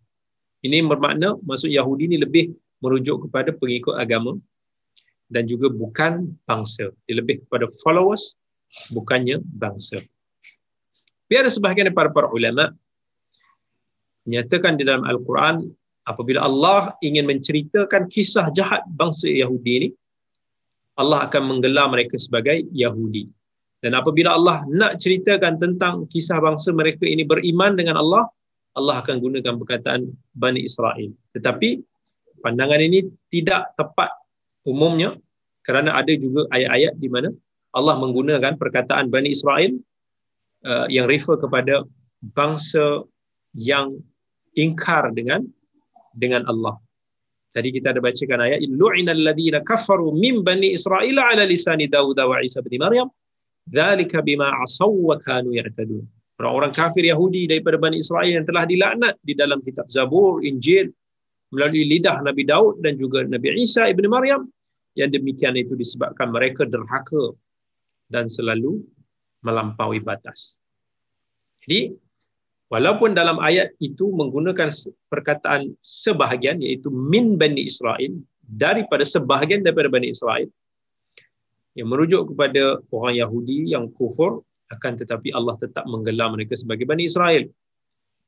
Ini 0.65 0.84
bermakna 0.84 1.39
maksud 1.45 1.71
Yahudi 1.71 2.09
ini 2.09 2.17
lebih 2.19 2.51
merujuk 2.80 3.27
kepada 3.27 3.51
pengikut 3.55 3.95
agama 3.95 4.36
dan 5.30 5.45
juga 5.45 5.69
bukan 5.69 6.34
bangsa. 6.49 6.89
Dia 7.05 7.21
lebih 7.21 7.45
kepada 7.45 7.69
followers 7.86 8.36
bukannya 8.91 9.41
bangsa. 9.45 10.01
Biar 11.30 11.45
sebahagian 11.45 11.93
daripada 11.93 12.09
para 12.09 12.27
ulama 12.34 12.73
menyatakan 14.25 14.77
di 14.77 14.84
dalam 14.86 15.05
Al-Quran 15.05 15.69
apabila 16.09 16.45
Allah 16.45 16.93
ingin 17.05 17.30
menceritakan 17.30 18.09
kisah 18.09 18.49
jahat 18.53 18.82
bangsa 18.93 19.30
Yahudi 19.30 19.71
ini 19.86 19.89
Allah 20.97 21.30
akan 21.30 21.41
menggelar 21.47 21.88
mereka 21.89 22.17
sebagai 22.17 22.65
Yahudi 22.73 23.30
dan 23.80 23.95
apabila 23.95 24.36
Allah 24.36 24.65
nak 24.69 24.97
ceritakan 25.01 25.61
tentang 25.61 26.09
kisah 26.09 26.41
bangsa 26.41 26.73
mereka 26.73 27.05
ini 27.05 27.23
beriman 27.25 27.77
dengan 27.77 28.01
Allah 28.01 28.30
Allah 28.77 29.01
akan 29.01 29.17
gunakan 29.17 29.53
perkataan 29.57 30.09
Bani 30.34 30.65
Israel 30.65 31.09
tetapi 31.34 31.82
pandangan 32.41 32.81
ini 32.81 33.05
tidak 33.29 33.75
tepat 33.79 34.11
umumnya 34.65 35.15
kerana 35.63 35.99
ada 35.99 36.13
juga 36.15 36.47
ayat-ayat 36.55 36.93
di 36.97 37.09
mana 37.11 37.29
Allah 37.77 37.95
menggunakan 38.01 38.57
perkataan 38.57 39.13
Bani 39.13 39.29
Israel 39.29 39.71
uh, 40.65 40.87
yang 40.89 41.05
refer 41.05 41.37
kepada 41.37 41.85
bangsa 42.33 43.05
yang 43.53 43.99
ingkar 44.57 45.13
dengan 45.13 45.45
dengan 46.17 46.43
Allah. 46.49 46.75
Tadi 47.49 47.73
kita 47.73 47.93
ada 47.93 48.01
bacakan 48.01 48.45
ayat 48.45 48.61
lu'inal 48.65 49.21
ladina 49.25 49.61
kafaru 49.65 50.13
min 50.13 50.45
bani 50.45 50.77
Israil 50.77 51.17
ala 51.17 51.45
lisani 51.49 51.89
Dawud 51.89 52.17
wa 52.17 52.37
Isa 52.45 52.61
bin 52.61 52.77
Maryam 52.77 53.09
zalika 53.65 54.21
bima 54.21 54.53
asaw 54.61 54.89
wa 54.89 55.17
kanu 55.17 55.53
ya'tadun. 55.57 56.05
Orang-orang 56.39 56.71
kafir 56.71 57.03
Yahudi 57.03 57.51
daripada 57.51 57.75
Bani 57.75 57.99
Israel 57.99 58.31
yang 58.31 58.47
telah 58.47 58.63
dilaknat 58.63 59.19
di 59.19 59.35
dalam 59.35 59.59
kitab 59.59 59.91
Zabur, 59.91 60.39
Injil 60.39 60.87
melalui 61.49 61.85
lidah 61.85 62.21
Nabi 62.21 62.45
Daud 62.45 62.81
dan 62.85 62.97
juga 62.97 63.25
Nabi 63.25 63.57
Isa 63.57 63.89
ibn 63.89 64.05
Maryam 64.09 64.49
yang 64.93 65.09
demikian 65.09 65.57
itu 65.57 65.73
disebabkan 65.73 66.29
mereka 66.29 66.65
derhaka 66.65 67.33
dan 68.09 68.25
selalu 68.25 68.81
melampaui 69.45 70.01
batas. 70.01 70.61
Jadi 71.63 71.93
Walaupun 72.69 73.17
dalam 73.17 73.41
ayat 73.41 73.73
itu 73.81 74.13
menggunakan 74.13 74.69
perkataan 75.09 75.73
sebahagian 75.81 76.61
iaitu 76.61 76.93
min 76.93 77.33
Bani 77.33 77.65
Israel 77.65 78.13
daripada 78.45 79.01
sebahagian 79.01 79.65
daripada 79.65 79.89
Bani 79.89 80.13
Israel 80.13 80.45
yang 81.73 81.89
merujuk 81.89 82.29
kepada 82.29 82.77
orang 82.93 83.17
Yahudi 83.17 83.73
yang 83.73 83.89
kufur 83.89 84.45
akan 84.69 85.01
tetapi 85.01 85.33
Allah 85.33 85.57
tetap 85.57 85.81
menggelar 85.89 86.29
mereka 86.29 86.53
sebagai 86.53 86.85
Bani 86.85 87.09
Israel. 87.09 87.49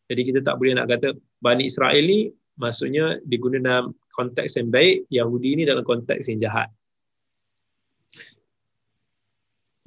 Jadi 0.10 0.22
kita 0.34 0.40
tak 0.42 0.58
boleh 0.58 0.74
nak 0.74 0.90
kata 0.90 1.14
Bani 1.38 1.70
Israel 1.70 2.02
ni 2.02 2.34
maksudnya 2.62 3.18
digunakan 3.26 3.66
dalam 3.66 3.86
konteks 4.14 4.62
yang 4.62 4.70
baik, 4.70 5.10
Yahudi 5.10 5.50
ni 5.58 5.64
dalam 5.66 5.82
konteks 5.82 6.30
yang 6.30 6.40
jahat. 6.46 6.70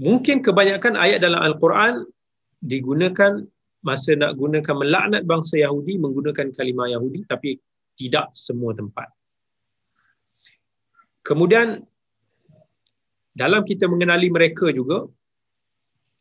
Mungkin 0.03 0.43
kebanyakan 0.43 0.99
ayat 0.99 1.23
dalam 1.23 1.39
Al-Quran 1.39 2.03
digunakan 2.59 3.47
masa 3.87 4.19
nak 4.19 4.35
gunakan 4.35 4.75
melaknat 4.75 5.23
bangsa 5.23 5.61
Yahudi 5.63 6.03
menggunakan 6.03 6.51
kalimah 6.51 6.91
Yahudi 6.91 7.23
tapi 7.31 7.63
tidak 7.95 8.35
semua 8.35 8.75
tempat. 8.75 9.07
Kemudian 11.23 11.79
dalam 13.31 13.63
kita 13.63 13.87
mengenali 13.87 14.29
mereka 14.35 14.75
juga 14.75 15.07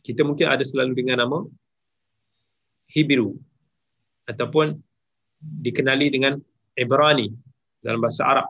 kita 0.05 0.21
mungkin 0.27 0.51
ada 0.51 0.61
selalu 0.61 0.93
dengan 0.93 1.23
nama 1.23 1.39
Hebrew 2.91 3.39
ataupun 4.27 4.77
dikenali 5.43 6.07
dengan 6.09 6.39
Ibrani 6.73 7.27
dalam 7.83 7.99
bahasa 7.99 8.23
Arab. 8.25 8.47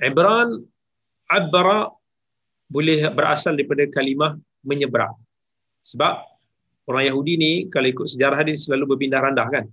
Ibran 0.00 0.58
Abara 1.30 1.88
boleh 2.68 3.06
berasal 3.12 3.56
daripada 3.56 3.86
kalimah 3.88 4.36
menyeberang. 4.66 5.14
Sebab 5.84 6.24
orang 6.88 7.04
Yahudi 7.08 7.34
ni 7.36 7.52
kalau 7.70 7.88
ikut 7.88 8.08
sejarah 8.08 8.40
dia 8.44 8.56
selalu 8.56 8.96
berpindah 8.96 9.20
randah 9.20 9.46
kan. 9.48 9.64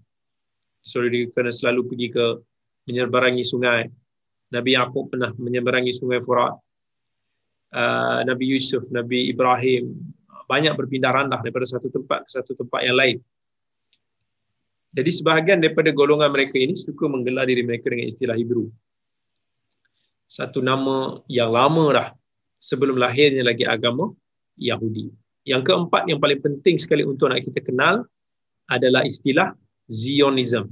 So 0.83 1.03
dia 1.07 1.27
kena 1.31 1.51
selalu 1.51 1.87
pergi 1.87 2.07
ke 2.11 2.25
menyeberangi 2.89 3.43
sungai. 3.45 3.87
Nabi 4.51 4.75
Yaqub 4.75 5.11
pernah 5.11 5.31
menyeberangi 5.35 5.93
sungai 5.95 6.19
Furat. 6.23 6.55
Uh, 7.71 8.19
Nabi 8.27 8.51
Yusuf, 8.51 8.83
Nabi 8.91 9.31
Ibrahim 9.31 9.95
banyak 10.43 10.75
berpindah 10.75 11.15
randah 11.15 11.39
daripada 11.39 11.63
satu 11.63 11.87
tempat 11.87 12.27
ke 12.27 12.29
satu 12.35 12.51
tempat 12.59 12.83
yang 12.83 12.99
lain. 12.99 13.17
Jadi 14.91 15.07
sebahagian 15.07 15.63
daripada 15.63 15.95
golongan 15.95 16.27
mereka 16.35 16.59
ini 16.59 16.75
suka 16.75 17.07
menggelar 17.07 17.47
diri 17.47 17.63
mereka 17.63 17.87
dengan 17.87 18.11
istilah 18.11 18.35
Hebrew. 18.35 18.67
Satu 20.27 20.59
nama 20.59 21.19
yang 21.31 21.51
lama 21.51 21.85
dah 21.95 22.07
sebelum 22.59 22.99
lahirnya 22.99 23.47
lagi 23.47 23.63
agama 23.63 24.11
Yahudi. 24.59 25.11
Yang 25.47 25.71
keempat 25.71 26.11
yang 26.11 26.19
paling 26.19 26.39
penting 26.43 26.75
sekali 26.75 27.07
untuk 27.07 27.31
nak 27.31 27.39
kita 27.41 27.63
kenal 27.63 28.03
adalah 28.67 29.07
istilah 29.07 29.55
Zionism. 29.87 30.69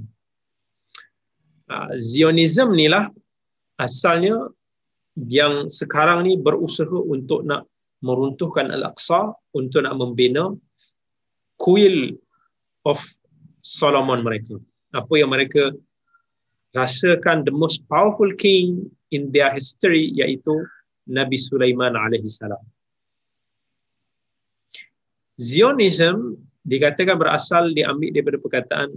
Uh, 1.68 1.92
Zionism 1.96 2.76
ni 2.76 2.92
lah 2.92 3.08
asalnya 3.80 4.52
yang 5.16 5.68
sekarang 5.68 6.28
ni 6.28 6.36
berusaha 6.36 6.92
untuk 6.92 7.44
nak 7.48 7.66
meruntuhkan 8.04 8.68
Al-Aqsa 8.72 9.32
untuk 9.56 9.84
nak 9.84 9.96
membina 9.96 10.52
kuil 11.60 12.16
of 12.88 13.00
Solomon 13.60 14.24
mereka. 14.24 14.58
Apa 14.90 15.14
yang 15.20 15.30
mereka 15.30 15.70
rasakan 16.74 17.46
the 17.46 17.54
most 17.54 17.86
powerful 17.86 18.28
king 18.38 18.90
in 19.10 19.30
their 19.34 19.50
history 19.50 20.10
iaitu 20.14 20.54
Nabi 21.10 21.38
Sulaiman 21.38 21.98
alaihi 21.98 22.30
salam. 22.30 22.62
Zionism 25.40 26.36
dikatakan 26.62 27.16
berasal 27.16 27.72
diambil 27.72 28.12
daripada 28.12 28.38
perkataan 28.38 28.88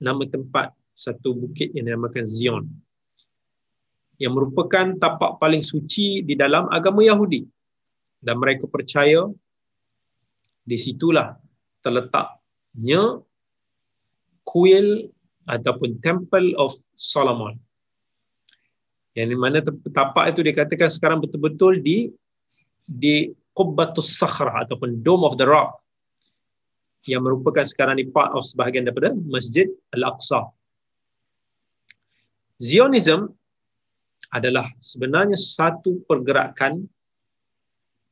nama 0.00 0.24
tempat 0.24 0.72
satu 0.96 1.36
bukit 1.36 1.70
yang 1.76 1.92
dinamakan 1.92 2.24
Zion 2.24 2.64
yang 4.20 4.36
merupakan 4.36 4.96
tapak 5.00 5.40
paling 5.40 5.64
suci 5.64 6.20
di 6.20 6.36
dalam 6.36 6.68
agama 6.68 7.00
Yahudi 7.00 7.40
dan 8.20 8.36
mereka 8.36 8.68
percaya 8.68 9.24
di 10.60 10.76
situlah 10.76 11.40
terletaknya 11.80 13.24
kuil 14.46 15.08
ataupun 15.48 15.98
temple 16.04 16.54
of 16.56 16.76
Solomon 16.94 17.58
yang 19.18 19.34
mana 19.34 19.58
tapak 19.90 20.32
itu 20.32 20.40
dikatakan 20.46 20.86
sekarang 20.86 21.18
betul-betul 21.18 21.82
di 21.82 22.14
di 22.86 23.30
Qubbatus 23.50 24.14
Sakhrah 24.18 24.66
ataupun 24.66 25.02
Dome 25.02 25.26
of 25.26 25.34
the 25.34 25.46
Rock 25.46 25.82
yang 27.08 27.24
merupakan 27.24 27.64
sekarang 27.66 27.98
ni 27.98 28.06
part 28.06 28.30
of 28.36 28.44
sebahagian 28.46 28.84
daripada 28.84 29.16
Masjid 29.26 29.66
Al-Aqsa. 29.96 30.52
Zionism 32.60 33.32
adalah 34.30 34.68
sebenarnya 34.78 35.34
satu 35.34 36.04
pergerakan 36.04 36.84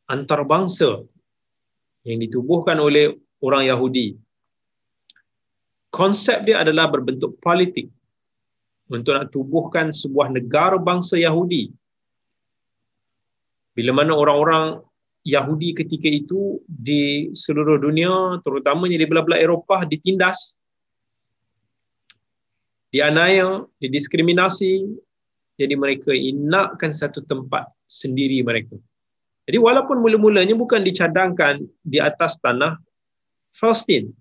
antarabangsa 0.08 1.04
yang 2.08 2.18
ditubuhkan 2.24 2.80
oleh 2.80 3.12
orang 3.44 3.68
Yahudi. 3.68 4.16
Konsep 5.88 6.44
dia 6.44 6.60
adalah 6.60 6.92
berbentuk 6.92 7.40
politik 7.40 7.88
untuk 8.88 9.16
nak 9.16 9.28
tubuhkan 9.32 9.92
sebuah 9.92 10.32
negara 10.32 10.76
bangsa 10.76 11.16
Yahudi. 11.16 11.72
Bila 13.72 13.94
mana 13.94 14.12
orang-orang 14.16 14.84
Yahudi 15.24 15.76
ketika 15.76 16.08
itu 16.08 16.60
di 16.64 17.32
seluruh 17.36 17.80
dunia, 17.80 18.40
terutamanya 18.40 18.96
di 18.96 19.06
belah-belah 19.06 19.38
Eropah, 19.38 19.84
ditindas, 19.84 20.56
dianaya, 22.88 23.64
didiskriminasi, 23.76 24.88
jadi 25.60 25.74
mereka 25.76 26.14
inakkan 26.14 26.94
satu 26.94 27.20
tempat 27.24 27.68
sendiri 27.84 28.40
mereka. 28.40 28.76
Jadi 29.48 29.58
walaupun 29.60 30.00
mula-mulanya 30.00 30.52
bukan 30.52 30.84
dicadangkan 30.84 31.64
di 31.80 31.98
atas 31.98 32.36
tanah 32.40 32.76
Palestin. 33.56 34.12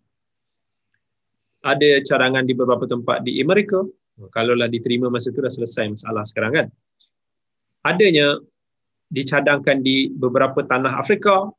Ada 1.68 2.00
cadangan 2.08 2.48
di 2.48 2.56
beberapa 2.56 2.88
tempat 2.88 3.28
di 3.28 3.44
Amerika. 3.44 3.84
Kalaulah 4.32 4.72
diterima 4.72 5.12
masa 5.12 5.36
itu 5.36 5.44
dah 5.44 5.52
selesai 5.52 6.00
masalah 6.00 6.24
sekarang 6.24 6.52
kan. 6.56 6.68
Adanya 7.84 8.40
dicadangkan 9.12 9.84
di 9.84 10.08
beberapa 10.08 10.64
tanah 10.64 10.96
Afrika 10.96 11.52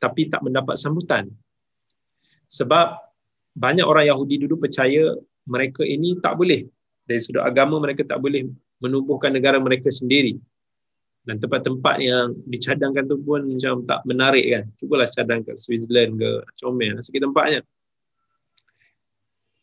tapi 0.00 0.32
tak 0.32 0.40
mendapat 0.40 0.80
sambutan. 0.80 1.28
Sebab 2.48 2.98
banyak 3.52 3.84
orang 3.84 4.08
Yahudi 4.08 4.48
dulu 4.48 4.64
percaya 4.64 5.14
mereka 5.44 5.84
ini 5.84 6.16
tak 6.18 6.40
boleh 6.40 6.66
dari 7.04 7.20
sudut 7.20 7.44
agama 7.44 7.76
mereka 7.82 8.06
tak 8.06 8.22
boleh 8.22 8.48
menubuhkan 8.80 9.34
negara 9.34 9.60
mereka 9.60 9.90
sendiri 9.90 10.38
dan 11.26 11.36
tempat-tempat 11.36 11.96
yang 12.00 12.32
dicadangkan 12.48 13.04
tu 13.04 13.20
pun 13.20 13.44
macam 13.44 13.84
tak 13.84 14.00
menarik 14.08 14.46
kan 14.46 14.64
cubalah 14.80 15.10
cadang 15.12 15.44
kat 15.44 15.58
Switzerland 15.58 16.16
ke 16.16 16.30
comel 16.56 16.96
sikit 17.04 17.28
tempatnya 17.28 17.60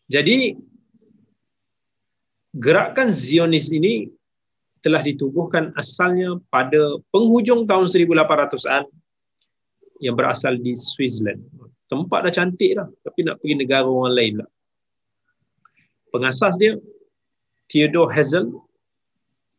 jadi 0.08 0.56
gerakan 2.56 3.12
Zionis 3.12 3.70
ini 3.76 4.08
telah 4.80 5.04
ditubuhkan 5.04 5.76
asalnya 5.76 6.40
pada 6.48 7.02
penghujung 7.12 7.68
tahun 7.68 7.92
1800-an 7.92 8.88
yang 10.00 10.16
berasal 10.16 10.56
di 10.56 10.78
Switzerland. 10.78 11.44
Tempat 11.92 12.30
dah 12.30 12.34
cantik 12.34 12.72
dah, 12.78 12.88
tapi 13.04 13.28
nak 13.28 13.40
pergi 13.42 13.56
negara 13.58 13.88
orang 13.88 14.16
lain 14.16 14.34
pula. 14.40 14.48
Pengasas 16.08 16.56
dia 16.56 16.80
Theodore 17.68 18.12
Herzl 18.16 18.48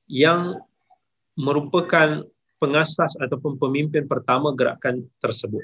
yang 0.08 0.56
merupakan 1.36 2.24
pengasas 2.56 3.14
ataupun 3.20 3.60
pemimpin 3.60 4.08
pertama 4.08 4.56
gerakan 4.56 5.04
tersebut. 5.20 5.62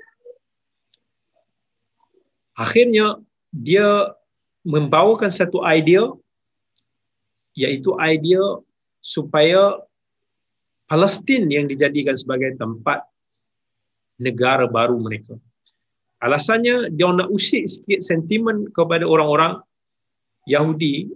Akhirnya 2.54 3.18
dia 3.50 4.14
membawakan 4.64 5.28
satu 5.28 5.60
idea 5.64 6.08
iaitu 7.54 7.94
idea 8.00 8.42
supaya 9.04 9.78
Palestin 10.88 11.48
yang 11.48 11.68
dijadikan 11.68 12.16
sebagai 12.16 12.56
tempat 12.60 13.04
negara 14.20 14.68
baru 14.68 15.00
mereka. 15.00 15.36
Alasannya 16.24 16.92
dia 16.92 17.08
nak 17.12 17.28
usik 17.28 17.68
sikit 17.68 18.00
sentimen 18.00 18.68
kepada 18.72 19.04
orang-orang 19.04 19.60
Yahudi 20.48 21.12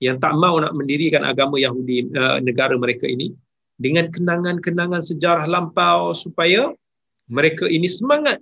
yang 0.00 0.16
tak 0.16 0.32
mau 0.36 0.56
nak 0.60 0.72
mendirikan 0.72 1.24
agama 1.24 1.60
Yahudi 1.60 2.08
uh, 2.12 2.40
negara 2.40 2.76
mereka 2.76 3.04
ini 3.04 3.32
dengan 3.80 4.08
kenangan-kenangan 4.12 5.00
sejarah 5.00 5.44
lampau 5.48 6.12
supaya 6.16 6.72
mereka 7.28 7.68
ini 7.68 7.88
semangat 7.88 8.40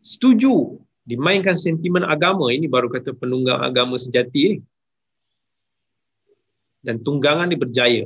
setuju 0.00 0.80
dimainkan 1.08 1.56
sentimen 1.56 2.04
agama 2.04 2.52
ini 2.52 2.68
baru 2.68 2.92
kata 2.92 3.16
penunggang 3.16 3.64
agama 3.64 3.96
sejati 3.96 4.42
ni. 4.52 4.56
Dan 6.84 7.00
tunggangan 7.00 7.48
ini 7.48 7.56
berjaya. 7.56 8.04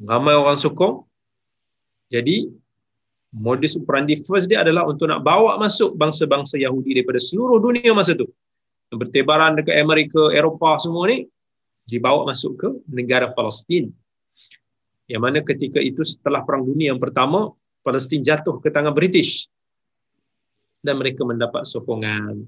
Ramai 0.00 0.34
orang 0.34 0.56
sokong. 0.56 1.04
Jadi 2.08 2.48
modus 3.32 3.76
operandi 3.76 4.24
first 4.24 4.48
dia 4.48 4.64
adalah 4.64 4.88
untuk 4.88 5.08
nak 5.08 5.20
bawa 5.20 5.60
masuk 5.60 5.94
bangsa-bangsa 6.00 6.60
Yahudi 6.60 6.96
daripada 6.96 7.20
seluruh 7.20 7.60
dunia 7.60 7.92
masa 7.92 8.16
tu. 8.16 8.28
Yang 8.92 9.08
bertebaran 9.08 9.56
dekat 9.56 9.78
Amerika, 9.80 10.32
Eropah 10.32 10.80
semua 10.80 11.08
ni 11.08 11.28
dibawa 11.88 12.28
masuk 12.28 12.52
ke 12.56 12.68
negara 12.88 13.32
Palestin. 13.32 13.92
Yang 15.08 15.20
mana 15.20 15.38
ketika 15.44 15.80
itu 15.80 16.04
setelah 16.04 16.44
Perang 16.44 16.64
Dunia 16.64 16.92
yang 16.92 17.00
pertama, 17.00 17.52
Palestin 17.84 18.20
jatuh 18.24 18.60
ke 18.60 18.68
tangan 18.68 18.92
British 18.92 19.48
dan 20.82 20.98
mereka 20.98 21.22
mendapat 21.22 21.64
sokongan. 21.64 22.44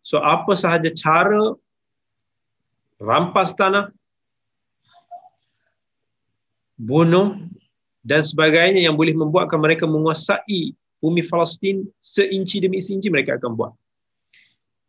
So 0.00 0.18
apa 0.18 0.56
sahaja 0.56 0.88
cara 0.96 1.54
rampas 2.96 3.52
tanah, 3.52 3.92
bunuh 6.80 7.36
dan 8.00 8.24
sebagainya 8.24 8.80
yang 8.88 8.96
boleh 8.96 9.12
membuatkan 9.12 9.60
mereka 9.60 9.84
menguasai 9.84 10.72
bumi 11.00 11.22
Palestin 11.28 11.84
seinci 12.00 12.64
demi 12.64 12.80
seinci 12.80 13.12
mereka 13.12 13.36
akan 13.36 13.52
buat 13.56 13.72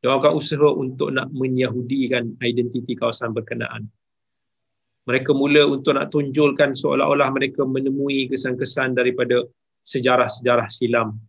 dia 0.02 0.10
akan 0.18 0.34
usaha 0.34 0.66
untuk 0.66 1.14
nak 1.14 1.30
menyahudikan 1.30 2.34
identiti 2.42 2.98
kawasan 2.98 3.38
berkenaan. 3.38 3.86
Mereka 5.06 5.30
mula 5.38 5.70
untuk 5.70 5.94
nak 5.94 6.10
tunjulkan 6.10 6.74
seolah-olah 6.74 7.30
mereka 7.30 7.62
menemui 7.70 8.26
kesan-kesan 8.26 8.98
daripada 8.98 9.46
sejarah-sejarah 9.86 10.70
silam. 10.74 11.22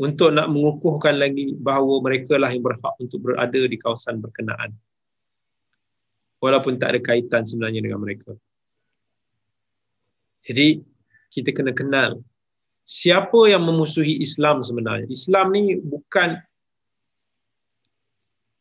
Untuk 0.00 0.32
nak 0.32 0.48
mengukuhkan 0.48 1.20
lagi 1.20 1.52
bahawa 1.60 2.00
mereka 2.00 2.40
lah 2.40 2.48
yang 2.48 2.64
berhak 2.64 2.94
untuk 2.96 3.20
berada 3.20 3.60
di 3.60 3.76
kawasan 3.76 4.16
berkenaan. 4.24 4.72
Walaupun 6.40 6.80
tak 6.80 6.96
ada 6.96 7.00
kaitan 7.04 7.44
sebenarnya 7.44 7.84
dengan 7.84 8.00
mereka. 8.00 8.32
Jadi, 10.48 10.80
kita 11.28 11.52
kena 11.52 11.76
kenal 11.76 12.24
siapa 12.90 13.46
yang 13.46 13.62
memusuhi 13.62 14.18
Islam 14.18 14.66
sebenarnya. 14.66 15.06
Islam 15.06 15.54
ni 15.54 15.78
bukan 15.78 16.42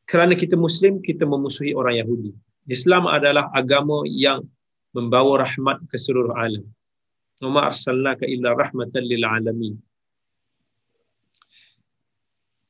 kerana 0.05 0.37
kita 0.37 0.53
Muslim, 0.53 1.01
kita 1.01 1.25
memusuhi 1.25 1.73
orang 1.73 1.97
Yahudi. 2.01 2.33
Islam 2.69 3.09
adalah 3.09 3.49
agama 3.53 4.05
yang 4.05 4.45
membawa 4.93 5.45
rahmat 5.45 5.81
ke 5.89 5.97
seluruh 5.97 6.33
alam. 6.37 6.65
Wa 7.41 7.73
arsalnaka 7.73 8.25
illa 8.29 8.53
rahmatan 8.53 9.05
lil 9.05 9.25
alamin. 9.25 9.77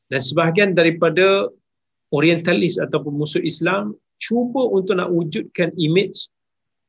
Dan 0.10 0.22
sebahagian 0.22 0.74
daripada 0.74 1.50
orientalis 2.10 2.82
ataupun 2.82 3.14
musuh 3.14 3.42
Islam 3.46 3.94
cuba 4.18 4.66
untuk 4.74 4.98
nak 4.98 5.14
wujudkan 5.14 5.72
image 5.78 6.28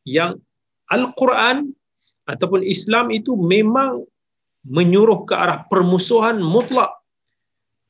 yang 0.08 0.40
Al-Quran 0.90 1.70
ataupun 2.26 2.64
Islam 2.64 3.12
itu 3.14 3.36
memang 3.38 4.02
menyuruh 4.66 5.24
ke 5.28 5.34
arah 5.36 5.64
permusuhan 5.68 6.40
mutlak 6.42 6.90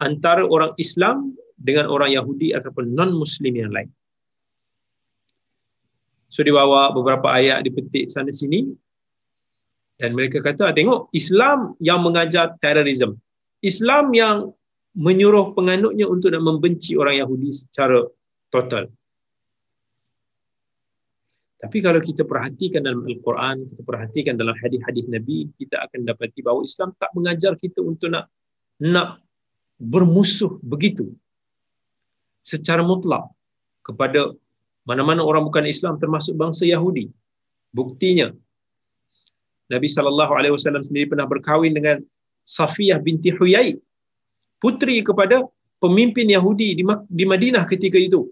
antara 0.03 0.45
orang 0.47 0.74
Islam 0.76 1.35
dengan 1.61 1.89
orang 1.93 2.14
Yahudi 2.14 2.57
ataupun 2.57 2.93
non-Muslim 2.93 3.53
yang 3.53 3.72
lain. 3.72 3.91
So 6.31 6.47
dia 6.47 6.55
bawa 6.55 6.95
beberapa 6.95 7.26
ayat 7.26 7.66
dipetik 7.66 8.07
sana 8.07 8.31
sini 8.31 8.70
dan 9.99 10.14
mereka 10.14 10.41
kata 10.41 10.72
tengok 10.72 11.11
Islam 11.12 11.74
yang 11.83 12.01
mengajar 12.01 12.55
terorisme. 12.62 13.18
Islam 13.61 14.14
yang 14.14 14.37
menyuruh 14.97 15.55
penganutnya 15.55 16.07
untuk 16.11 16.34
nak 16.34 16.43
membenci 16.43 16.99
orang 16.99 17.22
Yahudi 17.22 17.51
secara 17.55 18.03
total. 18.51 18.91
Tapi 21.61 21.78
kalau 21.84 22.01
kita 22.01 22.24
perhatikan 22.24 22.88
dalam 22.88 23.05
Al-Quran, 23.05 23.68
kita 23.68 23.82
perhatikan 23.84 24.34
dalam 24.41 24.57
hadis-hadis 24.57 25.05
Nabi, 25.12 25.53
kita 25.61 25.76
akan 25.84 26.09
dapati 26.09 26.41
bahawa 26.41 26.64
Islam 26.64 26.97
tak 26.97 27.12
mengajar 27.12 27.53
kita 27.61 27.84
untuk 27.84 28.09
nak 28.09 28.32
nak 28.80 29.20
bermusuh 29.76 30.57
begitu 30.64 31.12
secara 32.41 32.80
mutlak 32.80 33.28
kepada 33.84 34.32
mana-mana 34.88 35.20
orang 35.20 35.45
bukan 35.45 35.68
Islam 35.68 36.01
termasuk 36.01 36.32
bangsa 36.32 36.64
Yahudi. 36.64 37.12
Buktinya 37.76 38.32
Nabi 39.68 39.86
sallallahu 39.86 40.32
alaihi 40.32 40.57
wasallam 40.57 40.82
sendiri 40.82 41.12
pernah 41.12 41.28
berkahwin 41.28 41.76
dengan 41.76 42.01
Safiyah 42.43 42.99
binti 42.99 43.30
Huyai, 43.30 43.76
putri 44.63 44.97
kepada 45.09 45.37
pemimpin 45.83 46.29
Yahudi 46.37 46.69
di 47.19 47.25
Madinah 47.33 47.65
ketika 47.73 47.99
itu. 48.09 48.29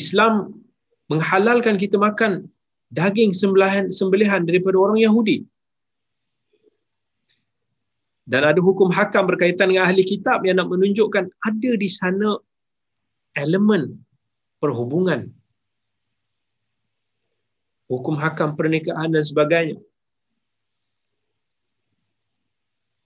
Islam 0.00 0.52
menghalalkan 1.12 1.76
kita 1.82 1.96
makan 2.06 2.32
daging 2.98 3.30
sembelihan 3.40 3.86
sembelihan 3.98 4.42
daripada 4.48 4.76
orang 4.84 4.98
Yahudi. 5.06 5.38
Dan 8.24 8.42
ada 8.50 8.60
hukum 8.68 8.88
hakam 8.88 9.28
berkaitan 9.30 9.68
dengan 9.68 9.84
ahli 9.84 10.02
kitab 10.12 10.38
yang 10.48 10.56
nak 10.56 10.68
menunjukkan 10.72 11.24
ada 11.28 11.70
di 11.82 11.88
sana 11.98 12.40
elemen 13.36 14.00
perhubungan. 14.64 15.28
Hukum 17.92 18.16
hakam 18.16 18.56
pernikahan 18.56 19.12
dan 19.12 19.20
sebagainya. 19.20 19.76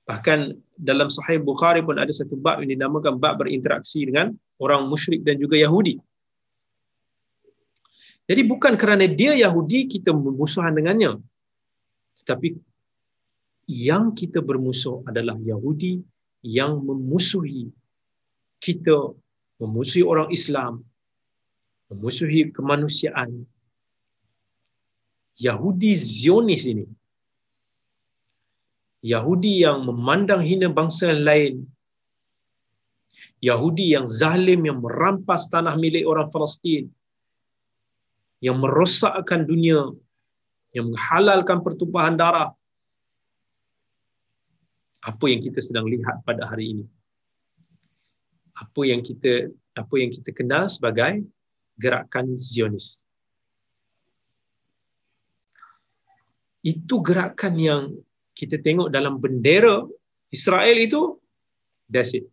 Bahkan 0.09 0.57
dalam 0.81 1.13
Sahih 1.13 1.37
Bukhari 1.45 1.85
pun 1.85 2.01
ada 2.01 2.09
satu 2.09 2.33
bab 2.41 2.65
yang 2.65 2.73
dinamakan 2.81 3.21
bab 3.21 3.37
berinteraksi 3.45 4.09
dengan 4.09 4.33
orang 4.57 4.89
musyrik 4.89 5.21
dan 5.21 5.37
juga 5.37 5.61
Yahudi. 5.61 6.01
Jadi 8.29 8.43
bukan 8.45 8.73
kerana 8.81 9.05
dia 9.05 9.37
Yahudi 9.37 9.85
kita 9.85 10.17
bermusuhan 10.17 10.73
dengannya. 10.73 11.21
Tetapi 12.25 12.57
yang 13.69 14.17
kita 14.17 14.41
bermusuh 14.41 15.05
adalah 15.05 15.37
Yahudi 15.37 16.01
yang 16.41 16.81
memusuhi 16.81 17.69
kita, 18.65 19.13
memusuhi 19.61 20.05
orang 20.05 20.33
Islam, 20.33 20.81
memusuhi 21.93 22.49
kemanusiaan. 22.49 23.45
Yahudi 25.39 25.93
Zionis 25.95 26.65
ini. 26.67 26.89
Yahudi 29.03 29.63
yang 29.63 29.87
memandang 29.87 30.43
hina 30.43 30.67
bangsa 30.71 31.15
lain. 31.15 31.67
Yahudi 33.39 33.95
yang 33.95 34.03
zalim 34.03 34.67
yang 34.67 34.83
merampas 34.83 35.47
tanah 35.47 35.79
milik 35.79 36.03
orang 36.03 36.27
Palestin 36.35 36.91
yang 38.43 38.59
merosakkan 38.59 39.47
dunia, 39.47 39.95
yang 40.75 40.91
menghalalkan 40.91 41.63
pertumpahan 41.63 42.19
darah. 42.19 42.51
Apa 45.03 45.25
yang 45.31 45.39
kita 45.39 45.63
sedang 45.63 45.87
lihat 45.87 46.23
pada 46.27 46.51
hari 46.51 46.75
ini? 46.75 46.85
Apa 48.59 48.83
yang 48.83 48.99
kita 49.03 49.55
apa 49.79 49.95
yang 49.95 50.11
kita 50.11 50.35
kenal 50.35 50.67
sebagai 50.67 51.23
gerakan 51.79 52.35
Zionis. 52.35 53.07
Itu 56.67 56.99
gerakan 56.99 57.55
yang 57.55 57.83
kita 58.39 58.63
tengok 58.63 58.89
dalam 58.95 59.19
bendera 59.19 59.83
Israel 60.31 60.77
itu, 60.79 61.19
that's 61.91 62.15
it. 62.15 62.31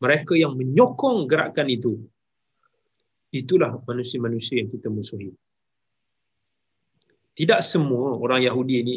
Mereka 0.00 0.32
yang 0.32 0.56
menyokong 0.56 1.28
gerakan 1.28 1.68
itu 1.68 2.00
itulah 3.36 3.76
manusia-manusia 3.84 4.64
yang 4.64 4.72
kita 4.72 4.88
musuhi. 4.88 5.28
Tidak 7.36 7.60
semua 7.60 8.16
orang 8.16 8.40
Yahudi 8.48 8.74
ini 8.80 8.96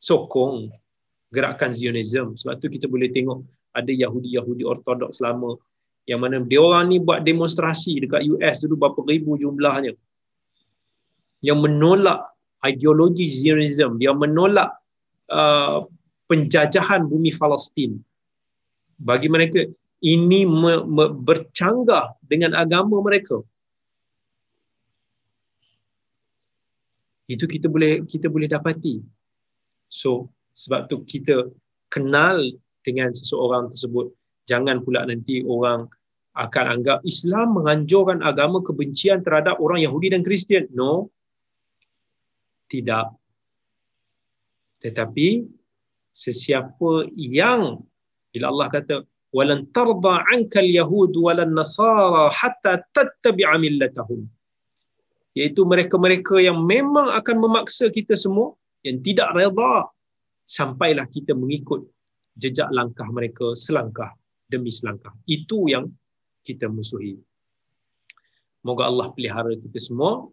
sokong 0.00 0.72
gerakan 1.28 1.76
Zionism. 1.76 2.32
Sebab 2.40 2.56
tu 2.60 2.72
kita 2.72 2.88
boleh 2.88 3.12
tengok 3.12 3.44
ada 3.76 3.92
Yahudi-Yahudi 3.92 4.64
ortodoks 4.64 5.20
lama 5.20 5.60
yang 6.08 6.20
mana 6.20 6.40
dia 6.44 6.60
orang 6.60 6.92
ni 6.92 6.96
buat 7.00 7.24
demonstrasi 7.24 8.04
dekat 8.04 8.24
US 8.32 8.60
dulu 8.64 8.76
berapa 8.88 9.00
ribu 9.04 9.36
jumlahnya. 9.40 9.92
Yang 11.44 11.58
menolak 11.60 12.20
ideologi 12.64 13.28
Zionism, 13.28 14.00
dia 14.00 14.16
menolak 14.16 14.83
uh, 15.30 15.86
penjajahan 16.26 17.06
bumi 17.06 17.32
Palestin. 17.36 18.00
Bagi 18.98 19.28
mereka 19.28 19.64
ini 20.04 20.44
me- 20.44 20.86
me- 20.86 21.14
bercanggah 21.14 22.16
dengan 22.24 22.56
agama 22.56 23.00
mereka. 23.00 23.44
itu 27.24 27.44
kita 27.48 27.66
boleh 27.72 28.04
kita 28.04 28.28
boleh 28.28 28.48
dapati. 28.48 29.00
So 29.88 30.28
sebab 30.52 30.92
tu 30.92 31.02
kita 31.08 31.48
kenal 31.88 32.40
dengan 32.84 33.10
seseorang 33.16 33.72
tersebut. 33.72 34.12
Jangan 34.44 34.84
pula 34.84 35.08
nanti 35.08 35.40
orang 35.40 35.88
akan 36.36 36.64
anggap 36.80 36.98
Islam 37.06 37.56
menganjurkan 37.56 38.20
agama 38.20 38.60
kebencian 38.60 39.24
terhadap 39.24 39.56
orang 39.62 39.80
Yahudi 39.80 40.12
dan 40.12 40.20
Kristian. 40.20 40.68
No. 40.74 41.08
Tidak 42.68 43.06
tetapi 44.84 45.28
sesiapa 46.12 47.08
yang 47.16 47.80
bila 48.30 48.46
Allah 48.52 48.68
kata 48.76 48.94
walan 49.36 49.64
tarda 49.74 50.14
ankal 50.34 50.68
yahud 50.80 51.12
walan 51.26 51.52
nasara 51.58 52.28
hatta 52.40 52.84
tattabi'a 52.94 53.56
millatahum 53.64 54.28
iaitu 55.38 55.62
mereka-mereka 55.72 56.38
yang 56.38 56.58
memang 56.62 57.10
akan 57.18 57.36
memaksa 57.44 57.90
kita 57.90 58.14
semua 58.14 58.54
yang 58.86 59.00
tidak 59.06 59.28
redha 59.34 59.90
sampailah 60.58 61.06
kita 61.16 61.32
mengikut 61.32 61.82
jejak 62.36 62.68
langkah 62.70 63.08
mereka 63.16 63.56
selangkah 63.64 64.10
demi 64.50 64.70
selangkah. 64.70 65.14
Itu 65.24 65.66
yang 65.66 65.88
kita 66.44 66.68
musuhi. 66.68 67.16
Moga 68.64 68.88
Allah 68.88 69.12
pelihara 69.12 69.52
kita 69.56 69.80
semua 69.80 70.24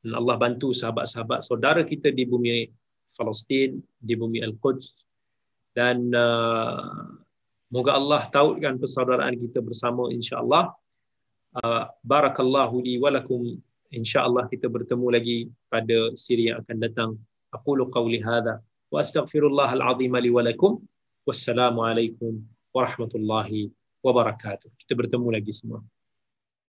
dan 0.00 0.12
Allah 0.20 0.36
bantu 0.40 0.72
sahabat-sahabat 0.72 1.40
saudara 1.44 1.82
kita 1.84 2.12
di 2.12 2.24
bumi 2.24 2.68
Palestin, 3.14 3.80
di 3.98 4.14
bumi 4.18 4.42
Al-Quds. 4.44 5.06
Dan 5.74 6.10
uh, 6.14 7.18
moga 7.70 7.98
Allah 7.98 8.26
tautkan 8.30 8.78
persaudaraan 8.78 9.34
kita 9.38 9.58
bersama 9.62 10.10
insya-Allah. 10.10 10.74
Uh, 11.54 11.86
barakallahu 12.02 12.82
li 12.82 12.98
wa 12.98 13.10
lakum. 13.14 13.58
Insyaallah 13.94 14.50
kita 14.50 14.66
bertemu 14.66 15.06
lagi 15.10 15.38
pada 15.70 16.14
siri 16.18 16.50
yang 16.50 16.62
akan 16.62 16.76
datang. 16.82 17.10
Aqulu 17.54 17.90
qawli 17.90 18.18
hadha. 18.22 18.58
Wa 18.90 19.02
astaghfirullahal 19.02 19.82
azim 19.82 20.14
li 20.18 20.30
wa 20.30 20.42
lakum. 20.42 20.82
Wassalamu 21.24 21.82
alaikum 21.82 22.42
warahmatullahi 22.74 23.70
wabarakatuh. 24.02 24.68
Kita 24.82 24.92
bertemu 24.98 25.28
lagi 25.30 25.54
semua 25.54 25.80